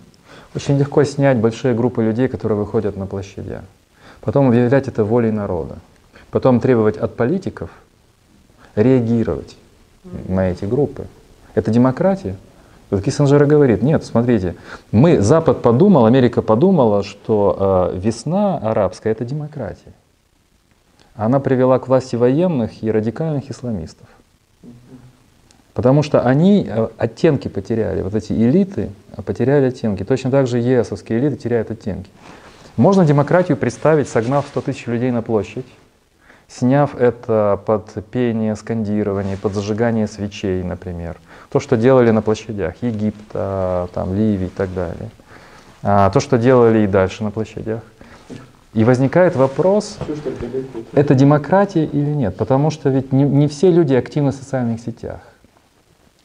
очень 0.56 0.78
легко 0.78 1.04
снять 1.04 1.36
большие 1.36 1.74
группы 1.74 2.02
людей, 2.02 2.28
которые 2.28 2.58
выходят 2.58 2.96
на 2.96 3.06
площадях. 3.06 3.62
Потом 4.22 4.48
объявлять 4.48 4.88
это 4.88 5.04
волей 5.04 5.30
народа. 5.30 5.76
Потом 6.30 6.60
требовать 6.60 6.96
от 6.96 7.14
политиков 7.14 7.70
реагировать 8.74 9.56
на 10.28 10.50
эти 10.50 10.64
группы. 10.64 11.06
Это 11.54 11.70
демократия. 11.70 12.36
Вот 12.90 13.02
Киссинджер 13.02 13.44
говорит, 13.46 13.82
нет, 13.82 14.04
смотрите, 14.04 14.54
мы, 14.92 15.20
Запад 15.20 15.62
подумал, 15.62 16.06
Америка 16.06 16.40
подумала, 16.40 17.02
что 17.02 17.92
э, 17.92 17.98
весна 17.98 18.58
арабская— 18.58 19.10
это 19.12 19.24
демократия. 19.24 19.92
Она 21.16 21.40
привела 21.40 21.78
к 21.78 21.88
власти 21.88 22.16
военных 22.16 22.82
и 22.82 22.90
радикальных 22.90 23.50
исламистов. 23.50 24.06
Потому 25.76 26.02
что 26.02 26.22
они 26.22 26.66
э, 26.66 26.88
оттенки 26.96 27.48
потеряли, 27.48 28.00
вот 28.00 28.14
эти 28.14 28.32
элиты 28.32 28.88
потеряли 29.26 29.66
оттенки. 29.66 30.04
Точно 30.04 30.30
так 30.30 30.46
же 30.46 30.58
ЕСовские 30.58 31.18
элиты 31.18 31.36
теряют 31.36 31.70
оттенки. 31.70 32.08
Можно 32.78 33.04
демократию 33.04 33.58
представить, 33.58 34.08
согнав 34.08 34.46
100 34.46 34.60
тысяч 34.62 34.86
людей 34.86 35.10
на 35.10 35.20
площадь, 35.20 35.66
сняв 36.48 36.98
это 36.98 37.60
под 37.66 37.92
пение, 38.10 38.56
скандирование, 38.56 39.36
под 39.36 39.52
зажигание 39.52 40.06
свечей, 40.06 40.62
например. 40.62 41.18
То, 41.50 41.60
что 41.60 41.76
делали 41.76 42.10
на 42.10 42.22
площадях 42.22 42.76
Египта, 42.80 43.90
там, 43.92 44.14
Ливии 44.14 44.46
и 44.46 44.48
так 44.56 44.72
далее. 44.72 45.10
А, 45.82 46.08
то, 46.08 46.20
что 46.20 46.38
делали 46.38 46.84
и 46.84 46.86
дальше 46.86 47.22
на 47.22 47.30
площадях. 47.30 47.82
И 48.72 48.82
возникает 48.82 49.36
вопрос, 49.36 49.98
это 50.94 51.14
демократия 51.14 51.84
или 51.84 52.10
нет? 52.14 52.34
Потому 52.38 52.70
что 52.70 52.88
ведь 52.88 53.12
не, 53.12 53.24
не 53.24 53.46
все 53.46 53.70
люди 53.70 53.92
активны 53.92 54.30
в 54.30 54.34
социальных 54.34 54.80
сетях. 54.80 55.20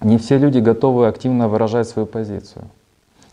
Не 0.02 0.18
все 0.18 0.38
люди 0.38 0.60
готовы 0.60 1.08
активно 1.08 1.48
выражать 1.48 1.88
свою 1.88 2.08
позицию. 2.08 2.66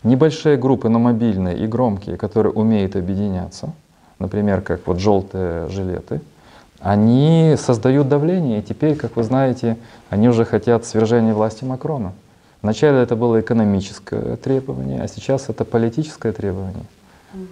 Небольшие 0.03 0.55
группы, 0.55 0.87
но 0.87 0.99
мобильные 0.99 1.57
и 1.57 1.67
громкие, 1.67 2.15
которые 2.15 2.53
умеют 2.53 2.95
объединяться, 2.95 3.71
например, 4.19 4.61
как 4.61 4.85
вот 4.85 4.99
желтые 4.99 5.67
жилеты, 5.69 6.21
они 6.79 7.55
создают 7.57 8.07
давление, 8.07 8.59
и 8.59 8.61
теперь, 8.61 8.95
как 8.95 9.15
вы 9.15 9.23
знаете, 9.23 9.77
они 10.09 10.29
уже 10.29 10.45
хотят 10.45 10.85
свержения 10.85 11.33
власти 11.33 11.65
Макрона. 11.65 12.13
Вначале 12.61 12.99
это 12.99 13.15
было 13.15 13.41
экономическое 13.41 14.35
требование, 14.37 15.01
а 15.01 15.07
сейчас 15.07 15.49
это 15.49 15.65
политическое 15.65 16.31
требование. 16.31 16.85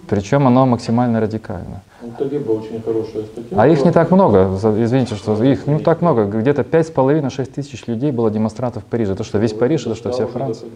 Причем 0.08 0.46
оно 0.46 0.64
максимально 0.64 1.20
радикально. 1.20 1.82
Ну, 2.00 2.12
Талиба 2.16 2.52
очень 2.52 2.80
хорошая 2.80 3.24
статья. 3.24 3.60
А 3.60 3.66
их 3.66 3.84
не 3.84 3.90
так 3.90 4.12
много, 4.12 4.50
извините, 4.54 5.16
что 5.16 5.42
их 5.42 5.66
не 5.66 5.80
так 5.80 6.00
много. 6.00 6.24
Где-то 6.26 6.62
5,5-6 6.62 7.46
тысяч 7.46 7.86
людей 7.88 8.12
было 8.12 8.30
демонстрантов 8.30 8.84
в 8.84 8.86
Париже. 8.86 9.14
Это 9.14 9.24
что, 9.24 9.38
весь 9.38 9.52
Париж, 9.52 9.86
это 9.86 9.96
что, 9.96 10.12
вся 10.12 10.26
Франция? 10.26 10.68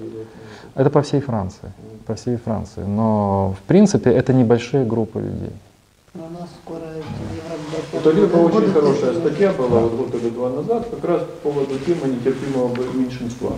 Это 0.74 0.90
по 0.90 1.02
всей 1.02 1.20
Франции. 1.20 1.72
По 2.06 2.14
всей 2.16 2.36
Франции. 2.36 2.82
Но 2.82 3.54
в 3.58 3.62
принципе 3.68 4.10
это 4.10 4.32
небольшие 4.32 4.84
группы 4.84 5.20
людей. 5.20 5.52
Но 6.14 6.26
у 6.26 6.30
нас 6.30 6.48
скоро 6.64 6.80
У 7.92 8.00
Талиба 8.02 8.36
очень 8.38 8.72
хорошая 8.72 9.14
статья 9.14 9.52
была 9.52 9.80
вот 9.80 9.92
год 9.92 10.14
или 10.20 10.30
два 10.30 10.50
назад, 10.50 10.88
как 10.90 11.04
раз 11.04 11.22
по 11.22 11.50
поводу 11.50 11.78
темы 11.78 12.08
нетерпимого 12.08 12.74
меньшинства. 12.94 13.52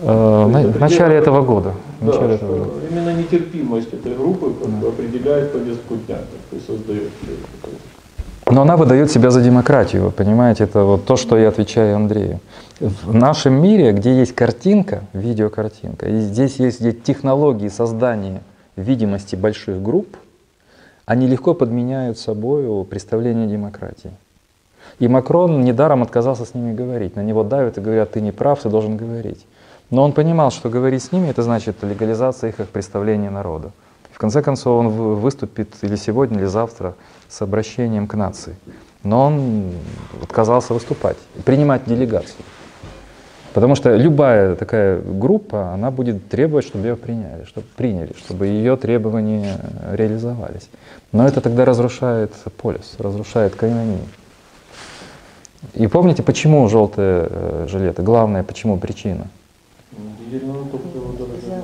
Э, 0.00 0.44
в 0.46 0.78
начале 0.80 1.16
этого 1.16 1.42
года. 1.42 1.74
В 2.00 2.06
Да, 2.06 2.12
начале 2.12 2.34
этого 2.34 2.64
года. 2.64 2.70
именно 2.90 3.12
нетерпимость 3.14 3.92
этой 3.92 4.14
группы 4.14 4.52
как 4.60 4.68
бы 4.68 4.88
определяет 4.88 5.52
повестку 5.52 5.96
дня, 5.96 6.18
как 6.50 6.60
создает. 6.66 7.10
Но 8.50 8.62
она 8.62 8.76
выдает 8.76 9.10
себя 9.10 9.30
за 9.30 9.42
демократию, 9.42 10.04
вы 10.04 10.10
понимаете, 10.10 10.64
это 10.64 10.84
вот 10.84 11.04
то, 11.04 11.16
что 11.16 11.36
я 11.36 11.48
отвечаю 11.48 11.96
Андрею. 11.96 12.40
В 12.80 13.12
нашем 13.12 13.60
мире, 13.60 13.92
где 13.92 14.16
есть 14.16 14.34
картинка, 14.34 15.02
видеокартинка, 15.12 16.06
и 16.06 16.20
здесь 16.20 16.56
есть 16.56 16.80
где 16.80 16.92
технологии 16.92 17.68
создания 17.68 18.40
видимости 18.76 19.36
больших 19.36 19.82
групп, 19.82 20.16
они 21.04 21.26
легко 21.26 21.54
подменяют 21.54 22.18
собой 22.18 22.84
представление 22.84 23.48
демократии. 23.48 24.12
И 24.98 25.08
Макрон 25.08 25.62
недаром 25.62 26.02
отказался 26.02 26.44
с 26.44 26.54
ними 26.54 26.72
говорить. 26.72 27.16
На 27.16 27.22
него 27.22 27.42
давят 27.42 27.78
и 27.78 27.80
говорят, 27.80 28.12
ты 28.12 28.20
не 28.20 28.32
прав, 28.32 28.62
ты 28.62 28.68
должен 28.70 28.96
говорить. 28.96 29.44
Но 29.90 30.02
он 30.04 30.12
понимал, 30.12 30.50
что 30.50 30.68
говорить 30.68 31.02
с 31.02 31.12
ними, 31.12 31.28
это 31.28 31.42
значит 31.42 31.82
легализация 31.82 32.50
их 32.50 32.56
как 32.56 32.68
представления 32.68 33.30
народа. 33.30 33.70
В 34.12 34.18
конце 34.18 34.42
концов, 34.42 34.80
он 34.80 34.88
вы- 34.88 35.16
выступит 35.16 35.68
или 35.82 35.96
сегодня, 35.96 36.38
или 36.38 36.46
завтра 36.46 36.94
с 37.28 37.40
обращением 37.40 38.06
к 38.06 38.14
нации. 38.14 38.56
Но 39.04 39.26
он 39.26 39.72
отказался 40.22 40.74
выступать, 40.74 41.16
принимать 41.44 41.84
делегацию. 41.86 42.44
Потому 43.54 43.74
что 43.76 43.96
любая 43.96 44.56
такая 44.56 45.00
группа, 45.00 45.72
она 45.72 45.90
будет 45.90 46.28
требовать, 46.28 46.66
чтобы 46.66 46.86
ее 46.86 46.96
приняли, 46.96 47.44
чтобы 47.44 47.66
приняли, 47.76 48.12
чтобы 48.18 48.46
ее 48.46 48.76
требования 48.76 49.58
реализовались. 49.92 50.68
Но 51.12 51.26
это 51.26 51.40
тогда 51.40 51.64
разрушает 51.64 52.32
полис, 52.60 52.96
разрушает 52.98 53.54
коинонию. 53.54 54.00
И 55.74 55.86
помните, 55.86 56.22
почему 56.22 56.68
желтые 56.68 57.26
э, 57.30 57.66
жилеты? 57.68 58.02
Главная, 58.02 58.42
почему 58.42 58.78
причина? 58.78 59.26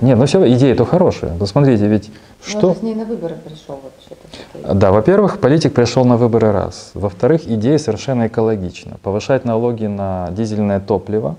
Нет, 0.01 0.19
ну 0.19 0.27
все, 0.27 0.53
идея-то 0.55 0.85
хорошая. 0.85 1.37
Посмотрите, 1.39 1.87
ведь 1.87 2.11
Что? 2.43 2.59
что... 2.59 2.69
Он 2.71 2.77
с 2.77 2.83
ней 2.83 2.95
на 2.95 3.05
выборы 3.05 3.37
пришел 3.37 3.81
вообще-то. 3.83 4.75
Да, 4.75 4.93
во-первых, 4.93 5.41
политик 5.41 5.75
пришел 5.75 6.05
на 6.05 6.17
выборы 6.17 6.53
раз. 6.53 6.91
Во-вторых, 6.95 7.47
идея 7.47 7.79
совершенно 7.79 8.27
экологична. 8.27 8.99
Повышать 9.03 9.45
налоги 9.45 9.87
на 9.87 10.29
дизельное 10.31 10.81
топливо, 10.81 11.37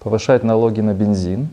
повышать 0.00 0.42
налоги 0.42 0.80
на 0.80 0.94
бензин, 0.94 1.48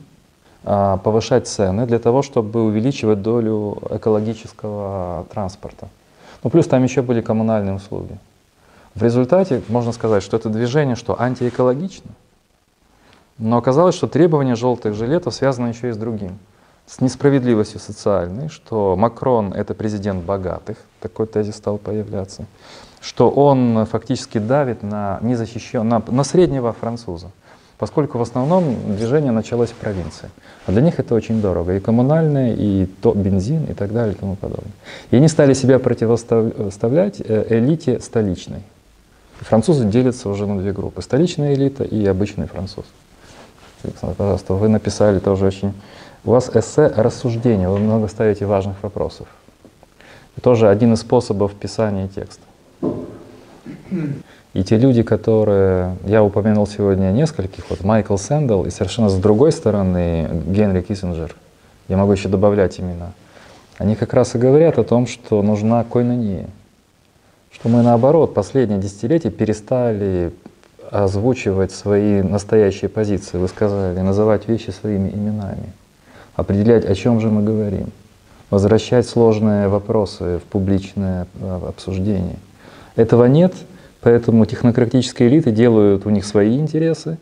а, 0.65 0.97
повышать 0.97 1.47
цены 1.47 1.85
для 1.85 1.99
того, 1.99 2.21
чтобы 2.21 2.63
увеличивать 2.63 3.21
долю 3.21 3.77
экологического 3.89 5.25
транспорта. 5.33 5.89
Ну, 6.43 6.49
плюс 6.49 6.67
там 6.67 6.83
еще 6.83 7.01
были 7.01 7.21
коммунальные 7.21 7.75
услуги. 7.75 8.17
В 8.95 9.03
результате 9.03 9.61
можно 9.69 9.91
сказать, 9.91 10.23
что 10.23 10.37
это 10.37 10.49
движение 10.49 10.95
что 10.95 11.19
антиэкологично, 11.19 12.11
но 13.37 13.57
оказалось, 13.57 13.95
что 13.95 14.07
требования 14.07 14.55
желтых 14.55 14.93
жилетов 14.93 15.33
связаны 15.33 15.67
еще 15.67 15.89
и 15.89 15.91
с 15.91 15.97
другим. 15.97 16.37
С 16.85 16.99
несправедливостью 16.99 17.79
социальной, 17.79 18.49
что 18.49 18.95
Макрон— 18.97 19.53
это 19.55 19.73
президент 19.73 20.23
богатых, 20.23 20.77
такой 20.99 21.27
тезис 21.27 21.55
стал 21.55 21.77
появляться, 21.77 22.45
что 22.99 23.29
он 23.29 23.85
фактически 23.89 24.37
давит 24.37 24.83
на, 24.83 25.17
незащищен, 25.21 25.87
на, 25.87 26.03
на 26.05 26.23
среднего 26.23 26.73
француза, 26.73 27.31
поскольку 27.77 28.17
в 28.17 28.21
основном 28.21 28.95
движение 28.95 29.31
началось 29.31 29.69
в 29.69 29.75
провинции. 29.75 30.29
А 30.65 30.71
для 30.71 30.81
них 30.81 30.99
это 30.99 31.15
очень 31.15 31.41
дорого, 31.41 31.73
и 31.75 31.79
коммунальное, 31.79 32.53
и 32.53 32.85
то, 32.85 33.13
бензин, 33.13 33.63
и 33.65 33.73
так 33.73 33.93
далее, 33.93 34.13
и 34.13 34.17
тому 34.17 34.35
подобное. 34.35 34.73
И 35.09 35.15
они 35.15 35.29
стали 35.29 35.53
себя 35.53 35.79
противоставлять 35.79 37.21
э, 37.21 37.45
элите 37.49 37.99
столичной. 38.01 38.61
Французы 39.39 39.85
делятся 39.85 40.29
уже 40.29 40.47
на 40.47 40.59
две 40.59 40.73
группы. 40.73 41.01
Столичная 41.01 41.53
элита 41.53 41.83
и 41.83 42.05
обычный 42.05 42.47
француз. 42.47 42.85
Александр, 43.83 44.15
пожалуйста, 44.15 44.53
вы 44.53 44.67
написали 44.69 45.19
тоже 45.19 45.45
очень... 45.45 45.73
У 46.25 46.31
вас 46.31 46.49
эссе 46.53 46.87
рассуждения, 46.87 47.67
вы 47.67 47.79
много 47.79 48.07
ставите 48.07 48.45
важных 48.45 48.81
вопросов. 48.81 49.27
И 50.37 50.41
тоже 50.41 50.69
один 50.69 50.93
из 50.93 51.01
способов 51.01 51.53
писания 51.53 52.07
текста. 52.07 52.43
И 54.53 54.63
те 54.63 54.77
люди, 54.77 55.03
которые, 55.03 55.97
я 56.05 56.23
упомянул 56.23 56.67
сегодня 56.67 57.11
нескольких, 57.11 57.69
вот 57.69 57.83
Майкл 57.83 58.17
Сэндл 58.17 58.63
и 58.63 58.69
совершенно 58.69 59.09
с 59.09 59.15
другой 59.15 59.51
стороны 59.51 60.29
Генри 60.47 60.81
Киссинджер, 60.81 61.35
я 61.87 61.97
могу 61.97 62.11
еще 62.11 62.29
добавлять 62.29 62.79
имена, 62.79 63.11
они 63.77 63.95
как 63.95 64.13
раз 64.13 64.35
и 64.35 64.37
говорят 64.37 64.77
о 64.77 64.83
том, 64.83 65.07
что 65.07 65.41
нужна 65.41 65.83
койнония, 65.83 66.47
что 67.51 67.67
мы 67.67 67.81
наоборот 67.81 68.33
последние 68.33 68.79
десятилетия 68.79 69.31
перестали 69.31 70.31
озвучивать 70.93 71.71
свои 71.71 72.21
настоящие 72.21 72.87
позиции, 72.87 73.39
вы 73.39 73.47
сказали, 73.47 73.99
называть 73.99 74.47
вещи 74.47 74.69
своими 74.69 75.09
именами, 75.09 75.73
определять, 76.35 76.85
о 76.85 76.93
чем 76.93 77.19
же 77.19 77.29
мы 77.29 77.41
говорим, 77.41 77.87
возвращать 78.51 79.07
сложные 79.07 79.69
вопросы 79.69 80.37
в 80.37 80.43
публичное 80.43 81.25
э, 81.41 81.59
обсуждение. 81.67 82.37
Этого 82.95 83.25
нет, 83.25 83.55
поэтому 84.01 84.45
технократические 84.45 85.29
элиты 85.29 85.51
делают 85.51 86.05
у 86.05 86.11
них 86.11 86.25
свои 86.25 86.59
интересы, 86.59 87.17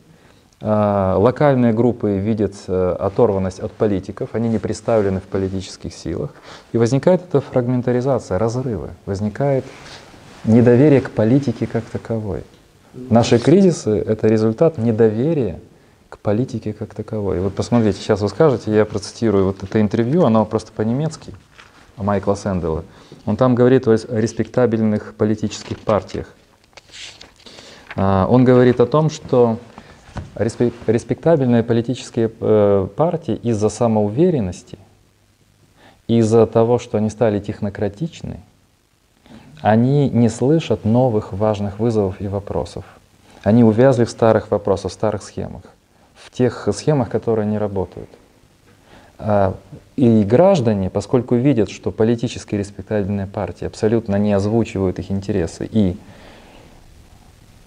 а 0.60 1.16
локальные 1.18 1.72
группы 1.72 2.18
видят 2.18 2.56
э, 2.68 2.96
оторванность 3.00 3.62
от 3.62 3.72
политиков, 3.72 4.32
они 4.34 4.50
не 4.50 4.60
представлены 4.60 5.22
в 5.22 5.24
политических 5.24 5.94
силах, 5.94 6.32
и 6.74 6.78
возникает 6.78 7.22
эта 7.24 7.40
фрагментаризация, 7.40 8.38
разрывы, 8.38 8.90
возникает 9.06 9.64
недоверие 10.44 11.00
к 11.00 11.12
политике 11.12 11.68
как 11.68 11.86
таковой. 11.86 12.44
Наши 12.94 13.40
кризисы— 13.40 13.90
это 14.08 14.28
результат 14.28 14.78
недоверия 14.78 15.60
к 16.10 16.18
политике 16.18 16.74
как 16.74 16.94
таковой. 16.94 17.38
И 17.38 17.40
вот 17.40 17.56
посмотрите, 17.56 18.00
сейчас 18.00 18.20
вы 18.20 18.28
скажете, 18.28 18.74
я 18.74 18.84
процитирую 18.84 19.46
вот 19.46 19.64
это 19.64 19.80
интервью, 19.80 20.26
оно 20.26 20.46
просто 20.46 20.74
по-немецки, 20.74 21.34
Майкла 21.96 22.36
Сэндела. 22.36 22.84
Он 23.26 23.38
там 23.38 23.56
говорит 23.56 23.88
о 23.88 23.94
респектабельных 23.94 25.14
политических 25.16 25.80
партиях. 25.80 26.34
А, 27.96 28.28
Он 28.30 28.44
говорит 28.44 28.82
о 28.82 28.86
том, 28.86 29.10
что 29.10 29.58
респе- 30.36 30.74
респектабельные 30.88 31.64
политические 31.64 32.30
э, 32.40 32.88
партии 32.96 33.36
из-за 33.36 33.70
самоуверенности, 33.70 34.78
из-за 36.08 36.46
того, 36.46 36.78
что 36.78 36.98
они 36.98 37.10
стали 37.10 37.40
технократичны, 37.40 38.42
они 39.62 40.10
не 40.10 40.30
слышат 40.30 40.86
новых 40.86 41.34
важных 41.34 41.80
вызовов 41.80 42.20
и 42.20 42.28
вопросов. 42.28 42.84
Они 43.44 43.64
увязли 43.64 44.06
в 44.06 44.10
старых 44.10 44.52
вопросах, 44.52 44.92
в 44.92 44.94
старых 44.94 45.24
схемах, 45.24 45.64
в 46.16 46.32
тех 46.32 46.68
схемах, 46.74 47.10
которые 47.10 47.48
не 47.48 47.58
работают. 47.58 48.10
А, 49.18 49.56
И 49.96 50.24
граждане, 50.24 50.90
поскольку 50.90 51.36
видят, 51.36 51.70
что 51.70 51.92
политические 51.92 52.60
респектабельные 52.60 53.28
партии 53.28 53.66
абсолютно 53.66 54.16
не 54.16 54.34
озвучивают 54.34 55.00
их 55.00 55.12
интересы 55.12 55.70
и 55.72 55.98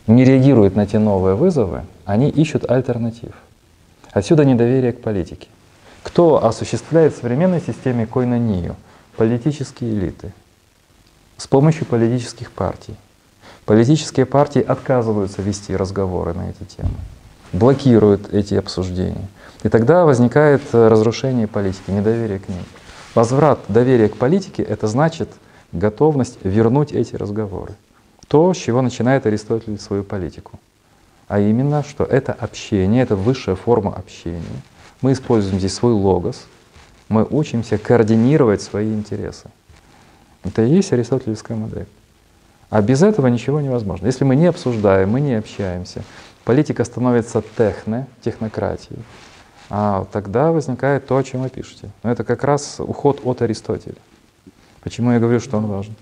не 0.06 0.24
реагируют 0.24 0.76
на 0.76 0.86
те 0.86 0.98
новые 0.98 1.36
вызовы, 1.36 1.82
они 2.04 2.28
ищут 2.28 2.70
альтернатив. 2.70 3.32
Отсюда 4.12 4.44
недоверие 4.44 4.92
к 4.92 5.00
политике. 5.00 5.48
Кто 6.02 6.44
осуществляет 6.44 7.14
в 7.14 7.20
современной 7.20 7.60
системе 7.60 8.06
койнонию? 8.06 8.76
Политические 9.16 9.92
элиты. 9.92 10.32
С 11.36 11.46
помощью 11.46 11.86
политических 11.86 12.50
партий. 12.50 12.94
Политические 13.66 14.26
партии 14.26 14.60
отказываются 14.60 15.42
вести 15.42 15.74
разговоры 15.74 16.34
на 16.34 16.50
эти 16.50 16.64
темы, 16.64 16.90
блокируют 17.52 18.32
эти 18.32 18.54
обсуждения. 18.54 19.28
И 19.62 19.68
тогда 19.68 20.04
возникает 20.04 20.62
э, 20.72 20.88
разрушение 20.88 21.46
политики, 21.46 21.90
недоверие 21.90 22.38
к 22.38 22.48
ней. 22.48 22.64
Возврат 23.14 23.60
доверия 23.68 24.08
к 24.08 24.16
политике— 24.16 24.62
это 24.64 24.86
значит 24.86 25.30
готовность 25.72 26.38
вернуть 26.44 26.92
эти 26.92 27.16
разговоры. 27.16 27.74
То, 28.28 28.52
с 28.52 28.56
чего 28.58 28.82
начинает 28.82 29.24
Аристотель 29.26 29.78
свою 29.78 30.04
политику. 30.04 30.60
А 31.26 31.40
именно, 31.40 31.82
что 31.82 32.04
это 32.04 32.32
общение, 32.32 33.02
это 33.02 33.16
высшая 33.16 33.56
форма 33.56 33.94
общения. 33.94 34.42
Мы 35.00 35.12
используем 35.12 35.58
здесь 35.58 35.74
свой 35.74 35.92
логос, 35.92 36.44
мы 37.08 37.26
учимся 37.28 37.78
координировать 37.78 38.62
свои 38.62 38.92
интересы. 38.92 39.48
Это 40.44 40.62
и 40.62 40.68
есть 40.68 40.92
аристотелевская 40.92 41.56
модель. 41.56 41.86
А 42.70 42.82
без 42.82 43.02
этого 43.02 43.28
ничего 43.28 43.60
невозможно. 43.60 44.06
Если 44.06 44.24
мы 44.24 44.36
не 44.36 44.46
обсуждаем, 44.46 45.10
мы 45.10 45.20
не 45.20 45.34
общаемся, 45.34 46.02
политика 46.44 46.84
становится 46.84 47.42
техне, 47.56 48.06
технократией, 48.22 49.02
а 49.70 50.06
тогда 50.12 50.52
возникает 50.52 51.06
то, 51.06 51.16
о 51.16 51.22
чем 51.22 51.42
вы 51.42 51.48
пишете. 51.48 51.90
Но 52.02 52.10
это 52.10 52.24
как 52.24 52.44
раз 52.44 52.76
уход 52.78 53.20
от 53.24 53.42
Аристотеля. 53.42 53.96
Почему 54.82 55.12
я 55.12 55.18
говорю, 55.18 55.40
что 55.40 55.56
он 55.56 55.66
важен? 55.66 55.94